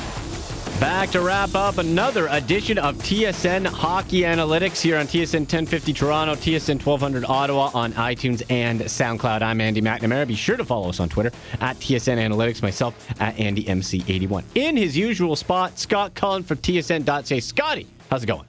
Back 0.79 1.09
to 1.09 1.19
wrap 1.19 1.55
up 1.55 1.77
another 1.77 2.27
edition 2.27 2.77
of 2.77 2.95
TSN 2.99 3.67
Hockey 3.67 4.21
Analytics 4.21 4.79
here 4.79 4.97
on 4.97 5.07
TSN 5.07 5.41
1050 5.41 5.91
Toronto, 5.91 6.35
TSN 6.35 6.75
1200 6.75 7.25
Ottawa 7.25 7.69
on 7.73 7.91
iTunes 7.93 8.43
and 8.49 8.79
SoundCloud. 8.79 9.41
I'm 9.41 9.59
Andy 9.59 9.81
McNamara. 9.81 10.25
Be 10.25 10.35
sure 10.35 10.55
to 10.55 10.63
follow 10.63 10.87
us 10.87 11.01
on 11.01 11.09
Twitter 11.09 11.33
at 11.59 11.75
TSN 11.79 12.17
Analytics, 12.17 12.61
myself 12.61 12.95
at 13.19 13.35
AndyMC81. 13.35 14.45
In 14.55 14.77
his 14.77 14.95
usual 14.95 15.35
spot, 15.35 15.77
Scott 15.77 16.13
Cullen 16.13 16.43
for 16.43 16.55
TSN.ca. 16.55 17.41
Scotty, 17.41 17.85
how's 18.09 18.23
it 18.23 18.27
going? 18.27 18.45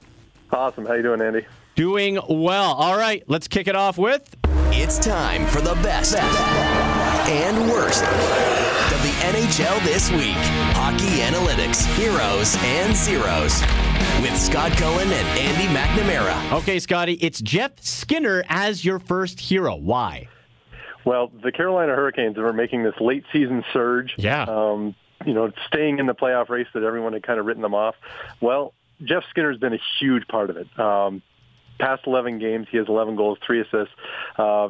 Awesome. 0.53 0.85
How 0.85 0.93
you 0.93 1.03
doing, 1.03 1.21
Andy? 1.21 1.45
Doing 1.75 2.17
well. 2.29 2.75
All 2.75 2.97
right, 2.97 3.25
let's 3.27 3.49
kick 3.49 3.67
it 3.67 3.75
off 3.75 3.97
with. 3.97 4.37
It's 4.71 4.99
time 4.99 5.45
for 5.47 5.59
the 5.59 5.73
best 5.75 6.15
and 6.15 7.69
worst 7.69 8.05
of 8.91 9.01
the 9.03 9.13
NHL 9.21 9.83
this 9.83 10.09
week. 10.11 10.35
Hockey 10.73 11.19
analytics, 11.21 11.85
heroes, 11.95 12.55
and 12.59 12.95
zeros. 12.95 13.61
With 14.21 14.37
Scott 14.37 14.71
Cullen 14.73 15.11
and 15.11 15.39
Andy 15.39 15.67
McNamara. 15.73 16.59
Okay, 16.59 16.79
Scotty, 16.79 17.13
it's 17.13 17.41
Jeff 17.41 17.79
Skinner 17.81 18.43
as 18.49 18.83
your 18.83 18.99
first 18.99 19.39
hero. 19.39 19.75
Why? 19.75 20.27
Well, 21.05 21.31
the 21.43 21.51
Carolina 21.51 21.93
Hurricanes 21.95 22.37
are 22.37 22.53
making 22.53 22.83
this 22.83 22.95
late 22.99 23.23
season 23.31 23.63
surge. 23.73 24.15
Yeah. 24.17 24.43
Um, 24.43 24.95
you 25.25 25.33
know, 25.33 25.51
staying 25.67 25.99
in 25.99 26.05
the 26.05 26.15
playoff 26.15 26.49
race 26.49 26.67
that 26.73 26.83
everyone 26.83 27.13
had 27.13 27.23
kind 27.23 27.39
of 27.39 27.45
written 27.45 27.61
them 27.61 27.75
off. 27.75 27.95
Well, 28.39 28.73
Jeff 29.03 29.23
Skinner's 29.29 29.57
been 29.57 29.73
a 29.73 29.79
huge 29.99 30.27
part 30.27 30.49
of 30.49 30.57
it. 30.57 30.79
Um, 30.79 31.21
past 31.79 32.03
11 32.05 32.39
games, 32.39 32.67
he 32.71 32.77
has 32.77 32.87
11 32.87 33.15
goals, 33.15 33.37
three 33.45 33.61
assists. 33.61 33.93
Uh, 34.37 34.69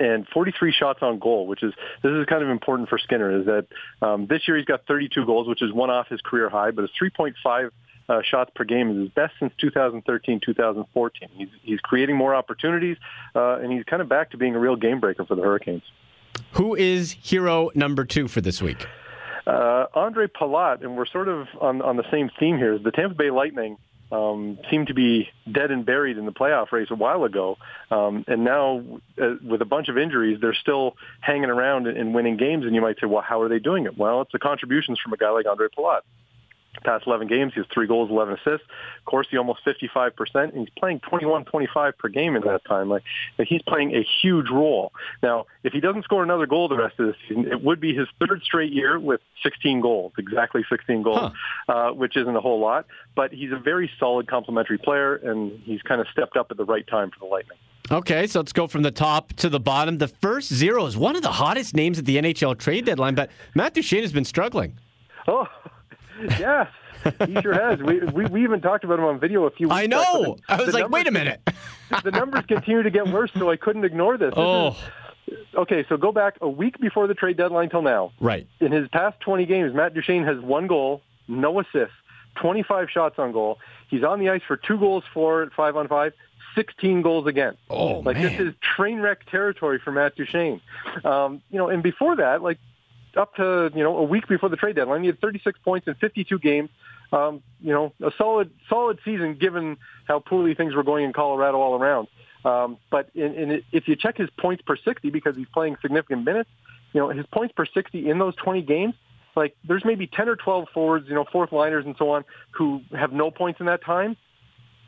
and 0.00 0.26
43 0.28 0.72
shots 0.72 1.00
on 1.02 1.18
goal, 1.18 1.46
which 1.46 1.62
is 1.62 1.72
this 2.02 2.10
is 2.10 2.26
kind 2.26 2.42
of 2.42 2.48
important 2.48 2.88
for 2.88 2.98
Skinner. 2.98 3.40
Is 3.40 3.46
that 3.46 3.66
um, 4.02 4.26
this 4.26 4.48
year 4.48 4.56
he's 4.56 4.66
got 4.66 4.86
32 4.86 5.26
goals, 5.26 5.46
which 5.46 5.62
is 5.62 5.72
one 5.72 5.90
off 5.90 6.08
his 6.08 6.20
career 6.22 6.48
high, 6.48 6.70
but 6.70 6.84
a 6.84 6.88
3.5 7.00 7.70
uh, 8.08 8.22
shots 8.22 8.50
per 8.54 8.64
game 8.64 8.90
is 8.90 8.96
his 8.96 9.08
best 9.10 9.34
since 9.38 9.52
2013, 9.60 10.40
2014. 10.44 11.28
He's 11.32 11.48
he's 11.62 11.80
creating 11.80 12.16
more 12.16 12.34
opportunities, 12.34 12.96
uh, 13.36 13.58
and 13.58 13.70
he's 13.72 13.84
kind 13.84 14.02
of 14.02 14.08
back 14.08 14.30
to 14.30 14.36
being 14.36 14.56
a 14.56 14.58
real 14.58 14.76
game 14.76 14.98
breaker 14.98 15.24
for 15.24 15.34
the 15.36 15.42
Hurricanes. 15.42 15.82
Who 16.52 16.74
is 16.74 17.12
hero 17.20 17.70
number 17.74 18.04
two 18.04 18.26
for 18.26 18.40
this 18.40 18.62
week? 18.62 18.86
Uh, 19.46 19.86
Ondrej 19.94 20.28
Palat, 20.28 20.82
and 20.82 20.96
we're 20.96 21.06
sort 21.06 21.28
of 21.28 21.46
on 21.60 21.82
on 21.82 21.96
the 21.96 22.10
same 22.10 22.30
theme 22.40 22.56
here. 22.56 22.78
The 22.78 22.90
Tampa 22.90 23.14
Bay 23.14 23.30
Lightning 23.30 23.76
um, 24.12 24.58
seemed 24.70 24.88
to 24.88 24.94
be 24.94 25.28
dead 25.50 25.70
and 25.70 25.86
buried 25.86 26.18
in 26.18 26.26
the 26.26 26.32
playoff 26.32 26.72
race 26.72 26.88
a 26.90 26.94
while 26.94 27.24
ago, 27.24 27.58
um, 27.90 28.24
and 28.26 28.44
now 28.44 28.82
uh, 29.20 29.34
with 29.42 29.62
a 29.62 29.64
bunch 29.64 29.88
of 29.88 29.96
injuries, 29.96 30.38
they're 30.40 30.54
still 30.54 30.96
hanging 31.20 31.50
around 31.50 31.86
and 31.86 32.14
winning 32.14 32.36
games. 32.36 32.64
And 32.64 32.74
you 32.74 32.80
might 32.80 32.98
say, 33.00 33.06
well, 33.06 33.22
how 33.22 33.40
are 33.42 33.48
they 33.48 33.58
doing 33.58 33.86
it? 33.86 33.96
Well, 33.96 34.22
it's 34.22 34.32
the 34.32 34.38
contributions 34.38 34.98
from 34.98 35.12
a 35.12 35.16
guy 35.16 35.30
like 35.30 35.46
Ondrej 35.46 35.70
Palat 35.76 36.00
past 36.84 37.06
11 37.06 37.28
games. 37.28 37.52
He 37.54 37.60
has 37.60 37.66
three 37.72 37.86
goals, 37.86 38.10
11 38.10 38.34
assists. 38.34 38.66
Corsi 39.04 39.36
almost 39.36 39.60
55%, 39.64 40.12
and 40.34 40.52
he's 40.54 40.68
playing 40.78 41.00
21, 41.00 41.44
25 41.44 41.98
per 41.98 42.08
game 42.08 42.36
in 42.36 42.42
that 42.42 42.64
time. 42.64 42.88
Like 42.88 43.02
he's 43.38 43.62
playing 43.62 43.94
a 43.94 44.06
huge 44.22 44.50
role. 44.50 44.92
Now, 45.22 45.46
if 45.64 45.72
he 45.72 45.80
doesn't 45.80 46.04
score 46.04 46.22
another 46.22 46.46
goal 46.46 46.68
the 46.68 46.76
rest 46.76 46.98
of 46.98 47.06
the 47.06 47.14
season, 47.28 47.50
it 47.50 47.62
would 47.62 47.80
be 47.80 47.94
his 47.94 48.08
third 48.18 48.42
straight 48.42 48.72
year 48.72 48.98
with 48.98 49.20
16 49.42 49.80
goals, 49.80 50.12
exactly 50.18 50.64
16 50.68 51.02
goals, 51.02 51.32
huh. 51.66 51.72
uh, 51.72 51.92
which 51.92 52.16
isn't 52.16 52.34
a 52.36 52.40
whole 52.40 52.60
lot. 52.60 52.86
But 53.14 53.32
he's 53.32 53.52
a 53.52 53.58
very 53.58 53.90
solid 53.98 54.28
complementary 54.28 54.78
player, 54.78 55.16
and 55.16 55.58
he's 55.64 55.82
kind 55.82 56.00
of 56.00 56.06
stepped 56.12 56.36
up 56.36 56.50
at 56.50 56.56
the 56.56 56.64
right 56.64 56.86
time 56.86 57.10
for 57.10 57.18
the 57.20 57.26
Lightning. 57.26 57.58
Okay, 57.90 58.28
so 58.28 58.38
let's 58.38 58.52
go 58.52 58.68
from 58.68 58.82
the 58.82 58.92
top 58.92 59.32
to 59.34 59.48
the 59.48 59.58
bottom. 59.58 59.98
The 59.98 60.06
first 60.06 60.52
zero 60.52 60.86
is 60.86 60.96
one 60.96 61.16
of 61.16 61.22
the 61.22 61.32
hottest 61.32 61.74
names 61.74 61.98
at 61.98 62.04
the 62.04 62.18
NHL 62.18 62.56
trade 62.56 62.84
deadline, 62.84 63.16
but 63.16 63.30
Matt 63.54 63.74
Duchene 63.74 64.02
has 64.02 64.12
been 64.12 64.24
struggling. 64.24 64.78
Oh, 65.26 65.48
yes, 66.38 66.68
he 67.26 67.40
sure 67.40 67.54
has. 67.54 67.80
We, 67.80 68.00
we, 68.00 68.26
we 68.26 68.44
even 68.44 68.60
talked 68.60 68.84
about 68.84 68.98
him 68.98 69.04
on 69.04 69.20
video 69.20 69.44
a 69.44 69.50
few 69.50 69.68
weeks 69.68 69.84
ago. 69.84 69.98
I 69.98 70.22
know. 70.22 70.36
I 70.48 70.62
was 70.62 70.74
like, 70.74 70.90
wait 70.90 71.06
a 71.06 71.10
minute. 71.10 71.40
the 72.04 72.10
numbers 72.10 72.44
continue 72.46 72.82
to 72.82 72.90
get 72.90 73.08
worse, 73.08 73.30
so 73.36 73.50
I 73.50 73.56
couldn't 73.56 73.84
ignore 73.84 74.18
this. 74.18 74.34
Oh. 74.36 74.70
This 75.26 75.38
is, 75.38 75.46
okay, 75.54 75.84
so 75.88 75.96
go 75.96 76.12
back 76.12 76.36
a 76.40 76.48
week 76.48 76.78
before 76.80 77.06
the 77.06 77.14
trade 77.14 77.36
deadline 77.36 77.70
till 77.70 77.82
now. 77.82 78.12
Right. 78.20 78.46
In 78.60 78.72
his 78.72 78.88
past 78.88 79.20
20 79.20 79.46
games, 79.46 79.74
Matt 79.74 79.94
Duchene 79.94 80.24
has 80.24 80.38
one 80.40 80.66
goal, 80.66 81.02
no 81.28 81.60
assists, 81.60 81.94
25 82.36 82.88
shots 82.90 83.18
on 83.18 83.32
goal. 83.32 83.58
He's 83.88 84.04
on 84.04 84.20
the 84.20 84.30
ice 84.30 84.42
for 84.46 84.56
two 84.56 84.78
goals, 84.78 85.04
four, 85.12 85.42
at 85.42 85.52
five 85.52 85.76
on 85.76 85.88
five. 85.88 86.12
16 86.54 87.02
goals 87.02 87.26
again. 87.26 87.56
Oh, 87.68 88.00
like 88.00 88.16
man. 88.16 88.24
this 88.24 88.40
is 88.40 88.54
train 88.60 88.98
wreck 89.00 89.24
territory 89.30 89.80
for 89.82 89.92
Matt 89.92 90.16
Duchene. 90.16 90.60
Um, 91.04 91.42
you 91.50 91.58
know, 91.58 91.68
and 91.68 91.82
before 91.82 92.16
that, 92.16 92.42
like 92.42 92.58
up 93.16 93.34
to 93.36 93.70
you 93.74 93.82
know 93.82 93.98
a 93.98 94.02
week 94.02 94.28
before 94.28 94.48
the 94.48 94.56
trade 94.56 94.76
deadline. 94.76 95.02
He 95.02 95.06
had 95.06 95.20
36 95.20 95.58
points 95.64 95.86
in 95.88 95.94
52 95.94 96.38
games. 96.38 96.70
Um, 97.12 97.42
you 97.60 97.72
know, 97.72 97.92
a 98.02 98.10
solid 98.16 98.50
solid 98.68 98.98
season 99.04 99.34
given 99.34 99.76
how 100.06 100.20
poorly 100.20 100.54
things 100.54 100.74
were 100.74 100.82
going 100.82 101.04
in 101.04 101.12
Colorado 101.12 101.58
all 101.58 101.80
around. 101.80 102.08
Um, 102.44 102.78
but 102.90 103.10
in, 103.14 103.34
in, 103.34 103.62
if 103.72 103.86
you 103.88 103.96
check 103.96 104.16
his 104.16 104.30
points 104.38 104.62
per 104.66 104.76
60 104.76 105.10
because 105.10 105.36
he's 105.36 105.48
playing 105.52 105.76
significant 105.82 106.24
minutes, 106.24 106.48
you 106.92 107.00
know 107.00 107.08
his 107.08 107.26
points 107.32 107.52
per 107.56 107.66
60 107.66 108.08
in 108.08 108.18
those 108.18 108.34
20 108.36 108.62
games. 108.62 108.94
Like 109.36 109.56
there's 109.66 109.84
maybe 109.84 110.06
10 110.06 110.28
or 110.28 110.36
12 110.36 110.68
forwards, 110.74 111.06
you 111.08 111.14
know, 111.14 111.24
fourth 111.30 111.52
liners 111.52 111.84
and 111.86 111.94
so 111.98 112.10
on, 112.10 112.24
who 112.52 112.82
have 112.96 113.12
no 113.12 113.30
points 113.30 113.60
in 113.60 113.66
that 113.66 113.84
time 113.84 114.16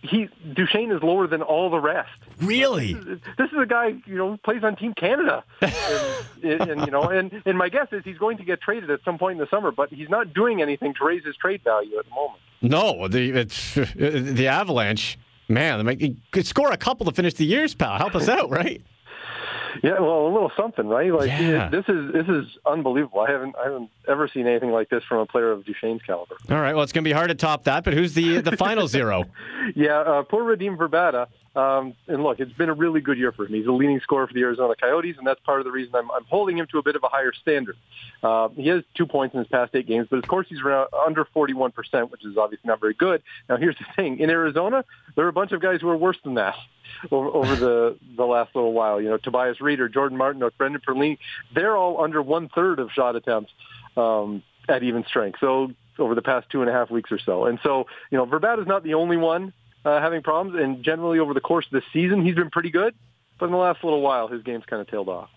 he 0.02 0.28
Duchene 0.52 0.90
is 0.90 1.02
lower 1.02 1.26
than 1.26 1.42
all 1.42 1.70
the 1.70 1.78
rest. 1.78 2.10
Really? 2.40 2.94
This 2.94 3.06
is, 3.06 3.20
this 3.38 3.52
is 3.52 3.58
a 3.60 3.66
guy 3.66 3.94
you 4.04 4.16
know 4.16 4.36
plays 4.44 4.64
on 4.64 4.76
Team 4.76 4.94
Canada, 4.94 5.44
and, 5.60 6.60
and, 6.70 6.80
you 6.82 6.90
know, 6.90 7.04
and 7.04 7.42
and 7.46 7.56
my 7.56 7.68
guess 7.68 7.88
is 7.92 8.02
he's 8.04 8.18
going 8.18 8.36
to 8.38 8.44
get 8.44 8.60
traded 8.60 8.90
at 8.90 9.00
some 9.04 9.16
point 9.16 9.38
in 9.38 9.38
the 9.38 9.48
summer, 9.48 9.70
but 9.70 9.90
he's 9.90 10.08
not 10.08 10.34
doing 10.34 10.60
anything 10.60 10.92
to 10.94 11.04
raise 11.04 11.24
his 11.24 11.36
trade 11.36 11.62
value 11.62 11.98
at 11.98 12.04
the 12.04 12.10
moment. 12.10 12.40
No, 12.60 13.08
the 13.08 13.30
it's 13.30 13.78
uh, 13.78 13.86
the 13.96 14.48
Avalanche. 14.48 15.18
Man, 15.48 15.84
they 15.84 16.16
could 16.30 16.46
score 16.46 16.72
a 16.72 16.76
couple 16.76 17.04
to 17.04 17.12
finish 17.12 17.34
the 17.34 17.44
years, 17.44 17.74
pal. 17.74 17.98
Help 17.98 18.14
us 18.14 18.28
out, 18.28 18.48
right? 18.48 18.80
Yeah, 19.82 20.00
well, 20.00 20.26
a 20.26 20.32
little 20.32 20.52
something, 20.56 20.86
right? 20.86 21.12
Like 21.12 21.28
yeah. 21.28 21.68
this 21.68 21.84
is 21.88 22.12
this 22.12 22.28
is 22.28 22.46
unbelievable. 22.66 23.20
I 23.20 23.30
haven't 23.30 23.56
I 23.56 23.64
haven't 23.64 23.90
ever 24.08 24.28
seen 24.28 24.46
anything 24.46 24.70
like 24.70 24.90
this 24.90 25.02
from 25.04 25.18
a 25.18 25.26
player 25.26 25.50
of 25.50 25.64
Duchene's 25.64 26.02
caliber. 26.02 26.36
All 26.50 26.60
right, 26.60 26.74
well, 26.74 26.82
it's 26.82 26.92
going 26.92 27.04
to 27.04 27.08
be 27.08 27.12
hard 27.12 27.28
to 27.28 27.34
top 27.34 27.64
that. 27.64 27.84
But 27.84 27.94
who's 27.94 28.14
the 28.14 28.40
the 28.40 28.56
final 28.56 28.86
zero? 28.86 29.24
yeah, 29.74 30.00
uh, 30.00 30.22
poor 30.22 30.44
Radim 30.44 30.76
Vrbata. 30.76 31.26
Um, 31.54 31.94
and 32.08 32.22
look, 32.22 32.40
it's 32.40 32.52
been 32.52 32.70
a 32.70 32.74
really 32.74 33.00
good 33.00 33.18
year 33.18 33.30
for 33.30 33.44
him. 33.44 33.52
He's 33.52 33.66
a 33.66 33.72
leading 33.72 34.00
scorer 34.00 34.26
for 34.26 34.32
the 34.32 34.40
Arizona 34.40 34.74
Coyotes, 34.74 35.16
and 35.18 35.26
that's 35.26 35.40
part 35.40 35.60
of 35.60 35.64
the 35.64 35.70
reason 35.70 35.94
I'm, 35.94 36.10
I'm 36.10 36.24
holding 36.24 36.56
him 36.56 36.66
to 36.70 36.78
a 36.78 36.82
bit 36.82 36.96
of 36.96 37.02
a 37.04 37.08
higher 37.08 37.32
standard. 37.34 37.76
Uh, 38.22 38.48
he 38.50 38.68
has 38.68 38.82
two 38.94 39.06
points 39.06 39.34
in 39.34 39.40
his 39.40 39.48
past 39.48 39.74
eight 39.74 39.86
games, 39.86 40.06
but 40.10 40.16
of 40.16 40.26
course 40.26 40.46
he's 40.48 40.62
around 40.62 40.88
under 41.06 41.26
41%, 41.26 42.10
which 42.10 42.24
is 42.24 42.38
obviously 42.38 42.66
not 42.66 42.80
very 42.80 42.94
good. 42.94 43.22
Now, 43.48 43.56
here's 43.58 43.76
the 43.76 43.84
thing. 43.96 44.18
In 44.18 44.30
Arizona, 44.30 44.84
there 45.14 45.26
are 45.26 45.28
a 45.28 45.32
bunch 45.32 45.52
of 45.52 45.60
guys 45.60 45.80
who 45.82 45.88
are 45.90 45.96
worse 45.96 46.18
than 46.24 46.34
that 46.34 46.54
over, 47.10 47.28
over 47.28 47.56
the, 47.56 47.98
the 48.16 48.24
last 48.24 48.54
little 48.54 48.72
while. 48.72 49.00
You 49.00 49.10
know, 49.10 49.18
Tobias 49.18 49.58
Rieder, 49.58 49.92
Jordan 49.92 50.16
Martin, 50.16 50.42
or 50.42 50.52
Brendan 50.52 50.80
Perlini, 50.86 51.18
they're 51.54 51.76
all 51.76 52.02
under 52.02 52.22
one-third 52.22 52.78
of 52.78 52.90
shot 52.92 53.14
attempts 53.14 53.52
um, 53.98 54.42
at 54.70 54.82
even 54.82 55.04
strength. 55.04 55.38
So 55.40 55.72
over 55.98 56.14
the 56.14 56.22
past 56.22 56.48
two 56.48 56.62
and 56.62 56.70
a 56.70 56.72
half 56.72 56.90
weeks 56.90 57.12
or 57.12 57.18
so. 57.18 57.44
And 57.44 57.58
so, 57.62 57.86
you 58.10 58.16
know, 58.16 58.24
Vrbata 58.24 58.62
is 58.62 58.66
not 58.66 58.82
the 58.82 58.94
only 58.94 59.18
one 59.18 59.52
uh, 59.84 60.00
having 60.00 60.22
problems. 60.22 60.60
And 60.60 60.84
generally 60.84 61.18
over 61.18 61.34
the 61.34 61.40
course 61.40 61.66
of 61.66 61.72
the 61.72 61.82
season, 61.92 62.24
he's 62.24 62.34
been 62.34 62.50
pretty 62.50 62.70
good. 62.70 62.94
But 63.38 63.46
in 63.46 63.52
the 63.52 63.58
last 63.58 63.82
little 63.82 64.00
while, 64.00 64.28
his 64.28 64.42
game's 64.42 64.64
kind 64.66 64.80
of 64.80 64.88
tailed 64.88 65.08
off. 65.08 65.28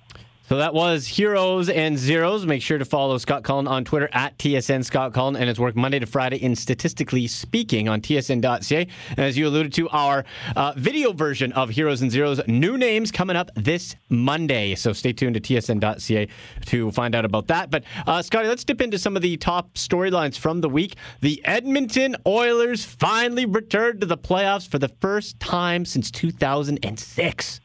So 0.47 0.57
that 0.57 0.75
was 0.75 1.07
Heroes 1.07 1.69
and 1.69 1.97
Zeros. 1.97 2.45
Make 2.45 2.61
sure 2.61 2.77
to 2.77 2.85
follow 2.85 3.17
Scott 3.17 3.43
Cullen 3.43 3.67
on 3.67 3.83
Twitter 3.83 4.07
at 4.11 4.37
TSN 4.37 4.85
Scott 4.85 5.11
Cullen 5.11 5.35
and 5.35 5.49
his 5.49 5.59
work 5.59 5.75
Monday 5.75 5.97
to 5.97 6.05
Friday 6.05 6.37
in 6.37 6.55
Statistically 6.55 7.25
Speaking 7.25 7.89
on 7.89 7.99
TSN.ca. 7.99 8.87
And 9.09 9.19
as 9.19 9.39
you 9.39 9.47
alluded 9.47 9.73
to, 9.73 9.89
our 9.89 10.23
uh, 10.55 10.73
video 10.77 11.13
version 11.13 11.51
of 11.53 11.69
Heroes 11.69 12.03
and 12.03 12.11
Zeros, 12.11 12.39
new 12.47 12.77
names 12.77 13.11
coming 13.11 13.35
up 13.35 13.49
this 13.55 13.95
Monday. 14.07 14.75
So 14.75 14.93
stay 14.93 15.13
tuned 15.13 15.33
to 15.33 15.41
TSN.ca 15.41 16.27
to 16.67 16.91
find 16.91 17.15
out 17.15 17.25
about 17.25 17.47
that. 17.47 17.71
But 17.71 17.83
uh, 18.05 18.21
Scotty, 18.21 18.47
let's 18.47 18.63
dip 18.63 18.81
into 18.81 18.99
some 18.99 19.15
of 19.15 19.23
the 19.23 19.37
top 19.37 19.73
storylines 19.73 20.37
from 20.37 20.61
the 20.61 20.69
week. 20.69 20.95
The 21.21 21.43
Edmonton 21.43 22.17
Oilers 22.27 22.85
finally 22.85 23.47
returned 23.47 24.01
to 24.01 24.05
the 24.05 24.17
playoffs 24.17 24.67
for 24.67 24.77
the 24.77 24.89
first 24.89 25.39
time 25.39 25.85
since 25.85 26.11
2006. 26.11 27.61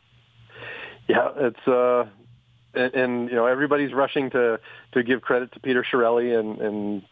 Yeah, 1.09 1.29
it's 1.37 1.69
uh, 1.69 2.05
and, 2.75 2.95
and 2.95 3.31
you 3.31 3.37
know 3.37 3.47
everybody's 3.47 3.93
rushing 3.93 4.31
to 4.31 4.61
to 4.93 5.03
give 5.03 5.23
credit 5.23 5.53
to 5.53 5.61
Peter 5.61 5.85
Chiarelli 5.85 6.39
and 6.39 6.61
and 6.61 7.03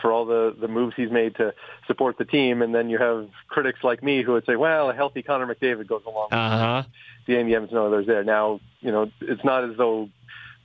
for 0.00 0.12
all 0.12 0.24
the 0.24 0.54
the 0.58 0.68
moves 0.68 0.94
he's 0.96 1.10
made 1.10 1.36
to 1.36 1.54
support 1.86 2.18
the 2.18 2.24
team, 2.24 2.62
and 2.62 2.74
then 2.74 2.88
you 2.88 2.98
have 2.98 3.28
critics 3.48 3.80
like 3.82 4.02
me 4.02 4.22
who 4.22 4.32
would 4.32 4.46
say, 4.46 4.56
"Well, 4.56 4.90
a 4.90 4.94
healthy 4.94 5.22
Connor 5.22 5.52
McDavid 5.52 5.86
goes 5.86 6.02
along." 6.06 6.28
Uh-huh. 6.32 6.82
The 7.26 7.38
Andy 7.38 7.54
Edmonton 7.54 7.78
Oilers 7.78 8.06
there 8.06 8.24
now. 8.24 8.60
You 8.80 8.92
know, 8.92 9.10
it's 9.20 9.44
not 9.44 9.64
as 9.64 9.76
though 9.76 10.08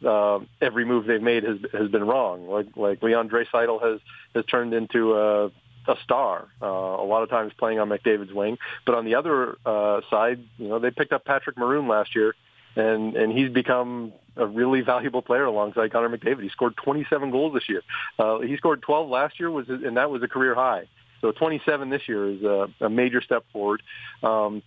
uh, 0.05 0.39
every 0.61 0.85
move 0.85 1.05
they've 1.05 1.21
made 1.21 1.43
has 1.43 1.57
has 1.73 1.89
been 1.89 2.05
wrong. 2.05 2.47
Like 2.47 2.67
like 2.75 3.03
Leon 3.03 3.29
Draisaitl 3.29 3.81
has 3.81 3.99
has 4.33 4.45
turned 4.45 4.73
into 4.73 5.15
a 5.15 5.51
a 5.87 5.95
star. 6.03 6.47
Uh, 6.61 6.65
a 6.65 7.05
lot 7.05 7.23
of 7.23 7.29
times 7.29 7.53
playing 7.57 7.79
on 7.79 7.89
McDavid's 7.89 8.33
wing, 8.33 8.57
but 8.85 8.95
on 8.95 9.05
the 9.05 9.15
other 9.15 9.57
uh, 9.65 10.01
side, 10.09 10.43
you 10.57 10.67
know, 10.67 10.79
they 10.79 10.91
picked 10.91 11.13
up 11.13 11.25
Patrick 11.25 11.57
Maroon 11.57 11.87
last 11.87 12.15
year, 12.15 12.35
and 12.75 13.15
and 13.15 13.31
he's 13.31 13.51
become 13.51 14.13
a 14.37 14.45
really 14.45 14.81
valuable 14.81 15.21
player 15.21 15.45
alongside 15.45 15.91
Connor 15.91 16.09
McDavid. 16.09 16.43
He 16.43 16.49
scored 16.49 16.75
27 16.77 17.31
goals 17.31 17.53
this 17.53 17.69
year. 17.69 17.81
Uh, 18.19 18.39
he 18.39 18.57
scored 18.57 18.81
12 18.81 19.09
last 19.09 19.39
year, 19.39 19.49
was 19.49 19.67
and 19.69 19.97
that 19.97 20.09
was 20.09 20.23
a 20.23 20.27
career 20.27 20.55
high. 20.55 20.87
So 21.21 21.31
27 21.31 21.89
this 21.89 22.01
year 22.07 22.29
is 22.29 22.43
a, 22.43 22.67
a 22.81 22.89
major 22.89 23.21
step 23.21 23.45
forward. 23.51 23.81
Um, 24.21 24.61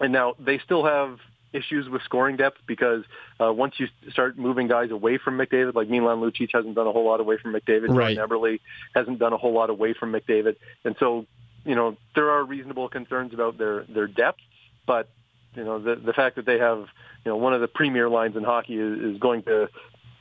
and 0.00 0.12
now 0.12 0.34
they 0.38 0.58
still 0.58 0.84
have 0.84 1.18
issues 1.52 1.88
with 1.88 2.02
scoring 2.02 2.36
depth 2.36 2.58
because 2.66 3.02
uh, 3.40 3.52
once 3.52 3.74
you 3.78 3.88
start 4.10 4.38
moving 4.38 4.68
guys 4.68 4.90
away 4.90 5.18
from 5.18 5.38
McDavid, 5.38 5.74
like 5.74 5.88
Milan 5.88 6.18
Lucic 6.18 6.50
hasn't 6.52 6.74
done 6.74 6.86
a 6.86 6.92
whole 6.92 7.06
lot 7.06 7.20
away 7.20 7.38
from 7.38 7.52
McDavid, 7.52 7.88
right. 7.88 8.16
Jordan 8.16 8.38
Eberle 8.38 8.60
hasn't 8.94 9.18
done 9.18 9.32
a 9.32 9.36
whole 9.38 9.52
lot 9.52 9.70
away 9.70 9.94
from 9.94 10.12
McDavid, 10.12 10.56
and 10.84 10.94
so 10.98 11.26
you 11.64 11.74
know 11.74 11.96
there 12.14 12.30
are 12.30 12.44
reasonable 12.44 12.88
concerns 12.88 13.32
about 13.32 13.58
their 13.58 13.84
their 13.84 14.06
depth, 14.06 14.40
but 14.86 15.08
you 15.54 15.64
know 15.64 15.78
the 15.78 15.96
the 15.96 16.12
fact 16.12 16.36
that 16.36 16.46
they 16.46 16.58
have 16.58 16.86
you 17.26 17.32
know 17.32 17.36
one 17.36 17.52
of 17.52 17.60
the 17.60 17.66
premier 17.68 18.08
lines 18.08 18.36
in 18.36 18.44
hockey 18.44 18.78
is, 18.78 19.14
is 19.14 19.18
going 19.18 19.42
to 19.42 19.68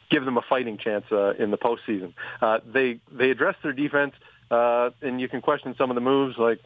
give 0.10 0.26
them 0.26 0.38
a 0.38 0.41
fighting 0.41 0.78
chance 0.78 1.06
uh, 1.12 1.34
in 1.36 1.51
the 1.51 1.58
postseason. 1.58 2.14
Uh, 2.41 2.60
they 2.66 2.99
they 3.12 3.30
address 3.30 3.56
their 3.64 3.74
defense. 3.74 4.14
Uh, 4.51 4.91
and 5.01 5.20
you 5.20 5.28
can 5.28 5.41
question 5.41 5.74
some 5.76 5.89
of 5.89 5.95
the 5.95 6.01
moves. 6.01 6.38
Like 6.38 6.60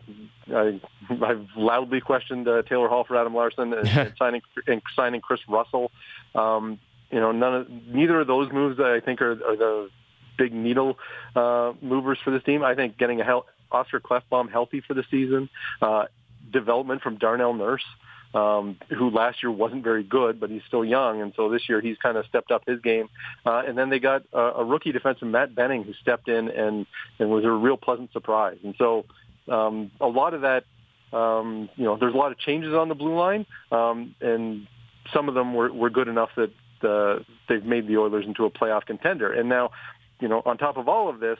I, 0.54 0.82
I've 1.10 1.48
loudly 1.56 2.02
questioned 2.02 2.46
uh, 2.46 2.62
Taylor 2.64 2.90
Hall 2.90 3.06
for 3.06 3.16
Adam 3.16 3.34
Larsson 3.34 3.74
and, 3.74 3.88
and 3.98 4.14
signing 4.20 4.42
and 4.68 4.82
signing 4.96 5.22
Kris 5.22 5.40
Russell. 5.48 5.92
Um, 6.36 6.80
you 7.10 7.22
know, 7.22 7.32
none 7.32 7.56
of 7.56 7.70
neither 7.70 8.20
of 8.20 8.28
those 8.28 8.52
moves 8.52 8.80
I 8.82 9.00
think 9.00 9.22
are, 9.22 9.32
are 9.32 9.56
the 9.56 9.90
big 10.38 10.54
needle 10.54 11.00
uh, 11.38 11.72
movers 11.82 12.18
for 12.24 12.32
this 12.32 12.44
team. 12.44 12.64
I 12.64 12.76
think 12.76 12.98
getting 12.98 13.22
a 13.22 13.24
hel- 13.24 13.46
Oscar 13.72 14.02
Klefbom 14.02 14.52
healthy 14.52 14.82
for 14.82 14.94
the 14.94 15.06
season, 15.10 15.50
uh, 15.82 16.06
development 16.52 17.02
from 17.02 17.18
Darnell 17.18 17.54
Nurse 17.54 17.86
um, 18.34 18.78
who 18.90 19.10
last 19.10 19.42
year 19.42 19.52
wasn't 19.52 19.84
very 19.84 20.04
good, 20.04 20.40
but 20.40 20.50
he's 20.50 20.62
still 20.68 20.86
young, 20.86 21.22
and 21.22 21.34
so 21.36 21.50
this 21.50 21.68
year 21.68 21.82
he's 21.82 21.98
kind 21.98 22.18
of 22.18 22.26
stepped 22.28 22.52
up 22.52 22.64
his 22.68 22.80
game. 22.82 23.10
Uh, 23.46 23.64
and 23.68 23.78
then 23.78 23.90
they 23.90 24.00
got 24.00 24.24
a, 24.34 24.40
a 24.40 24.64
rookie 24.64 24.92
defenseman, 24.92 25.32
Matt 25.32 25.56
Benning, 25.56 25.84
who 25.84 25.94
stepped 25.94 26.28
in 26.28 26.50
and 26.50 26.86
and 27.18 27.30
was 27.30 27.44
a 27.44 27.52
real 27.52 27.78
pleasant 27.78 28.12
surprise. 28.12 28.58
And 28.64 28.76
so, 28.78 29.06
um, 29.48 29.92
a 30.00 30.08
lot 30.08 30.34
of 30.34 30.42
that, 30.42 30.66
um, 31.12 31.70
you 31.76 31.86
know, 31.86 31.98
there's 31.98 32.14
a 32.14 32.18
lot 32.18 32.32
of 32.32 32.38
changes 32.38 32.74
on 32.74 32.88
the 32.88 32.96
blue 32.96 33.16
line, 33.16 33.46
um, 33.72 34.16
and 34.22 34.68
some 35.14 35.28
of 35.28 35.36
them 35.36 35.54
were, 35.54 35.72
were 35.72 35.90
good 35.90 36.08
enough 36.08 36.30
that 36.36 36.52
uh, 36.88 37.24
they've 37.48 37.66
made 37.66 37.88
the 37.88 37.98
Oilers 37.98 38.26
into 38.26 38.46
a 38.46 38.52
playoff 38.52 38.86
contender. 38.86 39.32
And 39.32 39.50
now, 39.50 39.72
you 40.20 40.28
know, 40.28 40.42
on 40.46 40.58
top 40.58 40.78
of 40.78 40.88
all 40.88 41.10
of 41.10 41.20
this, 41.20 41.40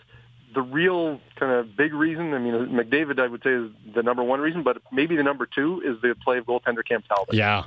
the 0.54 0.62
real 0.62 1.20
kind 1.36 1.52
of 1.52 1.76
big 1.76 1.94
reason, 1.94 2.34
I 2.34 2.40
mean, 2.40 2.54
McDavid, 2.54 3.20
I 3.20 3.28
would 3.28 3.44
say, 3.44 3.52
is 3.52 3.72
the 3.94 4.04
number 4.04 4.24
one 4.24 4.40
reason, 4.40 4.64
but 4.64 4.82
maybe 4.92 5.16
the 5.16 5.24
number 5.24 5.46
two 5.46 5.82
is 5.86 6.02
the 6.02 6.16
play 6.24 6.38
of 6.38 6.46
goaltender 6.46 6.86
Cam 6.88 7.04
Talbot. 7.04 7.36
Yeah. 7.36 7.66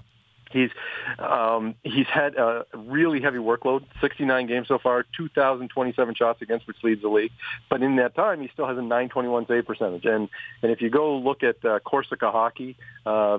He's 0.51 0.71
um, 1.19 1.75
he's 1.83 2.07
had 2.07 2.35
a 2.35 2.67
really 2.75 3.23
heavy 3.23 3.39
workload, 3.39 3.85
69 4.03 4.47
games 4.47 4.69
so 4.69 4.79
far, 4.79 5.07
2,027 5.17 6.15
shots 6.15 6.43
against, 6.43 6.67
which 6.67 6.77
leads 6.83 7.01
the 7.01 7.09
league. 7.09 7.33
But 7.71 7.83
in 7.83 7.97
that 7.97 8.15
time, 8.15 8.43
he 8.43 8.49
still 8.53 8.67
has 8.67 8.77
a 8.77 8.83
921 8.83 9.47
save 9.47 9.67
percentage. 9.67 10.05
And 10.05 10.29
and 10.63 10.71
if 10.71 10.83
you 10.83 10.91
go 10.91 11.17
look 11.17 11.43
at 11.43 11.65
uh, 11.65 11.79
Corsica 11.81 12.31
hockey, 12.31 12.77
uh, 13.07 13.39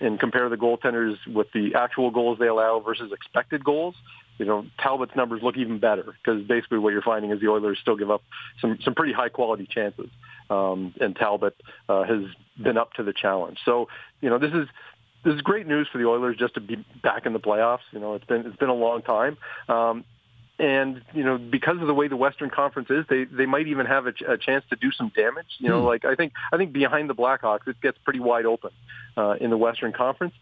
and 0.00 0.18
compare 0.18 0.48
the 0.48 0.56
goaltenders 0.56 1.16
with 1.26 1.48
the 1.52 1.74
actual 1.74 2.10
goals 2.10 2.38
they 2.38 2.46
allow 2.46 2.80
versus 2.80 3.12
expected 3.12 3.64
goals, 3.64 3.94
you 4.38 4.44
know, 4.44 4.66
Talbot's 4.82 5.14
numbers 5.14 5.42
look 5.42 5.56
even 5.56 5.78
better 5.78 6.14
because 6.22 6.42
basically 6.42 6.78
what 6.78 6.92
you're 6.92 7.02
finding 7.02 7.30
is 7.30 7.40
the 7.40 7.48
Oilers 7.48 7.78
still 7.80 7.96
give 7.96 8.10
up 8.10 8.22
some 8.60 8.78
some 8.82 8.94
pretty 8.94 9.12
high 9.12 9.28
quality 9.28 9.68
chances, 9.70 10.08
um, 10.50 10.94
and 11.00 11.14
Talbot 11.14 11.54
uh, 11.88 12.04
has 12.04 12.24
been 12.60 12.76
up 12.76 12.92
to 12.94 13.02
the 13.02 13.12
challenge. 13.12 13.58
So 13.64 13.88
you 14.20 14.30
know, 14.30 14.38
this 14.38 14.52
is 14.52 14.68
this 15.24 15.34
is 15.34 15.40
great 15.42 15.66
news 15.66 15.88
for 15.90 15.98
the 15.98 16.06
Oilers 16.06 16.36
just 16.36 16.54
to 16.54 16.60
be 16.60 16.84
back 17.02 17.26
in 17.26 17.32
the 17.32 17.40
playoffs. 17.40 17.86
You 17.92 18.00
know, 18.00 18.14
it's 18.14 18.24
been 18.24 18.46
it's 18.46 18.56
been 18.56 18.68
a 18.68 18.74
long 18.74 19.02
time. 19.02 19.36
Um, 19.68 20.04
and 20.58 21.02
you 21.12 21.24
know 21.24 21.38
because 21.38 21.80
of 21.80 21.86
the 21.86 21.94
way 21.94 22.08
the 22.08 22.16
Western 22.16 22.50
Conference 22.50 22.88
is, 22.90 23.04
they 23.08 23.24
they 23.24 23.46
might 23.46 23.66
even 23.66 23.86
have 23.86 24.06
a, 24.06 24.12
ch- 24.12 24.22
a 24.22 24.36
chance 24.38 24.64
to 24.70 24.76
do 24.76 24.92
some 24.92 25.10
damage. 25.14 25.46
You 25.58 25.68
know, 25.68 25.80
hmm. 25.80 25.86
like 25.86 26.04
I 26.04 26.14
think 26.14 26.32
I 26.52 26.56
think 26.56 26.72
behind 26.72 27.10
the 27.10 27.14
Blackhawks, 27.14 27.66
it 27.66 27.80
gets 27.80 27.98
pretty 28.04 28.20
wide 28.20 28.46
open 28.46 28.70
uh, 29.16 29.36
in 29.40 29.50
the 29.50 29.56
Western 29.56 29.92
Conference. 29.92 30.34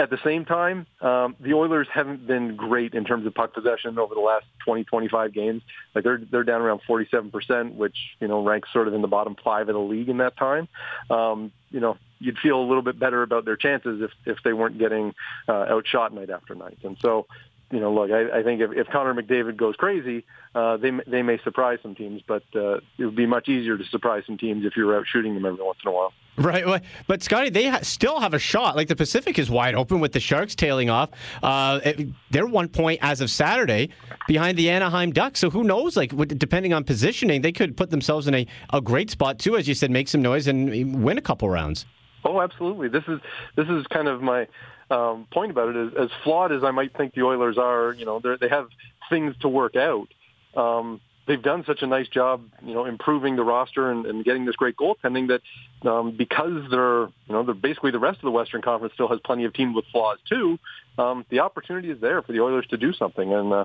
At 0.00 0.10
the 0.10 0.18
same 0.24 0.44
time, 0.44 0.86
um, 1.00 1.34
the 1.40 1.54
Oilers 1.54 1.88
haven't 1.92 2.24
been 2.24 2.54
great 2.54 2.94
in 2.94 3.04
terms 3.04 3.26
of 3.26 3.34
puck 3.34 3.52
possession 3.52 3.98
over 3.98 4.14
the 4.14 4.20
last 4.20 4.46
20, 4.64 4.84
25 4.84 5.34
games. 5.34 5.62
Like 5.92 6.04
they're 6.04 6.20
they're 6.30 6.44
down 6.44 6.60
around 6.60 6.82
47 6.86 7.32
percent, 7.32 7.74
which 7.74 7.96
you 8.20 8.28
know 8.28 8.44
ranks 8.44 8.68
sort 8.72 8.86
of 8.86 8.94
in 8.94 9.02
the 9.02 9.08
bottom 9.08 9.34
five 9.42 9.68
of 9.68 9.74
the 9.74 9.80
league 9.80 10.08
in 10.08 10.18
that 10.18 10.36
time. 10.36 10.68
Um, 11.10 11.50
you 11.70 11.80
know, 11.80 11.96
you'd 12.20 12.38
feel 12.38 12.60
a 12.60 12.66
little 12.66 12.82
bit 12.82 12.98
better 13.00 13.24
about 13.24 13.44
their 13.44 13.56
chances 13.56 14.00
if 14.00 14.12
if 14.24 14.38
they 14.44 14.52
weren't 14.52 14.78
getting 14.78 15.14
uh, 15.48 15.66
outshot 15.68 16.14
night 16.14 16.30
after 16.30 16.54
night. 16.54 16.78
And 16.84 16.96
so, 17.00 17.26
you 17.70 17.80
know, 17.80 17.92
look, 17.92 18.10
I, 18.10 18.38
I 18.38 18.42
think 18.42 18.60
if, 18.60 18.72
if 18.72 18.88
Connor 18.88 19.14
McDavid 19.14 19.56
goes 19.56 19.76
crazy, 19.76 20.24
uh, 20.54 20.78
they 20.78 20.90
they 21.06 21.22
may 21.22 21.38
surprise 21.38 21.78
some 21.82 21.94
teams, 21.94 22.22
but 22.26 22.42
uh, 22.54 22.76
it 22.96 23.04
would 23.04 23.16
be 23.16 23.26
much 23.26 23.48
easier 23.48 23.76
to 23.76 23.84
surprise 23.84 24.22
some 24.26 24.38
teams 24.38 24.64
if 24.64 24.76
you're 24.76 24.96
out 24.96 25.06
shooting 25.06 25.34
them 25.34 25.44
every 25.44 25.62
once 25.62 25.78
in 25.84 25.88
a 25.90 25.92
while. 25.92 26.12
Right, 26.38 26.82
but 27.08 27.22
Scotty, 27.22 27.50
they 27.50 27.66
ha- 27.68 27.80
still 27.82 28.20
have 28.20 28.32
a 28.32 28.38
shot. 28.38 28.76
Like 28.76 28.86
the 28.86 28.94
Pacific 28.94 29.40
is 29.40 29.50
wide 29.50 29.74
open 29.74 29.98
with 29.98 30.12
the 30.12 30.20
Sharks 30.20 30.54
tailing 30.54 30.88
off. 30.88 31.10
Uh, 31.42 31.80
it, 31.84 32.08
they're 32.30 32.46
one 32.46 32.68
point 32.68 33.00
as 33.02 33.20
of 33.20 33.28
Saturday 33.28 33.90
behind 34.28 34.56
the 34.56 34.70
Anaheim 34.70 35.12
Ducks. 35.12 35.40
So 35.40 35.50
who 35.50 35.64
knows? 35.64 35.96
Like 35.96 36.16
depending 36.38 36.72
on 36.72 36.84
positioning, 36.84 37.42
they 37.42 37.52
could 37.52 37.76
put 37.76 37.90
themselves 37.90 38.28
in 38.28 38.34
a, 38.34 38.46
a 38.72 38.80
great 38.80 39.10
spot 39.10 39.40
too, 39.40 39.56
as 39.56 39.66
you 39.66 39.74
said, 39.74 39.90
make 39.90 40.06
some 40.08 40.22
noise 40.22 40.46
and 40.46 41.02
win 41.02 41.18
a 41.18 41.22
couple 41.22 41.50
rounds. 41.50 41.86
Oh, 42.24 42.40
absolutely. 42.40 42.88
This 42.88 43.04
is 43.08 43.20
this 43.56 43.68
is 43.68 43.86
kind 43.88 44.06
of 44.06 44.22
my 44.22 44.46
um, 44.90 45.26
point 45.32 45.50
about 45.50 45.74
it. 45.74 45.76
Is, 45.76 45.92
as 45.98 46.10
flawed 46.24 46.52
as 46.52 46.64
I 46.64 46.70
might 46.70 46.96
think 46.96 47.14
the 47.14 47.22
Oilers 47.22 47.58
are, 47.58 47.92
you 47.92 48.04
know, 48.04 48.20
they 48.20 48.48
have 48.48 48.68
things 49.10 49.34
to 49.40 49.48
work 49.48 49.76
out. 49.76 50.08
Um, 50.56 51.00
they've 51.26 51.42
done 51.42 51.62
such 51.66 51.82
a 51.82 51.86
nice 51.86 52.08
job, 52.08 52.42
you 52.64 52.74
know, 52.74 52.86
improving 52.86 53.36
the 53.36 53.44
roster 53.44 53.90
and, 53.90 54.06
and 54.06 54.24
getting 54.24 54.46
this 54.46 54.56
great 54.56 54.76
goaltending 54.76 55.28
that 55.28 55.88
um, 55.88 56.16
because 56.16 56.62
they're, 56.70 57.02
you 57.02 57.32
know, 57.34 57.44
they're 57.44 57.54
basically 57.54 57.90
the 57.90 57.98
rest 57.98 58.16
of 58.16 58.22
the 58.22 58.30
Western 58.30 58.62
Conference 58.62 58.94
still 58.94 59.08
has 59.08 59.20
plenty 59.24 59.44
of 59.44 59.52
teams 59.52 59.76
with 59.76 59.84
flaws 59.92 60.18
too. 60.28 60.58
Um, 60.96 61.24
the 61.30 61.40
opportunity 61.40 61.90
is 61.90 62.00
there 62.00 62.22
for 62.22 62.32
the 62.32 62.40
Oilers 62.40 62.66
to 62.70 62.76
do 62.76 62.92
something, 62.92 63.32
and 63.32 63.52
uh, 63.52 63.64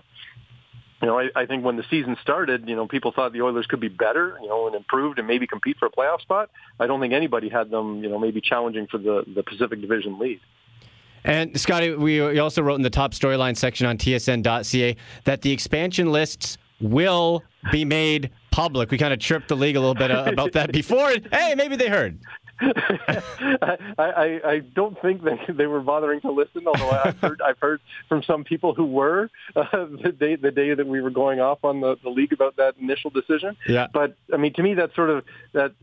you 1.01 1.07
know, 1.07 1.19
I, 1.19 1.29
I 1.35 1.45
think 1.45 1.65
when 1.65 1.75
the 1.75 1.83
season 1.89 2.15
started, 2.21 2.69
you 2.69 2.77
know, 2.77 2.87
people 2.87 3.11
thought 3.11 3.33
the 3.33 3.41
Oilers 3.41 3.65
could 3.65 3.81
be 3.81 3.89
better, 3.89 4.37
you 4.41 4.47
know, 4.47 4.67
and 4.67 4.75
improved 4.75 5.19
and 5.19 5.27
maybe 5.27 5.47
compete 5.47 5.77
for 5.77 5.85
a 5.87 5.91
playoff 5.91 6.21
spot. 6.21 6.49
I 6.79 6.87
don't 6.87 7.01
think 7.01 7.13
anybody 7.13 7.49
had 7.49 7.69
them, 7.69 8.01
you 8.03 8.09
know, 8.09 8.17
maybe 8.17 8.39
challenging 8.39 8.87
for 8.87 8.97
the, 8.97 9.25
the 9.35 9.43
Pacific 9.43 9.81
Division 9.81 10.17
lead. 10.17 10.39
And 11.25 11.59
Scotty, 11.59 11.95
we 11.95 12.39
also 12.39 12.61
wrote 12.61 12.75
in 12.75 12.81
the 12.81 12.89
top 12.89 13.13
storyline 13.13 13.55
section 13.55 13.87
on 13.87 13.97
TSN.ca 13.97 14.95
that 15.25 15.41
the 15.41 15.51
expansion 15.51 16.11
lists 16.11 16.57
will 16.81 17.43
be 17.71 17.85
made 17.85 18.31
public. 18.51 18.91
We 18.91 18.97
kind 18.97 19.13
of 19.13 19.19
tripped 19.19 19.47
the 19.47 19.55
league 19.55 19.75
a 19.75 19.79
little 19.79 19.95
bit 19.95 20.11
uh, 20.11 20.25
about 20.27 20.53
that 20.53 20.71
before. 20.71 21.13
hey, 21.31 21.55
maybe 21.55 21.75
they 21.75 21.89
heard. 21.89 22.19
I, 22.61 23.77
I, 23.97 24.41
I 24.45 24.59
don't 24.59 24.99
think 25.01 25.23
they, 25.23 25.39
they 25.49 25.65
were 25.65 25.81
bothering 25.81 26.21
to 26.21 26.31
listen, 26.31 26.67
although 26.67 26.89
I've 26.91 27.17
heard, 27.19 27.41
I've 27.41 27.57
heard 27.59 27.81
from 28.07 28.23
some 28.23 28.43
people 28.43 28.73
who 28.73 28.85
were 28.85 29.29
uh, 29.55 29.65
the 29.71 30.11
day 30.11 30.35
the 30.35 30.51
day 30.51 30.73
that 30.73 30.85
we 30.85 31.01
were 31.01 31.09
going 31.09 31.39
off 31.39 31.63
on 31.63 31.81
the, 31.81 31.97
the 32.03 32.09
league 32.09 32.31
about 32.31 32.55
that 32.57 32.75
initial 32.79 33.09
decision. 33.09 33.57
Yeah. 33.67 33.87
But 33.91 34.15
I 34.31 34.37
mean, 34.37 34.53
to 34.53 34.63
me, 34.63 34.75
that 34.75 34.93
sort 34.95 35.09
of 35.09 35.25
that 35.53 35.73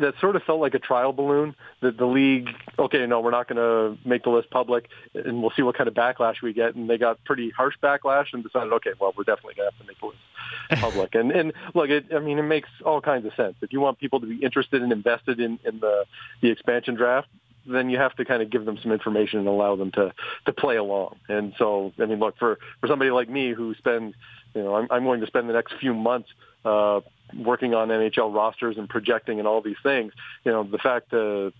that 0.00 0.14
sort 0.20 0.36
of 0.36 0.42
felt 0.42 0.60
like 0.60 0.74
a 0.74 0.78
trial 0.78 1.12
balloon. 1.12 1.54
That 1.80 1.96
the 1.96 2.06
league, 2.06 2.48
okay, 2.78 3.06
no, 3.06 3.20
we're 3.20 3.30
not 3.30 3.48
going 3.48 3.56
to 3.56 3.98
make 4.06 4.24
the 4.24 4.30
list 4.30 4.50
public, 4.50 4.88
and 5.14 5.40
we'll 5.40 5.52
see 5.52 5.62
what 5.62 5.76
kind 5.76 5.88
of 5.88 5.94
backlash 5.94 6.42
we 6.42 6.52
get. 6.52 6.74
And 6.74 6.88
they 6.88 6.98
got 6.98 7.22
pretty 7.24 7.50
harsh 7.50 7.76
backlash, 7.82 8.26
and 8.32 8.42
decided, 8.42 8.72
okay, 8.74 8.92
well, 9.00 9.12
we're 9.16 9.24
definitely 9.24 9.54
going 9.54 9.70
to 9.70 9.76
have 9.76 9.80
to 9.80 9.86
make 9.86 10.00
the 10.00 10.06
list 10.06 10.20
public. 10.82 11.14
and 11.14 11.30
and 11.30 11.52
look, 11.74 11.90
it, 11.90 12.06
I 12.14 12.18
mean, 12.18 12.38
it 12.38 12.42
makes 12.42 12.68
all 12.84 13.00
kinds 13.00 13.26
of 13.26 13.34
sense. 13.34 13.56
If 13.60 13.72
you 13.72 13.80
want 13.80 13.98
people 13.98 14.20
to 14.20 14.26
be 14.26 14.36
interested 14.36 14.82
and 14.82 14.92
invested 14.92 15.40
in 15.40 15.58
in 15.64 15.80
the 15.80 16.04
the 16.40 16.50
expansion 16.50 16.94
draft, 16.94 17.28
then 17.66 17.90
you 17.90 17.98
have 17.98 18.14
to 18.16 18.24
kind 18.24 18.42
of 18.42 18.50
give 18.50 18.64
them 18.64 18.78
some 18.82 18.92
information 18.92 19.38
and 19.38 19.48
allow 19.48 19.76
them 19.76 19.90
to 19.92 20.12
to 20.46 20.52
play 20.52 20.76
along. 20.76 21.16
And 21.28 21.54
so, 21.58 21.92
I 21.98 22.06
mean, 22.06 22.18
look 22.18 22.38
for 22.38 22.58
for 22.80 22.86
somebody 22.86 23.10
like 23.10 23.28
me 23.28 23.52
who 23.52 23.74
spends, 23.74 24.14
you 24.54 24.62
know, 24.62 24.74
I'm, 24.74 24.86
I'm 24.90 25.04
going 25.04 25.20
to 25.20 25.26
spend 25.26 25.48
the 25.48 25.54
next 25.54 25.74
few 25.80 25.94
months 25.94 26.28
uh, 26.64 27.00
working 27.36 27.74
on 27.74 27.88
NHL 27.88 28.34
rosters 28.34 28.76
and 28.78 28.88
projecting 28.88 29.38
and 29.38 29.46
all 29.46 29.60
these 29.60 29.76
things. 29.82 30.12
You 30.44 30.52
know, 30.52 30.64
the 30.64 30.78
fact 30.78 31.12
uh, 31.12 31.50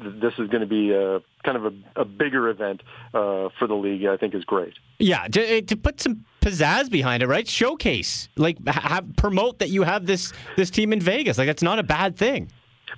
this 0.00 0.34
is 0.38 0.48
going 0.48 0.60
to 0.60 0.66
be 0.66 0.92
a 0.92 1.20
kind 1.42 1.56
of 1.56 1.66
a, 1.66 2.00
a 2.00 2.04
bigger 2.04 2.48
event 2.48 2.82
uh, 3.14 3.48
for 3.58 3.66
the 3.66 3.74
league, 3.74 4.04
I 4.04 4.16
think, 4.16 4.34
is 4.34 4.44
great. 4.44 4.74
Yeah, 4.98 5.26
to, 5.28 5.62
to, 5.62 5.76
put 5.76 6.00
some 6.00 6.24
pizzazz 6.40 6.90
behind 6.90 7.22
it, 7.22 7.26
right? 7.26 7.46
Showcase, 7.46 8.28
like 8.36 8.64
have, 8.66 9.16
promote 9.16 9.58
that 9.58 9.70
you 9.70 9.82
have 9.82 10.06
this 10.06 10.32
this 10.56 10.70
team 10.70 10.92
in 10.92 11.00
Vegas. 11.00 11.38
Like 11.38 11.46
that's 11.46 11.62
not 11.62 11.78
a 11.78 11.82
bad 11.82 12.16
thing. 12.16 12.50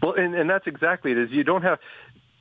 Well, 0.03 0.15
and, 0.15 0.35
and 0.35 0.49
that's 0.49 0.67
exactly 0.67 1.13
it. 1.13 1.19
Is 1.19 1.31
you 1.31 1.45
don't 1.45 1.63
have. 1.63 1.79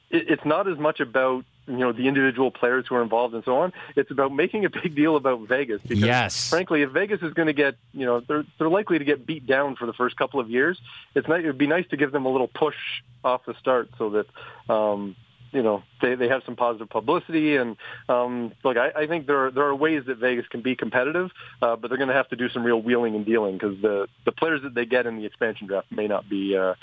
It, 0.09 0.29
it's 0.29 0.45
not 0.45 0.67
as 0.67 0.77
much 0.77 0.99
about 0.99 1.45
you 1.69 1.77
know 1.77 1.91
the 1.91 2.07
individual 2.07 2.51
players 2.51 2.85
who 2.87 2.95
are 2.95 3.03
involved 3.03 3.33
and 3.35 3.43
so 3.43 3.57
on. 3.57 3.71
It's 3.95 4.11
about 4.11 4.33
making 4.33 4.65
a 4.65 4.69
big 4.69 4.95
deal 4.95 5.15
about 5.15 5.47
Vegas. 5.47 5.81
Because, 5.81 6.03
yes. 6.03 6.49
Frankly, 6.49 6.81
if 6.81 6.89
Vegas 6.91 7.21
is 7.21 7.33
going 7.33 7.47
to 7.47 7.53
get 7.53 7.75
you 7.93 8.05
know 8.05 8.19
they're 8.21 8.45
they're 8.57 8.69
likely 8.69 8.99
to 8.99 9.05
get 9.05 9.25
beat 9.25 9.45
down 9.45 9.75
for 9.75 9.85
the 9.85 9.93
first 9.93 10.17
couple 10.17 10.39
of 10.39 10.49
years. 10.49 10.79
It's 11.15 11.27
nice. 11.27 11.43
It 11.43 11.47
would 11.47 11.57
be 11.57 11.67
nice 11.67 11.87
to 11.89 11.97
give 11.97 12.11
them 12.11 12.25
a 12.25 12.29
little 12.29 12.47
push 12.47 12.75
off 13.23 13.45
the 13.45 13.53
start 13.55 13.89
so 13.97 14.09
that 14.09 14.73
um, 14.73 15.15
you 15.51 15.63
know 15.63 15.83
they 16.01 16.15
they 16.15 16.27
have 16.27 16.43
some 16.45 16.55
positive 16.55 16.89
publicity 16.89 17.55
and 17.55 17.77
um 18.07 18.51
look 18.63 18.77
I, 18.77 18.91
I 18.95 19.07
think 19.07 19.27
there 19.27 19.45
are 19.45 19.51
there 19.51 19.65
are 19.65 19.75
ways 19.75 20.03
that 20.05 20.17
Vegas 20.17 20.47
can 20.47 20.61
be 20.61 20.75
competitive 20.75 21.31
uh, 21.61 21.75
but 21.75 21.89
they're 21.89 21.97
going 21.97 22.09
to 22.09 22.15
have 22.15 22.29
to 22.29 22.35
do 22.35 22.49
some 22.49 22.63
real 22.63 22.81
wheeling 22.81 23.15
and 23.15 23.25
dealing 23.25 23.53
because 23.53 23.81
the 23.81 24.07
the 24.25 24.31
players 24.31 24.61
that 24.63 24.73
they 24.73 24.85
get 24.85 25.05
in 25.05 25.17
the 25.17 25.25
expansion 25.25 25.67
draft 25.67 25.91
may 25.91 26.07
not 26.07 26.29
be 26.29 26.55
uh, 26.57 26.75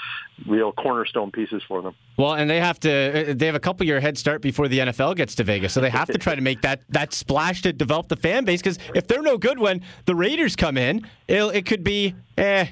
real 0.46 0.72
cornerstone 0.72 1.30
pieces 1.30 1.62
for 1.66 1.82
them. 1.82 1.94
Well 2.16 2.34
and 2.34 2.48
they 2.50 2.60
have 2.60 2.80
to 2.80 3.30
uh, 3.30 3.34
they 3.36 3.46
have 3.46 3.54
a 3.54 3.60
couple 3.60 3.86
year 3.86 4.00
head 4.00 4.18
start 4.18 4.42
before 4.42 4.68
the 4.68 4.80
NFL 4.80 5.16
gets 5.16 5.34
to 5.36 5.44
Vegas 5.44 5.72
so 5.72 5.80
they 5.80 5.90
have 5.90 6.08
to 6.08 6.18
try 6.18 6.34
to 6.34 6.42
make 6.42 6.62
that 6.62 6.80
that 6.90 7.12
splash 7.12 7.62
to 7.62 7.72
develop 7.72 8.08
the 8.08 8.16
fan 8.16 8.44
base 8.44 8.60
because 8.60 8.78
if 8.94 9.06
they're 9.06 9.22
no 9.22 9.38
good 9.38 9.58
when 9.58 9.82
the 10.06 10.14
Raiders 10.14 10.56
come 10.56 10.76
in 10.76 11.06
it 11.28 11.42
it 11.54 11.66
could 11.66 11.84
be 11.84 12.14
eh 12.38 12.66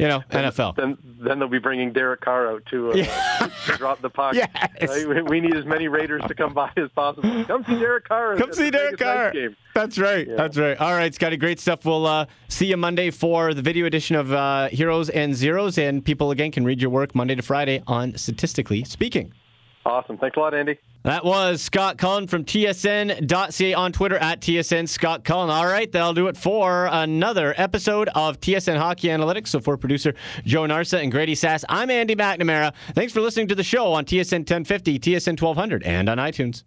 you 0.00 0.08
know, 0.08 0.22
NFL. 0.30 0.76
Then, 0.76 0.96
then 1.20 1.38
they'll 1.38 1.48
be 1.48 1.58
bringing 1.58 1.92
Derek 1.92 2.20
Carr 2.20 2.48
out 2.48 2.64
to, 2.66 2.92
uh, 2.92 2.94
yeah. 2.94 3.50
to 3.66 3.76
drop 3.76 4.00
the 4.00 4.10
puck. 4.10 4.34
Yes. 4.34 5.04
We 5.28 5.40
need 5.40 5.54
as 5.54 5.64
many 5.64 5.88
Raiders 5.88 6.22
to 6.28 6.34
come 6.34 6.54
by 6.54 6.70
as 6.76 6.90
possible. 6.90 7.44
Come 7.50 7.64
see 7.64 7.78
Derek 7.78 8.08
Carr. 8.08 8.36
Come 8.36 8.52
see 8.52 8.70
Derek 8.70 8.98
Carr. 8.98 9.32
Game. 9.32 9.56
That's 9.74 9.98
right. 9.98 10.26
Yeah. 10.26 10.36
That's 10.36 10.56
right. 10.56 10.80
All 10.80 10.92
right, 10.92 11.14
Scotty, 11.14 11.36
great 11.36 11.60
stuff. 11.60 11.84
We'll 11.84 12.06
uh, 12.06 12.26
see 12.48 12.66
you 12.66 12.76
Monday 12.76 13.10
for 13.10 13.54
the 13.54 13.62
video 13.62 13.86
edition 13.86 14.16
of 14.16 14.32
uh, 14.32 14.68
Heroes 14.68 15.10
and 15.10 15.34
Zeros, 15.34 15.78
and 15.78 16.04
people 16.04 16.30
again 16.30 16.50
can 16.50 16.64
read 16.64 16.80
your 16.80 16.90
work 16.90 17.14
Monday 17.14 17.34
to 17.34 17.42
Friday 17.42 17.82
on 17.86 18.16
Statistically 18.16 18.84
Speaking. 18.84 19.32
Awesome. 19.84 20.18
Thanks 20.18 20.36
a 20.36 20.40
lot, 20.40 20.54
Andy. 20.54 20.78
That 21.04 21.24
was 21.24 21.62
Scott 21.62 21.96
Cullen 21.96 22.26
from 22.26 22.44
TSN.ca 22.44 23.72
on 23.74 23.92
Twitter 23.92 24.18
at 24.18 24.42
TSN 24.42 24.86
Scott 24.86 25.24
Cullen. 25.24 25.48
All 25.48 25.66
right, 25.66 25.90
that'll 25.90 26.12
do 26.12 26.28
it 26.28 26.36
for 26.36 26.86
another 26.92 27.54
episode 27.56 28.10
of 28.14 28.38
TSN 28.40 28.76
Hockey 28.76 29.08
Analytics. 29.08 29.48
So 29.48 29.60
for 29.60 29.78
producer 29.78 30.14
Joe 30.44 30.64
Narsa 30.64 31.02
and 31.02 31.10
Grady 31.10 31.34
Sass, 31.34 31.64
I'm 31.70 31.90
Andy 31.90 32.14
McNamara. 32.14 32.74
Thanks 32.94 33.14
for 33.14 33.22
listening 33.22 33.48
to 33.48 33.54
the 33.54 33.62
show 33.62 33.92
on 33.94 34.04
TSN 34.04 34.40
1050, 34.40 34.98
TSN 34.98 35.40
1200, 35.40 35.82
and 35.84 36.10
on 36.10 36.18
iTunes. 36.18 36.64